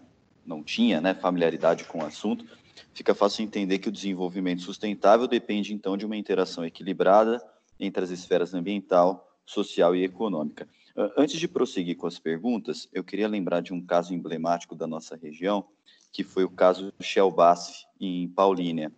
não 0.46 0.62
tinha 0.62 1.00
né, 1.00 1.14
familiaridade 1.14 1.84
com 1.84 1.98
o 1.98 2.04
assunto, 2.04 2.44
fica 2.92 3.14
fácil 3.14 3.42
entender 3.42 3.78
que 3.78 3.88
o 3.88 3.92
desenvolvimento 3.92 4.62
sustentável 4.62 5.26
depende, 5.26 5.72
então, 5.72 5.96
de 5.96 6.04
uma 6.04 6.16
interação 6.16 6.64
equilibrada 6.64 7.42
entre 7.80 8.04
as 8.04 8.10
esferas 8.10 8.54
ambiental, 8.54 9.28
social 9.44 9.96
e 9.96 10.04
econômica. 10.04 10.68
Antes 11.14 11.38
de 11.38 11.46
prosseguir 11.46 11.94
com 11.96 12.06
as 12.06 12.18
perguntas, 12.18 12.88
eu 12.90 13.04
queria 13.04 13.28
lembrar 13.28 13.60
de 13.60 13.74
um 13.74 13.84
caso 13.84 14.14
emblemático 14.14 14.74
da 14.74 14.86
nossa 14.86 15.14
região, 15.14 15.66
que 16.10 16.24
foi 16.24 16.42
o 16.42 16.48
caso 16.48 16.90
Shell 16.98 17.30
Basf, 17.30 17.84
em 18.00 18.26
Paulínia. 18.28 18.90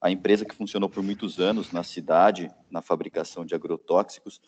A 0.00 0.10
empresa 0.10 0.44
que 0.44 0.54
funcionou 0.54 0.88
por 0.88 1.00
muitos 1.00 1.38
anos 1.38 1.70
na 1.70 1.84
cidade, 1.84 2.50
na 2.68 2.82
fabricação 2.82 3.46
de 3.46 3.54
agrotóxicos, 3.54 4.40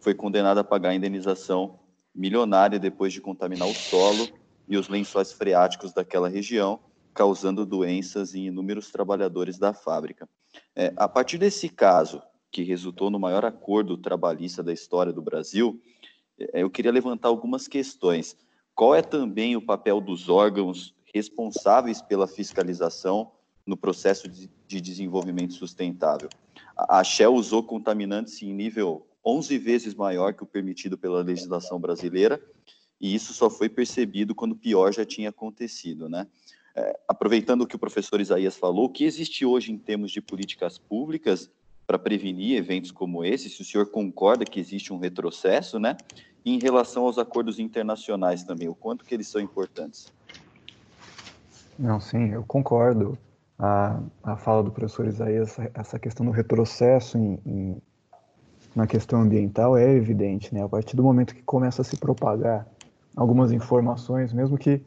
foi 0.00 0.14
condenada 0.14 0.60
a 0.60 0.64
pagar 0.64 0.90
a 0.90 0.94
indenização 0.94 1.80
milionária 2.14 2.78
depois 2.78 3.10
de 3.10 3.22
contaminar 3.22 3.66
o 3.66 3.74
solo 3.74 4.28
e 4.68 4.76
os 4.76 4.88
lençóis 4.88 5.32
freáticos 5.32 5.94
daquela 5.94 6.28
região, 6.28 6.78
causando 7.14 7.64
doenças 7.64 8.34
em 8.34 8.48
inúmeros 8.48 8.90
trabalhadores 8.90 9.58
da 9.58 9.72
fábrica. 9.72 10.28
É, 10.76 10.92
a 10.94 11.08
partir 11.08 11.38
desse 11.38 11.70
caso, 11.70 12.22
que 12.50 12.62
resultou 12.62 13.10
no 13.10 13.18
maior 13.18 13.44
acordo 13.44 13.96
trabalhista 13.96 14.62
da 14.62 14.72
história 14.72 15.12
do 15.12 15.22
Brasil, 15.22 15.80
eu 16.52 16.70
queria 16.70 16.92
levantar 16.92 17.28
algumas 17.28 17.68
questões. 17.68 18.36
Qual 18.74 18.94
é 18.94 19.02
também 19.02 19.56
o 19.56 19.62
papel 19.62 20.00
dos 20.00 20.28
órgãos 20.28 20.94
responsáveis 21.12 22.00
pela 22.00 22.26
fiscalização 22.26 23.32
no 23.66 23.76
processo 23.76 24.28
de, 24.28 24.50
de 24.66 24.80
desenvolvimento 24.80 25.54
sustentável. 25.54 26.28
A, 26.76 27.04
Shell 27.04 27.34
usou 27.34 27.62
contaminantes 27.62 28.42
em 28.42 28.52
nível 28.52 29.06
11 29.24 29.58
vezes 29.58 29.94
maior 29.94 30.34
que 30.34 30.42
o 30.42 30.46
permitido 30.46 30.96
pela 30.96 31.22
legislação 31.22 31.78
brasileira, 31.78 32.42
e 33.00 33.14
isso 33.14 33.32
só 33.32 33.48
foi 33.48 33.68
percebido 33.68 34.34
quando 34.34 34.56
pior 34.56 34.92
já 34.92 35.04
tinha 35.04 35.30
acontecido, 35.30 36.08
né? 36.08 36.26
É, 36.74 36.98
aproveitando 37.08 37.62
o 37.62 37.66
que 37.66 37.76
o 37.76 37.78
professor 37.78 38.20
Isaías 38.20 38.56
falou, 38.56 38.84
o 38.84 38.88
que 38.88 39.04
existe 39.04 39.44
hoje 39.44 39.72
em 39.72 39.78
termos 39.78 40.12
de 40.12 40.20
políticas 40.20 40.78
públicas 40.78 41.50
para 41.86 41.98
prevenir 41.98 42.56
eventos 42.56 42.92
como 42.92 43.24
esse? 43.24 43.50
Se 43.50 43.60
o 43.60 43.64
senhor 43.64 43.86
concorda 43.90 44.44
que 44.44 44.60
existe 44.60 44.92
um 44.92 44.98
retrocesso, 44.98 45.78
né? 45.78 45.96
Em 46.44 46.58
relação 46.58 47.04
aos 47.04 47.18
acordos 47.18 47.58
internacionais 47.58 48.42
também, 48.42 48.68
o 48.68 48.74
quanto 48.74 49.04
que 49.04 49.14
eles 49.14 49.28
são 49.28 49.40
importantes? 49.40 50.12
Não, 51.78 52.00
sim, 52.00 52.30
eu 52.30 52.44
concordo. 52.44 53.18
A, 53.58 54.00
a 54.22 54.36
fala 54.36 54.62
do 54.62 54.70
professor 54.70 55.06
Isaías, 55.06 55.50
essa, 55.50 55.70
essa 55.74 55.98
questão 55.98 56.24
do 56.24 56.32
retrocesso 56.32 57.18
em, 57.18 57.38
em, 57.44 57.82
na 58.74 58.86
questão 58.86 59.20
ambiental 59.20 59.76
é 59.76 59.90
evidente, 59.90 60.54
né? 60.54 60.64
A 60.64 60.68
partir 60.68 60.96
do 60.96 61.02
momento 61.02 61.34
que 61.34 61.42
começa 61.42 61.82
a 61.82 61.84
se 61.84 61.96
propagar 61.98 62.66
algumas 63.14 63.52
informações, 63.52 64.32
mesmo 64.32 64.56
que, 64.56 64.82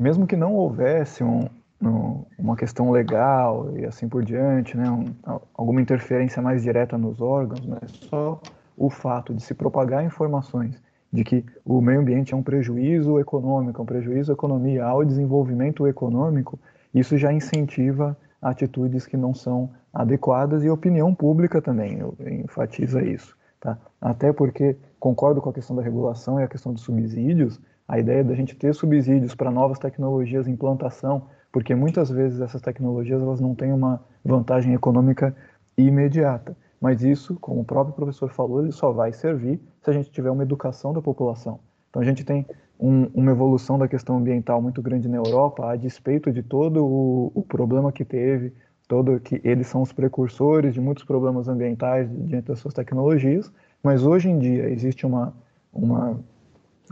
mesmo 0.00 0.26
que 0.26 0.36
não 0.36 0.54
houvesse 0.54 1.22
um, 1.22 1.48
um, 1.82 2.24
uma 2.38 2.56
questão 2.56 2.90
legal 2.90 3.76
e 3.76 3.84
assim 3.84 4.08
por 4.08 4.24
diante, 4.24 4.76
né? 4.76 4.90
Um, 4.90 5.14
alguma 5.54 5.82
interferência 5.82 6.40
mais 6.40 6.62
direta 6.62 6.96
nos 6.96 7.20
órgãos, 7.20 7.66
mas 7.66 7.90
só 8.08 8.40
o 8.76 8.90
fato 8.90 9.34
de 9.34 9.42
se 9.42 9.54
propagar 9.54 10.04
informações 10.04 10.82
de 11.12 11.24
que 11.24 11.44
o 11.64 11.80
meio 11.80 12.00
ambiente 12.00 12.32
é 12.32 12.36
um 12.36 12.42
prejuízo 12.42 13.18
econômico, 13.18 13.80
é 13.80 13.82
um 13.82 13.86
prejuízo 13.86 14.32
à 14.32 14.34
economia, 14.34 14.84
ao 14.84 15.04
desenvolvimento 15.04 15.86
econômico, 15.86 16.58
isso 16.94 17.18
já 17.18 17.32
incentiva 17.32 18.16
atitudes 18.40 19.06
que 19.06 19.16
não 19.16 19.34
são 19.34 19.70
adequadas 19.92 20.64
e 20.64 20.70
opinião 20.70 21.14
pública 21.14 21.60
também 21.60 21.98
enfatiza 22.42 23.04
isso. 23.04 23.36
Tá? 23.60 23.78
Até 24.00 24.32
porque 24.32 24.76
concordo 24.98 25.40
com 25.40 25.50
a 25.50 25.52
questão 25.52 25.76
da 25.76 25.82
regulação 25.82 26.40
e 26.40 26.42
a 26.42 26.48
questão 26.48 26.72
dos 26.72 26.82
subsídios, 26.82 27.60
a 27.86 27.98
ideia 27.98 28.24
da 28.24 28.34
gente 28.34 28.56
ter 28.56 28.74
subsídios 28.74 29.34
para 29.34 29.50
novas 29.50 29.78
tecnologias 29.78 30.48
implantação, 30.48 31.26
porque 31.52 31.74
muitas 31.74 32.10
vezes 32.10 32.40
essas 32.40 32.62
tecnologias 32.62 33.20
elas 33.20 33.40
não 33.40 33.54
têm 33.54 33.72
uma 33.72 34.00
vantagem 34.24 34.72
econômica 34.74 35.36
imediata. 35.76 36.56
Mas 36.82 37.04
isso, 37.04 37.36
como 37.36 37.60
o 37.60 37.64
próprio 37.64 37.94
professor 37.94 38.28
falou, 38.28 38.60
ele 38.60 38.72
só 38.72 38.90
vai 38.90 39.12
servir 39.12 39.60
se 39.80 39.88
a 39.88 39.92
gente 39.92 40.10
tiver 40.10 40.32
uma 40.32 40.42
educação 40.42 40.92
da 40.92 41.00
população. 41.00 41.60
Então 41.88 42.02
a 42.02 42.04
gente 42.04 42.24
tem 42.24 42.44
um, 42.80 43.04
uma 43.14 43.30
evolução 43.30 43.78
da 43.78 43.86
questão 43.86 44.16
ambiental 44.16 44.60
muito 44.60 44.82
grande 44.82 45.08
na 45.08 45.18
Europa, 45.18 45.70
a 45.70 45.76
despeito 45.76 46.32
de 46.32 46.42
todo 46.42 46.84
o, 46.84 47.30
o, 47.36 47.42
problema 47.42 47.92
que 47.92 48.04
teve, 48.04 48.52
todo 48.88 49.20
que 49.20 49.40
eles 49.44 49.68
são 49.68 49.80
os 49.80 49.92
precursores 49.92 50.74
de 50.74 50.80
muitos 50.80 51.04
problemas 51.04 51.46
ambientais 51.46 52.10
diante 52.10 52.48
das 52.48 52.58
suas 52.58 52.74
tecnologias, 52.74 53.52
mas 53.80 54.04
hoje 54.04 54.28
em 54.28 54.40
dia 54.40 54.68
existe 54.68 55.06
uma, 55.06 55.32
uma 55.72 56.18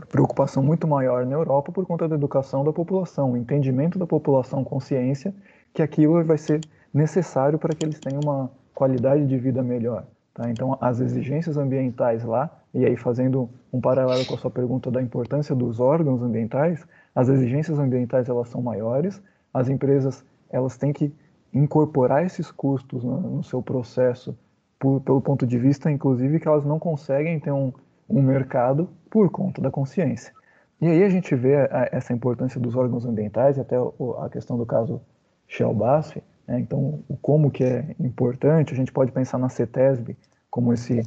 preocupação 0.07 0.63
muito 0.63 0.87
maior 0.87 1.25
na 1.25 1.33
Europa 1.33 1.69
por 1.69 1.85
conta 1.85 2.07
da 2.07 2.15
educação 2.15 2.63
da 2.63 2.71
população, 2.71 3.33
o 3.33 3.37
entendimento 3.37 3.99
da 3.99 4.07
população, 4.07 4.63
consciência 4.63 5.35
que 5.73 5.81
aquilo 5.81 6.23
vai 6.23 6.37
ser 6.37 6.61
necessário 6.93 7.59
para 7.59 7.75
que 7.75 7.85
eles 7.85 7.99
tenham 7.99 8.21
uma 8.23 8.60
qualidade 8.73 9.25
de 9.25 9.37
vida 9.37 9.61
melhor. 9.61 10.05
Tá? 10.33 10.49
Então, 10.49 10.77
as 10.79 10.99
exigências 10.99 11.57
ambientais 11.57 12.23
lá, 12.23 12.49
e 12.73 12.85
aí 12.85 12.95
fazendo 12.95 13.49
um 13.71 13.81
paralelo 13.81 14.25
com 14.25 14.35
a 14.35 14.37
sua 14.37 14.51
pergunta 14.51 14.89
da 14.89 15.01
importância 15.01 15.53
dos 15.55 15.79
órgãos 15.79 16.21
ambientais, 16.21 16.85
as 17.13 17.27
exigências 17.29 17.77
ambientais 17.79 18.29
elas 18.29 18.47
são 18.49 18.61
maiores, 18.61 19.21
as 19.53 19.67
empresas 19.67 20.23
elas 20.49 20.77
têm 20.77 20.93
que 20.93 21.13
incorporar 21.53 22.25
esses 22.25 22.49
custos 22.49 23.03
no, 23.03 23.19
no 23.19 23.43
seu 23.43 23.61
processo 23.61 24.37
por, 24.79 25.01
pelo 25.01 25.21
ponto 25.21 25.45
de 25.45 25.57
vista, 25.57 25.91
inclusive, 25.91 26.39
que 26.39 26.47
elas 26.47 26.65
não 26.65 26.79
conseguem 26.79 27.39
ter 27.39 27.51
um, 27.51 27.73
um 28.09 28.21
mercado 28.21 28.89
por 29.09 29.29
conta 29.29 29.61
da 29.61 29.69
consciência. 29.69 30.33
E 30.81 30.87
aí 30.87 31.03
a 31.03 31.09
gente 31.09 31.35
vê 31.35 31.57
a, 31.57 31.89
essa 31.91 32.13
importância 32.13 32.59
dos 32.59 32.75
órgãos 32.75 33.05
ambientais, 33.05 33.59
até 33.59 33.75
a 33.77 34.29
questão 34.29 34.57
do 34.57 34.65
caso 34.65 35.01
Shell 35.47 35.73
Basf, 35.73 36.17
né? 36.51 36.59
então 36.59 37.01
o 37.07 37.15
como 37.15 37.49
que 37.49 37.63
é 37.63 37.95
importante, 37.97 38.73
a 38.73 38.75
gente 38.75 38.91
pode 38.91 39.11
pensar 39.11 39.37
na 39.37 39.47
CETESB 39.47 40.17
como 40.49 40.73
esse, 40.73 41.01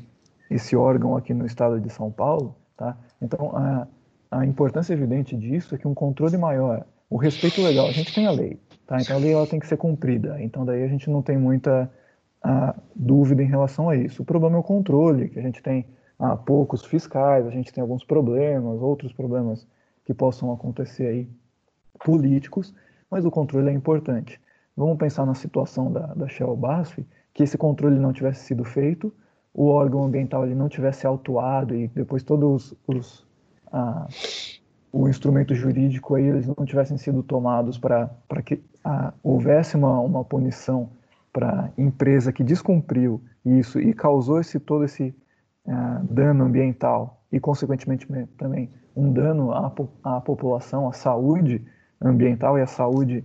esse 0.51 0.75
órgão 0.75 1.17
aqui 1.17 1.35
no 1.35 1.45
estado 1.45 1.79
de 1.79 1.91
São 1.91 2.11
Paulo, 2.11 2.57
tá? 2.75 2.97
então 3.21 3.55
a, 3.55 3.87
a 4.31 4.47
importância 4.47 4.95
evidente 4.95 5.37
disso 5.37 5.75
é 5.75 5.79
que 5.79 5.87
um 5.87 5.93
controle 5.93 6.39
maior, 6.39 6.87
o 7.11 7.19
respeito 7.19 7.61
legal, 7.61 7.87
a 7.87 7.93
gente 7.93 8.15
tem 8.15 8.27
a 8.27 8.31
lei, 8.31 8.59
tá? 8.87 8.97
então 8.99 9.17
a 9.17 9.19
lei 9.19 9.33
ela 9.33 9.47
tem 9.47 9.61
que 9.61 9.67
ser 9.67 9.77
cumprida, 9.77 10.41
então 10.41 10.65
daí 10.65 10.83
a 10.83 10.89
gente 10.89 11.11
não 11.11 11.21
tem 11.21 11.37
muita 11.37 11.91
a, 12.43 12.75
dúvida 12.97 13.43
em 13.43 13.47
relação 13.47 13.91
a 13.91 13.97
isso. 13.97 14.23
O 14.23 14.25
problema 14.25 14.57
é 14.57 14.61
o 14.61 14.63
controle, 14.63 15.29
que 15.29 15.39
a 15.39 15.43
gente 15.43 15.63
tem 15.63 15.85
há 16.19 16.35
poucos 16.37 16.87
fiscais, 16.87 17.47
a 17.47 17.51
gente 17.51 17.71
tem 17.71 17.83
alguns 17.83 18.03
problemas, 18.03 18.81
outros 18.81 19.13
problemas 19.13 19.67
que 20.07 20.15
possam 20.15 20.51
acontecer 20.53 21.07
aí 21.07 21.29
políticos, 22.03 22.75
mas 23.11 23.27
o 23.27 23.31
controle 23.31 23.69
é 23.69 23.73
importante. 23.73 24.41
Vamos 24.77 24.99
pensar 24.99 25.25
na 25.25 25.35
situação 25.35 25.93
da, 25.93 26.07
da 26.15 26.29
Shell 26.29 26.57
Basf, 26.57 26.99
que 27.33 27.43
esse 27.43 27.57
controle 27.57 27.99
não 27.99 28.13
tivesse 28.13 28.45
sido 28.45 28.65
feito, 28.65 29.13
o 29.53 29.67
órgão 29.67 30.05
ambiental 30.05 30.45
ele 30.45 30.55
não 30.55 30.69
tivesse 30.69 31.07
autuado 31.07 31.75
e 31.75 31.87
depois 31.89 32.23
todos 32.23 32.73
os, 32.73 32.97
os 32.97 33.27
ah, 33.73 34.07
o 34.95 35.09
instrumento 35.09 35.55
jurídico 35.55 36.15
aí 36.15 36.25
eles 36.25 36.47
não 36.47 36.65
tivessem 36.65 36.97
sido 36.97 37.23
tomados 37.23 37.77
para 37.79 38.09
que 38.45 38.63
houvesse 39.23 39.77
uma, 39.77 39.99
uma 39.99 40.25
punição 40.25 40.89
para 41.33 41.73
empresa 41.77 42.33
que 42.33 42.45
descumpriu 42.45 43.21
isso 43.45 43.81
e 43.81 43.93
causou 43.93 44.41
esse 44.41 44.61
todo 44.61 44.85
esse 44.85 45.13
dano 46.09 46.45
ambiental 46.45 47.23
e, 47.33 47.41
consequentemente, 47.41 48.07
também 48.39 48.71
um 48.95 49.13
dano 49.13 49.51
à, 49.51 49.73
à 50.05 50.21
população, 50.21 50.89
à 50.89 50.93
saúde 50.93 51.65
ambiental 52.01 52.57
e 52.57 52.63
à 52.63 52.67
saúde 52.67 53.25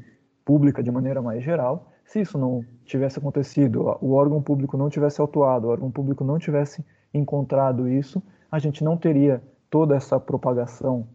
pública 0.49 0.81
de 0.81 0.89
maneira 0.89 1.21
mais 1.21 1.43
geral, 1.43 1.91
se 2.03 2.21
isso 2.21 2.35
não 2.35 2.65
tivesse 2.83 3.19
acontecido, 3.19 3.95
o 4.01 4.13
órgão 4.13 4.41
público 4.41 4.75
não 4.75 4.89
tivesse 4.89 5.21
autuado, 5.21 5.67
o 5.67 5.69
órgão 5.69 5.91
público 5.91 6.23
não 6.23 6.39
tivesse 6.39 6.83
encontrado 7.13 7.87
isso, 7.87 8.19
a 8.51 8.57
gente 8.57 8.83
não 8.83 8.97
teria 8.97 9.43
toda 9.69 9.95
essa 9.95 10.19
propagação 10.19 11.07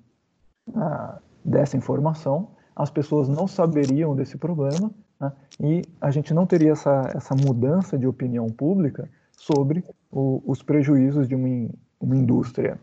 ah, 0.76 1.18
dessa 1.44 1.76
informação, 1.76 2.50
as 2.76 2.90
pessoas 2.90 3.28
não 3.28 3.48
saberiam 3.48 4.14
desse 4.14 4.38
problema 4.38 4.88
né, 5.20 5.32
e 5.58 5.82
a 6.00 6.12
gente 6.12 6.32
não 6.32 6.46
teria 6.46 6.70
essa, 6.70 7.02
essa 7.12 7.34
mudança 7.34 7.98
de 7.98 8.06
opinião 8.06 8.46
pública 8.46 9.10
sobre 9.36 9.82
o, 10.12 10.40
os 10.46 10.62
prejuízos 10.62 11.26
de 11.26 11.34
uma, 11.34 11.68
uma, 12.00 12.16
indústria 12.16 12.78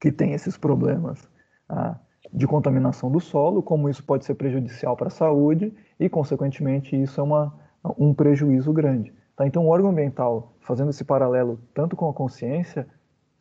que 0.00 0.12
tem 0.12 0.32
esses 0.32 0.56
problemas 0.56 1.28
ah, 1.68 1.98
de 2.32 2.46
contaminação 2.46 3.10
do 3.10 3.20
solo, 3.20 3.62
como 3.62 3.88
isso 3.88 4.02
pode 4.04 4.24
ser 4.24 4.34
prejudicial 4.34 4.96
para 4.96 5.08
a 5.08 5.10
saúde 5.10 5.72
e, 5.98 6.08
consequentemente, 6.08 7.00
isso 7.00 7.20
é 7.20 7.24
uma, 7.24 7.52
um 7.98 8.12
prejuízo 8.12 8.72
grande. 8.72 9.12
Tá? 9.34 9.46
Então, 9.46 9.66
o 9.66 9.68
órgão 9.68 9.90
ambiental, 9.90 10.52
fazendo 10.60 10.90
esse 10.90 11.04
paralelo 11.04 11.58
tanto 11.74 11.96
com 11.96 12.08
a 12.08 12.12
consciência, 12.12 12.86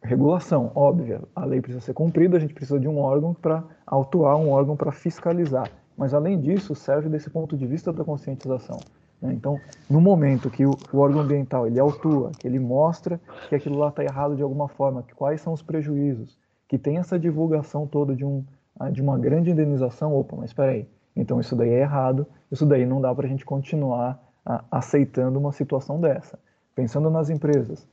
regulação, 0.02 0.72
óbvia, 0.76 1.22
a 1.36 1.46
lei 1.46 1.62
precisa 1.62 1.84
ser 1.84 1.94
cumprida, 1.94 2.38
a 2.38 2.40
gente 2.40 2.54
precisa 2.54 2.80
de 2.80 2.88
um 2.88 3.00
órgão 3.00 3.34
para 3.34 3.64
autuar, 3.86 4.38
um 4.38 4.50
órgão 4.50 4.76
para 4.76 4.92
fiscalizar. 4.92 5.70
Mas, 5.98 6.14
além 6.14 6.40
disso, 6.40 6.76
serve 6.76 7.10
desse 7.10 7.30
ponto 7.30 7.58
de 7.58 7.66
vista 7.66 7.92
da 7.92 8.04
conscientização. 8.04 8.78
Né? 9.22 9.34
Então, 9.34 9.60
no 9.90 10.02
momento 10.02 10.50
que 10.50 10.66
o, 10.66 10.72
o, 10.92 10.98
órgão 11.00 11.22
ambiental 11.22 11.68
ele 11.68 11.80
autua, 11.80 12.32
que 12.38 12.48
ele 12.48 12.60
mostra 12.60 13.20
que 13.50 13.56
aquilo 13.56 13.78
lá 13.78 13.90
está 13.90 14.04
errado 14.04 14.36
de 14.36 14.44
alguma 14.44 14.68
forma, 14.68 15.04
que 15.04 15.14
quais 15.14 15.42
são 15.42 15.54
os 15.54 15.62
prejuízos, 15.62 16.38
que 16.68 16.78
tem 16.78 16.98
essa 16.98 17.18
divulgação 17.18 17.88
toda 17.88 18.16
de, 18.16 18.26
um, 18.26 18.44
de 18.92 19.02
uma 19.02 19.18
grande 19.18 19.52
indenização, 19.52 20.16
opa, 20.16 20.36
mas 20.36 20.50
espera 20.50 20.72
aí, 20.72 20.88
então 21.16 21.40
isso 21.40 21.56
daí 21.56 21.70
é 21.70 21.82
errado, 21.82 22.28
isso 22.52 22.66
daí 22.66 22.86
não 22.86 23.00
dá 23.00 23.14
para 23.14 23.26
a 23.26 23.30
gente 23.30 23.46
continuar 23.46 24.22
ah, 24.46 24.64
aceitando 24.70 25.40
uma 25.40 25.52
situação 25.52 26.00
dessa. 26.00 26.38
Pensando 26.76 27.10
nas 27.10 27.30
empresas, 27.30 27.88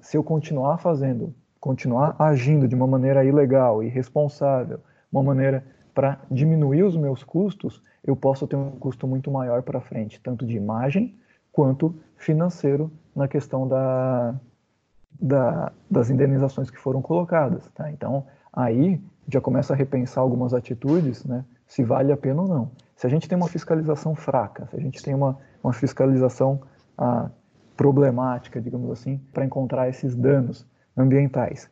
se 0.00 0.16
eu 0.16 0.22
continuar 0.22 0.78
fazendo, 0.78 1.34
continuar 1.58 2.14
agindo 2.18 2.68
de 2.68 2.74
uma 2.74 2.86
maneira 2.86 3.24
ilegal, 3.24 3.82
irresponsável, 3.82 4.78
uma 5.10 5.22
maneira 5.22 5.64
para 5.92 6.20
diminuir 6.30 6.84
os 6.84 6.96
meus 6.96 7.24
custos, 7.24 7.82
eu 8.04 8.16
posso 8.16 8.46
ter 8.46 8.56
um 8.56 8.70
custo 8.72 9.06
muito 9.06 9.30
maior 9.30 9.62
para 9.62 9.80
frente, 9.80 10.20
tanto 10.20 10.46
de 10.46 10.56
imagem 10.56 11.16
quanto 11.52 11.94
financeiro 12.16 12.90
na 13.14 13.28
questão 13.28 13.68
da, 13.68 14.34
da, 15.20 15.72
das 15.90 16.10
indenizações 16.10 16.70
que 16.70 16.78
foram 16.78 17.02
colocadas. 17.02 17.68
Tá? 17.74 17.90
Então, 17.90 18.26
aí 18.52 19.00
já 19.28 19.40
começa 19.40 19.72
a 19.72 19.76
repensar 19.76 20.20
algumas 20.20 20.52
atitudes, 20.54 21.24
né, 21.24 21.44
se 21.66 21.82
vale 21.82 22.12
a 22.12 22.16
pena 22.16 22.42
ou 22.42 22.48
não. 22.48 22.70
Se 22.96 23.06
a 23.06 23.10
gente 23.10 23.28
tem 23.28 23.36
uma 23.36 23.48
fiscalização 23.48 24.14
fraca, 24.14 24.66
se 24.66 24.76
a 24.76 24.80
gente 24.80 25.02
tem 25.02 25.14
uma, 25.14 25.38
uma 25.62 25.72
fiscalização 25.72 26.60
ah, 26.96 27.30
problemática, 27.76 28.60
digamos 28.60 28.90
assim, 28.90 29.20
para 29.32 29.44
encontrar 29.44 29.88
esses 29.88 30.14
danos 30.14 30.66
ambientais, 30.96 31.70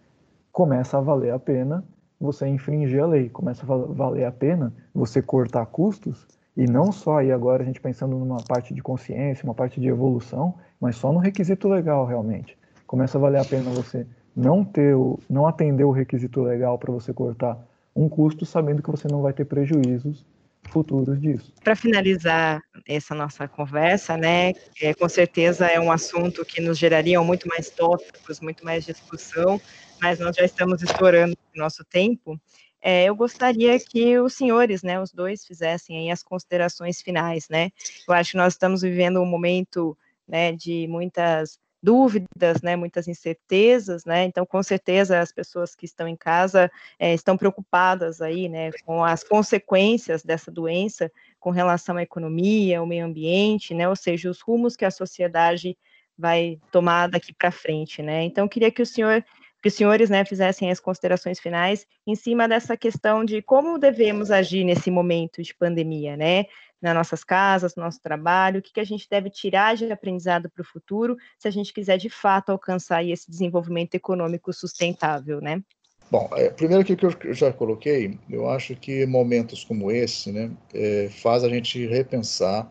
começa 0.51 0.99
a 0.99 1.01
valer 1.01 1.33
a 1.33 1.39
pena 1.39 1.85
você 2.21 2.47
infringir 2.47 3.03
a 3.03 3.07
lei, 3.07 3.29
começa 3.29 3.65
a 3.65 3.77
valer 3.77 4.25
a 4.25 4.33
pena 4.33 4.73
você 4.95 5.23
cortar 5.23 5.65
custos 5.67 6.27
e 6.57 6.67
não 6.67 6.93
só 6.93 7.19
aí 7.19 7.33
agora 7.33 7.63
a 7.63 7.67
gente 7.67 7.81
pensando 7.81 8.17
numa 8.19 8.43
parte 8.43 8.75
de 8.75 8.83
consciência, 8.83 9.45
uma 9.45 9.55
parte 9.55 9.81
de 9.81 9.89
evolução, 9.89 10.55
mas 10.81 10.97
só 10.97 11.13
no 11.13 11.19
requisito 11.19 11.69
legal 11.69 12.05
realmente. 12.05 12.59
Começa 12.87 13.17
a 13.17 13.21
valer 13.21 13.41
a 13.41 13.45
pena 13.45 13.71
você 13.71 14.07
não 14.41 14.65
ter 14.65 14.95
o, 14.95 15.19
não 15.29 15.47
atender 15.47 15.85
o 15.85 15.91
requisito 15.91 16.43
legal 16.43 16.79
para 16.79 16.93
você 16.93 17.13
cortar 17.13 17.59
um 17.95 18.09
custo 18.09 18.47
sabendo 18.47 18.83
que 18.83 18.91
você 18.91 19.07
não 19.09 19.23
vai 19.23 19.33
ter 19.33 19.45
prejuízos 19.45 20.25
futuros 20.69 21.21
disso. 21.21 21.53
Para 21.63 21.75
finalizar 21.75 22.61
essa 22.87 23.15
nossa 23.15 23.49
conversa, 23.49 24.17
né, 24.17 24.53
é, 24.81 24.95
com 24.95 25.09
certeza 25.09 25.67
é 25.67 25.81
um 25.81 25.91
assunto 25.91 26.45
que 26.45 26.61
nos 26.61 26.79
geraria 26.79 27.21
muito 27.23 27.49
mais 27.49 27.71
tópicos, 27.71 28.41
muito 28.41 28.65
mais 28.65 28.85
discussão, 28.85 29.61
mas 30.01 30.19
nós 30.19 30.37
já 30.37 30.45
estamos 30.45 30.83
estourando 30.83 31.37
o 31.55 31.59
nosso 31.59 31.85
tempo. 31.85 32.41
É, 32.83 33.05
eu 33.05 33.15
gostaria 33.15 33.79
que 33.79 34.19
os 34.19 34.35
senhores, 34.35 34.83
né, 34.83 35.01
os 35.01 35.13
dois, 35.13 35.45
fizessem 35.45 36.11
as 36.11 36.23
considerações 36.23 37.03
finais, 37.03 37.47
né? 37.51 37.71
Eu 38.09 38.15
acho 38.15 38.33
que 38.33 38.39
nós 38.39 38.55
estamos 38.55 38.81
vivendo 38.81 39.21
um 39.21 39.27
momento, 39.27 39.97
né, 40.27 40.53
de 40.53 40.87
muitas 40.89 41.59
dúvidas, 41.83 42.61
né, 42.63 42.77
muitas 42.77 43.09
incertezas, 43.09 44.05
né, 44.05 44.25
então 44.25 44.45
com 44.45 44.63
certeza 44.63 45.21
as 45.21 45.33
pessoas 45.33 45.75
que 45.75 45.87
estão 45.87 46.07
em 46.07 46.17
casa 46.17 46.71
é, 46.99 47.15
estão 47.15 47.37
preocupadas 47.37 48.21
aí, 48.21 48.49
né, 48.49 48.71
com 48.85 49.05
as 49.05 49.25
consequências 49.25 50.23
dessa 50.23 50.51
doença 50.51 51.11
com 51.39 51.51
relação 51.51 51.97
à 51.97 52.03
economia, 52.03 52.81
ao 52.81 52.87
meio 52.87 53.07
ambiente, 53.07 53.75
né, 53.75 53.89
ou 53.89 53.97
seja, 53.97 54.31
os 54.31 54.41
rumos 54.41 54.77
que 54.77 54.85
a 54.85 54.91
sociedade 54.91 55.77
vai 56.17 56.59
tomar 56.71 57.09
daqui 57.09 57.33
para 57.33 57.51
frente, 57.51 58.03
né, 58.03 58.23
então 58.25 58.47
queria 58.47 58.71
que 58.71 58.83
o 58.83 58.87
senhor 58.87 59.25
que 59.63 59.69
os 59.69 59.75
senhores 59.75 60.09
né, 60.09 60.25
fizessem 60.25 60.71
as 60.71 60.81
considerações 60.81 61.39
finais 61.39 61.87
em 62.07 62.15
cima 62.15 62.49
dessa 62.49 62.77
questão 62.77 63.25
de 63.25 63.43
como 63.43 63.79
devemos 63.79 64.31
agir 64.31 64.65
nesse 64.65 64.91
momento 64.91 65.43
de 65.43 65.55
pandemia, 65.55 66.17
né? 66.17 66.47
Nas 66.81 66.95
nossas 66.95 67.23
casas, 67.23 67.75
no 67.75 67.83
nosso 67.83 68.01
trabalho, 68.01 68.61
o 68.61 68.63
que, 68.63 68.73
que 68.73 68.81
a 68.81 68.85
gente 68.85 69.07
deve 69.09 69.29
tirar 69.29 69.77
de 69.77 69.91
aprendizado 69.91 70.49
para 70.49 70.63
o 70.63 70.65
futuro, 70.65 71.17
se 71.39 71.47
a 71.47 71.51
gente 71.51 71.73
quiser 71.73 71.99
de 71.99 72.09
fato 72.09 72.51
alcançar 72.51 73.05
esse 73.05 73.31
desenvolvimento 73.31 73.95
econômico 73.95 74.53
sustentável, 74.53 75.41
né? 75.41 75.63
Bom, 76.11 76.29
é, 76.33 76.51
primeiro 76.51 76.85
que 76.85 76.97
eu 77.25 77.35
já 77.35 77.53
coloquei, 77.53 78.19
eu 78.29 78.51
acho 78.51 78.75
que 78.75 79.07
momentos 79.07 79.63
como 79.63 79.93
esse, 79.93 80.33
né, 80.33 80.51
é, 80.75 81.09
faz 81.09 81.45
a 81.45 81.49
gente 81.49 81.87
repensar 81.87 82.69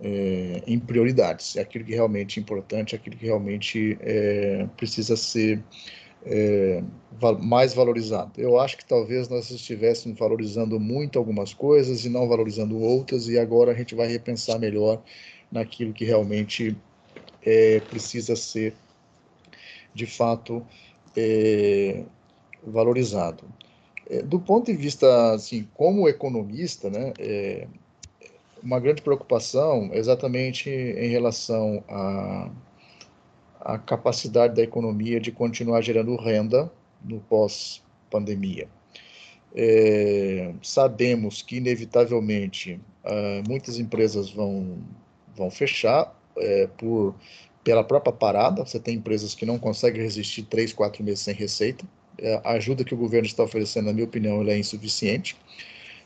é, 0.00 0.62
em 0.66 0.78
prioridades, 0.78 1.56
é 1.56 1.60
aquilo 1.60 1.84
que 1.84 1.94
realmente 1.94 2.40
é 2.40 2.42
importante, 2.42 2.96
aquilo 2.96 3.16
que 3.16 3.24
realmente 3.24 3.96
é, 4.00 4.66
precisa 4.76 5.16
ser 5.16 5.62
é, 6.26 6.82
mais 7.40 7.72
valorizado. 7.72 8.32
Eu 8.36 8.58
acho 8.58 8.76
que 8.76 8.84
talvez 8.84 9.28
nós 9.28 9.50
estivéssemos 9.50 10.18
valorizando 10.18 10.78
muito 10.78 11.18
algumas 11.18 11.54
coisas 11.54 12.04
e 12.04 12.08
não 12.08 12.28
valorizando 12.28 12.78
outras, 12.78 13.28
e 13.28 13.38
agora 13.38 13.72
a 13.72 13.74
gente 13.74 13.94
vai 13.94 14.08
repensar 14.08 14.58
melhor 14.58 15.02
naquilo 15.50 15.92
que 15.92 16.04
realmente 16.04 16.76
é, 17.42 17.80
precisa 17.80 18.34
ser, 18.34 18.74
de 19.94 20.06
fato, 20.06 20.66
é, 21.16 22.04
valorizado. 22.66 23.44
É, 24.10 24.20
do 24.22 24.40
ponto 24.40 24.66
de 24.66 24.76
vista, 24.76 25.32
assim, 25.34 25.66
como 25.74 26.08
economista, 26.08 26.90
né, 26.90 27.12
é, 27.18 27.68
uma 28.62 28.80
grande 28.80 29.00
preocupação 29.00 29.90
exatamente 29.92 30.68
em 30.68 31.08
relação 31.08 31.84
a 31.88 32.50
a 33.60 33.78
capacidade 33.78 34.54
da 34.54 34.62
economia 34.62 35.20
de 35.20 35.32
continuar 35.32 35.80
gerando 35.82 36.16
renda 36.16 36.70
no 37.04 37.20
pós-pandemia. 37.20 38.68
É, 39.54 40.52
sabemos 40.62 41.42
que, 41.42 41.56
inevitavelmente, 41.56 42.80
uh, 43.04 43.48
muitas 43.48 43.78
empresas 43.78 44.30
vão, 44.30 44.78
vão 45.34 45.50
fechar 45.50 46.14
é, 46.36 46.66
por 46.78 47.14
pela 47.66 47.82
própria 47.82 48.12
parada, 48.12 48.64
você 48.64 48.78
tem 48.78 48.94
empresas 48.94 49.34
que 49.34 49.44
não 49.44 49.58
conseguem 49.58 50.00
resistir 50.00 50.44
três, 50.44 50.72
quatro 50.72 51.02
meses 51.02 51.18
sem 51.18 51.34
receita. 51.34 51.84
É, 52.16 52.40
a 52.44 52.52
ajuda 52.52 52.84
que 52.84 52.94
o 52.94 52.96
governo 52.96 53.26
está 53.26 53.42
oferecendo, 53.42 53.86
na 53.86 53.92
minha 53.92 54.04
opinião, 54.06 54.40
é 54.48 54.56
insuficiente. 54.56 55.36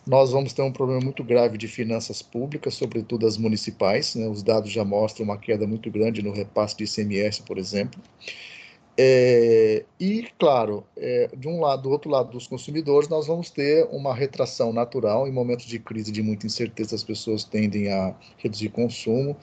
Nós 0.07 0.33
vamos 0.33 0.53
ter 0.53 0.63
um 0.63 0.73
problema 0.73 1.01
muito 1.01 1.23
grave 1.23 1.59
de 1.59 1.69
finanças 1.69 2.23
públicas, 2.23 2.75
sobretudo 2.75 3.27
as 3.27 3.37
municipais. 3.37 4.15
Né? 4.15 4.27
Os 4.27 4.43
dados 4.43 4.71
já 4.71 4.85
mostram 4.85 5.25
uma 5.25 5.39
queda 5.39 5.67
muito 5.67 5.91
grande 5.91 6.23
no 6.23 6.33
repasse 6.33 6.77
de 6.77 6.85
ICMS, 6.85 7.43
por 7.43 7.59
exemplo. 7.59 8.01
É, 8.99 9.85
e, 9.99 10.27
claro, 10.39 10.85
é, 10.97 11.31
de 11.37 11.49
um 11.49 11.61
lado, 11.61 11.83
do 11.83 11.91
outro 11.91 12.11
lado 12.11 12.33
dos 12.33 12.47
consumidores, 12.47 13.09
nós 13.09 13.27
vamos 13.27 13.51
ter 13.51 13.87
uma 13.91 14.15
retração 14.15 14.73
natural. 14.73 15.29
Em 15.29 15.33
momentos 15.33 15.67
de 15.67 15.79
crise, 15.79 16.11
de 16.11 16.23
muita 16.23 16.47
incerteza, 16.47 16.95
as 16.95 17.05
pessoas 17.05 17.45
tendem 17.45 17.93
a 17.93 18.15
reduzir 18.39 18.71
consumo 18.71 19.37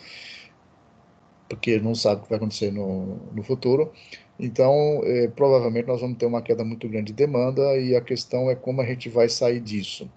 porque 1.49 1.80
não 1.80 1.95
sabe 1.95 2.22
o 2.22 2.24
que 2.24 2.30
vai 2.30 2.38
acontecer 2.38 2.72
no, 2.72 3.18
no 3.34 3.43
futuro. 3.43 3.91
Então, 4.39 5.01
é, 5.03 5.28
provavelmente 5.30 5.88
nós 5.88 6.01
vamos 6.01 6.18
ter 6.18 6.26
uma 6.26 6.41
queda 6.41 6.64
muito 6.64 6.88
grande 6.88 7.08
de 7.08 7.14
demanda 7.14 7.78
e 7.78 7.95
a 7.95 8.01
questão 8.01 8.49
é 8.51 8.55
como 8.55 8.82
a 8.82 8.86
gente 8.86 9.10
vai 9.10 9.30
sair 9.30 9.60
disso. 9.60 10.10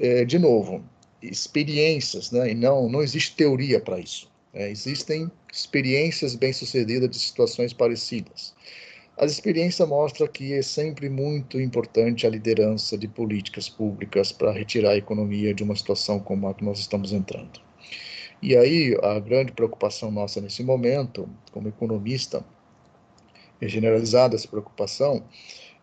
É, 0.00 0.24
de 0.24 0.38
novo, 0.38 0.82
experiências, 1.20 2.30
né? 2.30 2.52
E 2.52 2.54
não, 2.54 2.88
não 2.88 3.02
existe 3.02 3.36
teoria 3.36 3.78
para 3.78 4.00
isso. 4.00 4.30
Né? 4.54 4.70
Existem 4.70 5.30
experiências 5.52 6.34
bem-sucedidas 6.34 7.10
de 7.10 7.18
situações 7.18 7.74
parecidas. 7.74 8.54
As 9.18 9.30
experiências 9.32 9.86
mostram 9.86 10.26
que 10.26 10.54
é 10.54 10.62
sempre 10.62 11.10
muito 11.10 11.60
importante 11.60 12.26
a 12.26 12.30
liderança 12.30 12.96
de 12.96 13.06
políticas 13.06 13.68
públicas 13.68 14.32
para 14.32 14.50
retirar 14.50 14.92
a 14.92 14.96
economia 14.96 15.52
de 15.52 15.62
uma 15.62 15.76
situação 15.76 16.18
como 16.18 16.48
a 16.48 16.54
que 16.54 16.64
nós 16.64 16.78
estamos 16.78 17.12
entrando. 17.12 17.60
E 18.40 18.56
aí, 18.56 18.96
a 19.02 19.20
grande 19.20 19.52
preocupação 19.52 20.10
nossa 20.10 20.40
nesse 20.40 20.64
momento, 20.64 21.28
como 21.52 21.68
economista, 21.68 22.42
é 23.60 23.68
generalizada 23.68 24.34
essa 24.34 24.48
preocupação, 24.48 25.22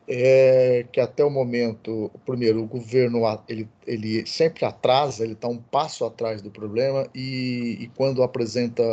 é 0.08 0.86
que 0.92 1.02
até 1.02 1.24
o 1.24 1.30
momento, 1.30 2.10
primeiro, 2.26 2.64
o 2.64 2.68
governo 2.68 3.24
ele, 3.48 3.68
ele 3.86 4.26
sempre 4.26 4.64
atrasa, 4.64 5.24
ele 5.24 5.34
está 5.34 5.50
um 5.50 5.58
passo 5.58 6.06
atrás 6.06 6.42
do 6.42 6.50
problema 6.50 7.08
e, 7.14 7.78
e 7.82 7.92
quando 7.96 8.24
apresenta 8.24 8.84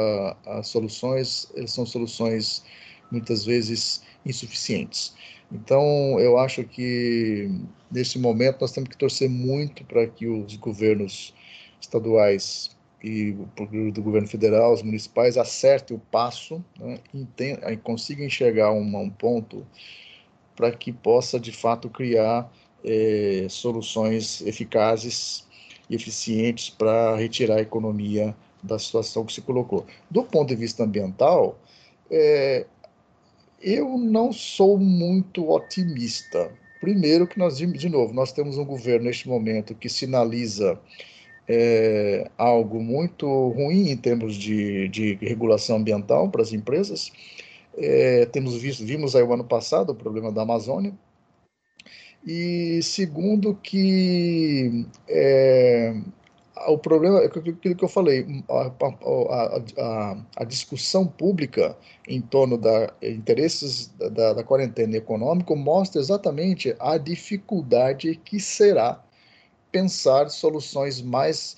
as 0.44 0.68
soluções, 0.68 1.50
são 1.66 1.86
soluções 1.86 2.64
muitas 3.12 3.44
vezes 3.44 4.02
insuficientes. 4.26 5.14
Então, 5.52 6.18
eu 6.18 6.36
acho 6.36 6.64
que 6.64 7.48
nesse 7.90 8.18
momento 8.18 8.60
nós 8.60 8.72
temos 8.72 8.88
que 8.88 8.96
torcer 8.96 9.30
muito 9.30 9.84
para 9.84 10.06
que 10.06 10.26
os 10.26 10.56
governos 10.56 11.32
estaduais 11.80 12.74
e 13.02 13.32
do 13.92 14.02
governo 14.02 14.26
federal, 14.26 14.72
os 14.72 14.82
municipais, 14.82 15.36
acertem 15.36 15.94
o 15.94 16.00
passo 16.00 16.64
né, 16.80 16.98
consigam 17.82 18.24
enxergar 18.24 18.72
uma, 18.72 18.98
um 18.98 19.10
ponto 19.10 19.64
para 20.56 20.70
que 20.72 20.92
possa, 20.92 21.38
de 21.38 21.52
fato, 21.52 21.88
criar 21.88 22.50
é, 22.84 23.46
soluções 23.48 24.40
eficazes 24.42 25.46
e 25.88 25.94
eficientes 25.94 26.70
para 26.70 27.16
retirar 27.16 27.56
a 27.56 27.62
economia 27.62 28.34
da 28.62 28.78
situação 28.78 29.24
que 29.24 29.32
se 29.32 29.40
colocou. 29.40 29.86
Do 30.10 30.22
ponto 30.24 30.48
de 30.48 30.56
vista 30.56 30.84
ambiental, 30.84 31.58
é, 32.10 32.66
eu 33.60 33.98
não 33.98 34.32
sou 34.32 34.78
muito 34.78 35.50
otimista. 35.50 36.50
Primeiro 36.80 37.26
que 37.26 37.38
nós, 37.38 37.58
de 37.58 37.88
novo, 37.88 38.12
nós 38.12 38.32
temos 38.32 38.58
um 38.58 38.64
governo 38.64 39.06
neste 39.06 39.28
momento 39.28 39.74
que 39.74 39.88
sinaliza 39.88 40.78
é 41.46 42.30
algo 42.38 42.80
muito 42.80 43.26
ruim 43.48 43.90
em 43.90 43.96
termos 43.96 44.34
de, 44.34 44.88
de 44.88 45.14
regulação 45.20 45.76
ambiental 45.76 46.28
para 46.30 46.42
as 46.42 46.52
empresas. 46.52 47.12
É, 47.76 48.26
temos 48.26 48.54
visto, 48.56 48.84
vimos 48.84 49.16
aí 49.16 49.22
o 49.22 49.32
ano 49.32 49.44
passado 49.44 49.90
o 49.90 49.94
problema 49.94 50.30
da 50.32 50.42
Amazônia. 50.42 50.92
E 52.26 52.80
segundo 52.82 53.54
que 53.56 54.86
é, 55.08 55.94
o 56.68 56.78
problema 56.78 57.20
é 57.20 57.26
aquilo 57.26 57.56
que 57.56 57.84
eu 57.84 57.88
falei, 57.88 58.26
a, 58.48 58.72
a, 58.72 59.82
a, 59.82 60.16
a, 60.36 60.44
discussão 60.44 61.06
pública 61.06 61.76
em 62.08 62.20
torno 62.20 62.56
da 62.56 62.92
interesses 63.02 63.88
da, 63.98 64.32
da 64.32 64.44
quarentena 64.44 64.96
econômica 64.96 65.54
mostra 65.54 66.00
exatamente 66.00 66.74
a 66.78 66.96
dificuldade 66.96 68.16
que 68.24 68.40
será 68.40 69.02
pensar 69.70 70.30
soluções 70.30 71.02
mais 71.02 71.56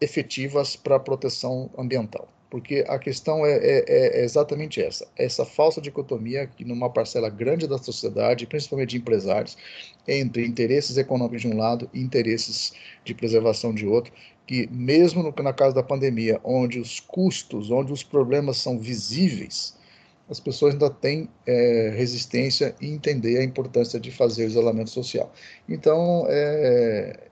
efetivas 0.00 0.76
para 0.76 0.96
a 0.96 1.00
proteção 1.00 1.70
ambiental. 1.76 2.28
Porque 2.50 2.84
a 2.88 2.98
questão 2.98 3.46
é, 3.46 3.52
é, 3.52 3.84
é, 3.86 4.24
exatamente 4.24 4.82
essa: 4.82 5.06
essa 5.16 5.44
falsa 5.44 5.80
dicotomia 5.80 6.48
que, 6.48 6.64
numa 6.64 6.90
parcela 6.90 7.30
grande 7.30 7.68
da 7.68 7.78
sociedade, 7.78 8.46
principalmente 8.46 8.90
de 8.90 8.96
empresários, 8.98 9.56
entre 10.06 10.44
interesses 10.44 10.96
econômicos 10.96 11.42
de 11.42 11.48
um 11.48 11.56
lado 11.56 11.88
e 11.94 12.00
interesses 12.00 12.72
de 13.04 13.14
preservação 13.14 13.72
de 13.72 13.86
outro, 13.86 14.12
que, 14.46 14.68
mesmo 14.72 15.22
no, 15.22 15.32
na 15.42 15.52
casa 15.52 15.76
da 15.76 15.82
pandemia, 15.82 16.40
onde 16.42 16.80
os 16.80 16.98
custos, 16.98 17.70
onde 17.70 17.92
os 17.92 18.02
problemas 18.02 18.56
são 18.56 18.80
visíveis, 18.80 19.78
as 20.28 20.40
pessoas 20.40 20.74
ainda 20.74 20.90
têm 20.90 21.28
é, 21.46 21.92
resistência 21.96 22.74
e 22.80 22.88
entender 22.88 23.38
a 23.38 23.44
importância 23.44 23.98
de 23.98 24.10
fazer 24.10 24.44
o 24.44 24.46
isolamento 24.46 24.90
social. 24.90 25.32
Então, 25.68 26.24
é, 26.28 27.29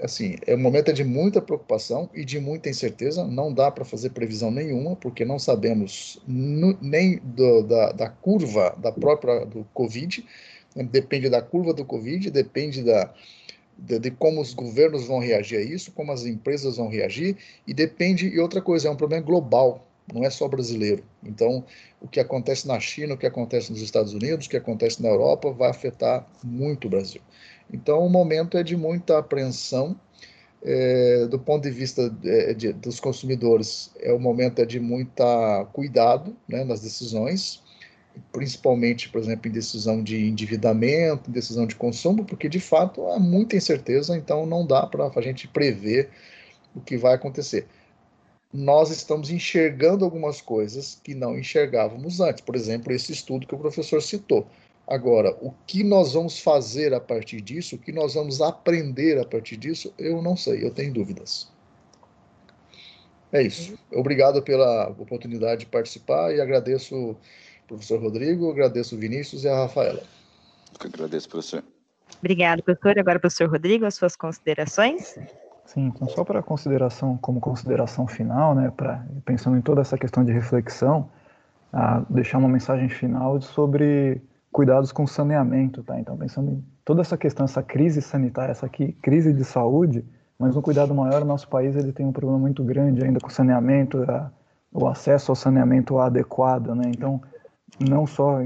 assim, 0.00 0.36
é 0.46 0.54
um 0.54 0.58
momento 0.58 0.92
de 0.92 1.04
muita 1.04 1.40
preocupação 1.40 2.08
e 2.14 2.24
de 2.24 2.38
muita 2.38 2.68
incerteza. 2.68 3.24
Não 3.24 3.52
dá 3.52 3.70
para 3.70 3.84
fazer 3.84 4.10
previsão 4.10 4.50
nenhuma, 4.50 4.96
porque 4.96 5.24
não 5.24 5.38
sabemos 5.38 6.20
nem 6.26 7.18
do, 7.18 7.62
da, 7.62 7.92
da, 7.92 8.08
curva 8.08 8.76
da 8.78 8.92
própria 8.92 9.44
do 9.44 9.64
Covid. 9.72 10.24
Depende 10.90 11.30
da 11.30 11.40
curva 11.40 11.72
do 11.72 11.84
Covid, 11.84 12.30
depende 12.30 12.82
da, 12.82 13.12
de, 13.76 13.98
de, 13.98 14.10
como 14.10 14.40
os 14.40 14.54
governos 14.54 15.06
vão 15.06 15.18
reagir 15.18 15.58
a 15.58 15.62
isso, 15.62 15.92
como 15.92 16.12
as 16.12 16.24
empresas 16.24 16.76
vão 16.76 16.88
reagir, 16.88 17.36
e 17.66 17.74
depende, 17.74 18.28
e 18.28 18.38
outra 18.38 18.60
coisa, 18.60 18.88
é 18.88 18.90
um 18.90 18.96
problema 18.96 19.24
global, 19.24 19.86
não 20.12 20.24
é 20.24 20.30
só 20.30 20.46
brasileiro. 20.48 21.02
Então, 21.24 21.64
o 22.00 22.08
que 22.08 22.20
acontece 22.20 22.66
na 22.66 22.78
China, 22.78 23.14
o 23.14 23.18
que 23.18 23.26
acontece 23.26 23.70
nos 23.70 23.80
Estados 23.80 24.12
Unidos, 24.14 24.46
o 24.46 24.50
que 24.50 24.56
acontece 24.56 25.02
na 25.02 25.08
Europa, 25.08 25.50
vai 25.50 25.70
afetar 25.70 26.26
muito 26.42 26.86
o 26.86 26.90
Brasil. 26.90 27.20
Então, 27.72 28.04
o 28.04 28.10
momento 28.10 28.56
é 28.56 28.62
de 28.62 28.76
muita 28.76 29.18
apreensão. 29.18 29.98
É, 30.62 31.26
do 31.26 31.38
ponto 31.38 31.62
de 31.62 31.70
vista 31.70 32.10
de, 32.10 32.28
é, 32.28 32.54
de, 32.54 32.72
dos 32.72 32.98
consumidores, 32.98 33.92
é 34.00 34.12
o 34.12 34.18
momento 34.18 34.60
é 34.60 34.64
de 34.64 34.80
muita 34.80 35.64
cuidado 35.72 36.34
né, 36.48 36.64
nas 36.64 36.80
decisões, 36.80 37.62
principalmente, 38.32 39.08
por 39.08 39.20
exemplo, 39.20 39.48
em 39.48 39.52
decisão 39.52 40.02
de 40.02 40.26
endividamento, 40.26 41.30
em 41.30 41.32
decisão 41.32 41.66
de 41.66 41.76
consumo, 41.76 42.24
porque 42.24 42.48
de 42.48 42.58
fato 42.58 43.06
há 43.08 43.18
muita 43.18 43.54
incerteza, 43.54 44.16
então 44.16 44.44
não 44.46 44.66
dá 44.66 44.86
para 44.86 45.08
a 45.14 45.20
gente 45.20 45.46
prever 45.46 46.10
o 46.74 46.80
que 46.80 46.96
vai 46.96 47.14
acontecer. 47.14 47.66
Nós 48.52 48.90
estamos 48.90 49.30
enxergando 49.30 50.04
algumas 50.04 50.40
coisas 50.40 50.98
que 51.04 51.14
não 51.14 51.38
enxergávamos 51.38 52.20
antes, 52.20 52.40
por 52.40 52.56
exemplo, 52.56 52.92
esse 52.92 53.12
estudo 53.12 53.46
que 53.46 53.54
o 53.54 53.58
professor 53.58 54.02
citou 54.02 54.48
Agora, 54.86 55.36
o 55.40 55.52
que 55.66 55.82
nós 55.82 56.12
vamos 56.12 56.38
fazer 56.38 56.94
a 56.94 57.00
partir 57.00 57.40
disso, 57.40 57.74
o 57.74 57.78
que 57.78 57.90
nós 57.90 58.14
vamos 58.14 58.40
aprender 58.40 59.18
a 59.18 59.24
partir 59.24 59.56
disso, 59.56 59.92
eu 59.98 60.22
não 60.22 60.36
sei, 60.36 60.64
eu 60.64 60.70
tenho 60.70 60.92
dúvidas. 60.92 61.50
É 63.32 63.42
isso. 63.42 63.76
Obrigado 63.92 64.40
pela 64.42 64.88
oportunidade 64.90 65.60
de 65.60 65.66
participar 65.66 66.32
e 66.32 66.40
agradeço 66.40 66.94
o 66.94 67.16
professor 67.66 68.00
Rodrigo, 68.00 68.48
agradeço 68.48 68.94
o 68.94 68.98
Vinícius 68.98 69.42
e 69.42 69.48
a 69.48 69.56
Rafaela. 69.56 70.02
Eu 70.80 70.86
agradeço, 70.86 71.28
professor. 71.28 71.64
Obrigado, 72.20 72.62
professor. 72.62 72.96
Agora, 72.96 73.18
professor 73.18 73.50
Rodrigo, 73.50 73.84
as 73.84 73.96
suas 73.96 74.14
considerações? 74.14 75.18
Sim, 75.64 75.86
então 75.86 76.08
só 76.08 76.24
para 76.24 76.40
consideração, 76.44 77.18
como 77.18 77.40
consideração 77.40 78.06
final, 78.06 78.54
né, 78.54 78.72
para 78.74 79.04
pensando 79.24 79.56
em 79.56 79.60
toda 79.60 79.80
essa 79.80 79.98
questão 79.98 80.24
de 80.24 80.30
reflexão, 80.30 81.10
deixar 82.08 82.38
uma 82.38 82.48
mensagem 82.48 82.88
final 82.88 83.42
sobre 83.42 84.22
cuidados 84.56 84.90
com 84.90 85.06
saneamento, 85.06 85.82
tá? 85.82 86.00
Então, 86.00 86.16
pensando 86.16 86.50
em 86.50 86.64
toda 86.82 87.02
essa 87.02 87.14
questão, 87.14 87.44
essa 87.44 87.62
crise 87.62 88.00
sanitária, 88.00 88.52
essa 88.52 88.64
aqui, 88.64 88.92
crise 89.02 89.30
de 89.30 89.44
saúde, 89.44 90.02
mas 90.38 90.56
um 90.56 90.62
cuidado 90.62 90.94
maior, 90.94 91.20
o 91.20 91.26
nosso 91.26 91.46
país 91.46 91.76
ele 91.76 91.92
tem 91.92 92.06
um 92.06 92.10
problema 92.10 92.38
muito 92.38 92.64
grande 92.64 93.04
ainda 93.04 93.20
com 93.20 93.28
saneamento, 93.28 94.02
a, 94.10 94.30
o 94.72 94.88
acesso 94.88 95.30
ao 95.30 95.36
saneamento 95.36 95.98
adequado, 95.98 96.74
né? 96.74 96.84
Então, 96.86 97.20
não 97.86 98.06
só, 98.06 98.40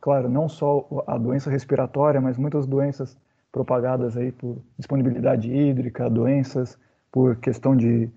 claro, 0.00 0.30
não 0.30 0.48
só 0.48 1.04
a 1.06 1.18
doença 1.18 1.50
respiratória, 1.50 2.22
mas 2.22 2.38
muitas 2.38 2.66
doenças 2.66 3.14
propagadas 3.52 4.16
aí 4.16 4.32
por 4.32 4.56
disponibilidade 4.78 5.52
hídrica, 5.54 6.08
doenças 6.08 6.78
por 7.12 7.36
questão 7.36 7.76
de 7.76 8.08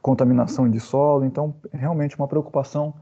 contaminação 0.00 0.70
de 0.70 0.78
solo. 0.78 1.24
Então, 1.24 1.52
realmente 1.72 2.16
uma 2.16 2.28
preocupação 2.28 2.94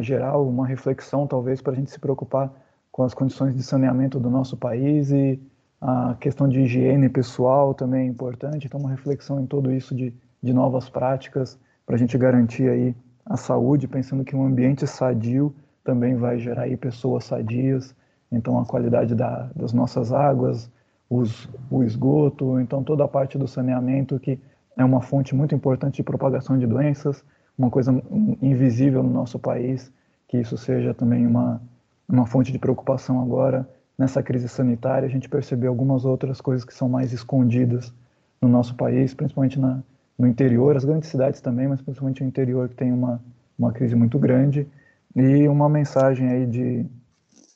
geral, 0.00 0.46
uma 0.46 0.66
reflexão 0.66 1.26
talvez 1.26 1.62
para 1.62 1.72
a 1.72 1.74
gente 1.74 1.90
se 1.90 1.98
preocupar 1.98 2.52
com 2.92 3.02
as 3.02 3.14
condições 3.14 3.56
de 3.56 3.62
saneamento 3.62 4.20
do 4.20 4.28
nosso 4.28 4.56
país 4.56 5.10
e 5.10 5.40
a 5.80 6.14
questão 6.20 6.46
de 6.46 6.60
higiene 6.60 7.08
pessoal 7.08 7.74
também 7.74 8.02
é 8.02 8.06
importante. 8.06 8.66
Então, 8.66 8.78
uma 8.78 8.90
reflexão 8.90 9.40
em 9.40 9.46
tudo 9.46 9.72
isso 9.72 9.94
de, 9.94 10.14
de 10.40 10.52
novas 10.52 10.88
práticas 10.88 11.58
para 11.84 11.96
a 11.96 11.98
gente 11.98 12.16
garantir 12.16 12.68
aí 12.68 12.94
a 13.24 13.36
saúde, 13.36 13.88
pensando 13.88 14.24
que 14.24 14.36
um 14.36 14.44
ambiente 14.44 14.86
sadio 14.86 15.54
também 15.82 16.14
vai 16.14 16.38
gerar 16.38 16.62
aí 16.62 16.76
pessoas 16.76 17.24
sadias, 17.24 17.94
então 18.30 18.58
a 18.58 18.64
qualidade 18.64 19.14
da, 19.14 19.50
das 19.56 19.72
nossas 19.72 20.12
águas, 20.12 20.70
os, 21.10 21.48
o 21.70 21.82
esgoto, 21.82 22.60
então 22.60 22.84
toda 22.84 23.04
a 23.04 23.08
parte 23.08 23.36
do 23.36 23.48
saneamento 23.48 24.18
que 24.20 24.38
é 24.76 24.84
uma 24.84 25.00
fonte 25.00 25.34
muito 25.34 25.54
importante 25.54 25.96
de 25.96 26.02
propagação 26.02 26.56
de 26.58 26.66
doenças, 26.66 27.24
uma 27.58 27.70
coisa 27.70 27.92
invisível 28.40 29.02
no 29.02 29.10
nosso 29.10 29.38
país, 29.38 29.92
que 30.28 30.38
isso 30.38 30.56
seja 30.56 30.94
também 30.94 31.26
uma, 31.26 31.60
uma 32.08 32.26
fonte 32.26 32.52
de 32.52 32.58
preocupação 32.58 33.20
agora. 33.20 33.68
Nessa 33.98 34.22
crise 34.22 34.48
sanitária, 34.48 35.06
a 35.06 35.10
gente 35.10 35.28
percebeu 35.28 35.70
algumas 35.70 36.04
outras 36.04 36.40
coisas 36.40 36.64
que 36.64 36.74
são 36.74 36.88
mais 36.88 37.12
escondidas 37.12 37.92
no 38.40 38.48
nosso 38.48 38.74
país, 38.74 39.14
principalmente 39.14 39.58
na, 39.60 39.82
no 40.18 40.26
interior, 40.26 40.76
as 40.76 40.84
grandes 40.84 41.08
cidades 41.08 41.40
também, 41.40 41.68
mas 41.68 41.80
principalmente 41.80 42.22
o 42.22 42.26
interior 42.26 42.68
que 42.68 42.74
tem 42.74 42.92
uma, 42.92 43.20
uma 43.58 43.72
crise 43.72 43.94
muito 43.94 44.18
grande. 44.18 44.66
E 45.14 45.46
uma 45.46 45.68
mensagem 45.68 46.28
aí 46.28 46.46
de, 46.46 46.86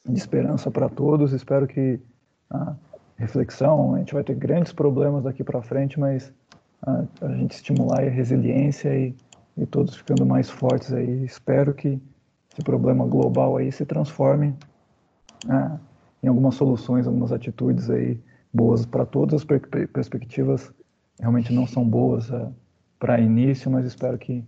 de 0.05 0.19
esperança 0.19 0.71
para 0.71 0.89
todos. 0.89 1.33
Espero 1.33 1.67
que 1.67 1.99
a 2.51 2.75
reflexão, 3.17 3.95
a 3.95 3.99
gente 3.99 4.15
vai 4.15 4.23
ter 4.23 4.35
grandes 4.35 4.73
problemas 4.73 5.25
daqui 5.25 5.43
para 5.43 5.63
frente, 5.63 5.99
mas 5.99 6.33
a, 6.83 7.05
a, 7.23 7.29
gente 7.35 7.53
estimular 7.53 8.01
a 8.01 8.11
resiliência 8.11 8.97
e, 8.97 9.15
e 9.57 9.67
todos 9.67 9.97
ficando 9.97 10.27
mais 10.27 10.51
fortes 10.51 10.93
aí. 10.93 11.25
Espero 11.25 11.73
que 11.73 12.01
esse 12.57 12.65
problema 12.65 13.05
global 13.05 13.59
aí 13.59 13.71
se 13.71 13.85
transforme 13.85 14.55
ah, 15.47 15.77
em 16.23 16.29
algumas 16.29 16.55
soluções, 16.55 17.07
algumas 17.07 17.31
atitudes 17.31 17.91
aí 17.91 18.19
boas 18.53 18.87
para 18.87 19.05
todas 19.05 19.35
as 19.35 19.45
per 19.45 19.61
perspectivas 19.89 20.73
realmente 21.21 21.53
não 21.53 21.67
são 21.67 21.87
boas 21.87 22.33
ah, 22.33 22.51
para 22.99 23.21
início, 23.21 23.71
mas 23.71 23.85
espero 23.85 24.17
que 24.17 24.43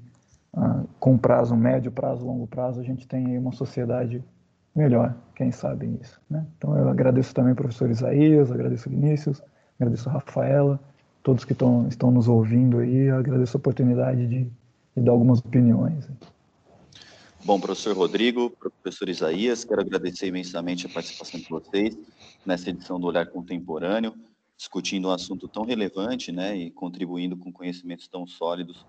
ah, 0.54 0.84
com 0.98 1.18
prazo 1.18 1.54
médio, 1.54 1.92
prazo 1.92 2.24
longo 2.24 2.46
prazo 2.46 2.80
a 2.80 2.82
gente 2.82 3.06
tenha 3.06 3.38
uma 3.38 3.52
sociedade 3.52 4.24
melhor, 4.74 5.14
quem 5.34 5.52
sabe 5.52 5.98
isso. 6.00 6.18
Né? 6.30 6.46
Então 6.56 6.78
eu 6.78 6.88
agradeço 6.88 7.34
também 7.34 7.50
ao 7.50 7.56
professor 7.56 7.90
Isaías, 7.90 8.50
agradeço 8.50 8.88
Vinícius, 8.88 9.42
agradeço 9.78 10.08
a 10.08 10.12
Rafaela, 10.12 10.80
todos 11.22 11.44
que 11.44 11.54
tão, 11.54 11.86
estão 11.88 12.10
nos 12.10 12.26
ouvindo 12.26 12.78
aí, 12.78 13.10
agradeço 13.10 13.58
a 13.58 13.60
oportunidade 13.60 14.26
de, 14.26 14.50
de 14.96 15.02
dar 15.02 15.12
algumas 15.12 15.40
opiniões. 15.40 16.08
Bom, 17.44 17.58
professor 17.60 17.96
Rodrigo, 17.96 18.50
professor 18.50 19.08
Isaías, 19.08 19.64
quero 19.64 19.80
agradecer 19.80 20.26
imensamente 20.26 20.86
a 20.86 20.88
participação 20.88 21.38
de 21.38 21.48
vocês 21.48 21.96
nessa 22.44 22.68
edição 22.68 22.98
do 22.98 23.06
Olhar 23.06 23.26
Contemporâneo, 23.26 24.12
discutindo 24.56 25.08
um 25.08 25.12
assunto 25.12 25.46
tão 25.46 25.64
relevante, 25.64 26.32
né, 26.32 26.56
e 26.56 26.70
contribuindo 26.70 27.36
com 27.36 27.52
conhecimentos 27.52 28.08
tão 28.08 28.26
sólidos 28.26 28.84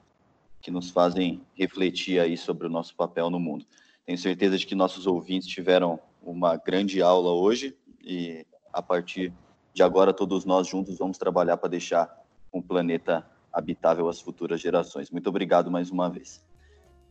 que 0.62 0.72
nos 0.72 0.90
fazem 0.90 1.42
refletir 1.54 2.20
aí 2.20 2.36
sobre 2.36 2.66
o 2.66 2.70
nosso 2.70 2.96
papel 2.96 3.30
no 3.30 3.40
mundo. 3.40 3.66
Tenho 4.06 4.18
certeza 4.18 4.58
de 4.58 4.66
que 4.66 4.76
nossos 4.76 5.06
ouvintes 5.06 5.48
tiveram 5.48 6.00
uma 6.22 6.58
grande 6.58 7.02
aula 7.02 7.32
hoje 7.32 7.78
e 8.04 8.46
a 8.74 8.82
partir 8.82 9.32
de 9.74 9.84
agora 9.84 10.12
todos 10.12 10.44
nós 10.44 10.68
juntos 10.68 10.98
vamos 10.98 11.18
trabalhar 11.18 11.58
para 11.58 11.70
deixar 11.70 12.10
um 12.52 12.62
planeta 12.62 13.26
habitável 13.54 14.10
às 14.10 14.20
futuras 14.20 14.60
gerações. 14.60 15.12
Muito 15.12 15.28
obrigado 15.28 15.70
mais 15.70 15.92
uma 15.92 16.10
vez. 16.10 16.44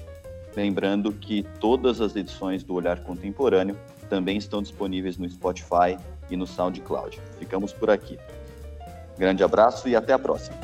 Lembrando 0.55 1.11
que 1.11 1.43
todas 1.59 1.99
as 1.99 2.15
edições 2.15 2.63
do 2.63 2.73
Olhar 2.73 3.01
Contemporâneo 3.01 3.77
também 4.09 4.37
estão 4.37 4.61
disponíveis 4.61 5.17
no 5.17 5.29
Spotify 5.29 5.97
e 6.29 6.37
no 6.37 6.47
SoundCloud. 6.47 7.19
Ficamos 7.37 7.73
por 7.73 7.89
aqui. 7.89 8.17
Grande 9.17 9.43
abraço 9.43 9.89
e 9.89 9.95
até 9.95 10.13
a 10.13 10.19
próxima. 10.19 10.55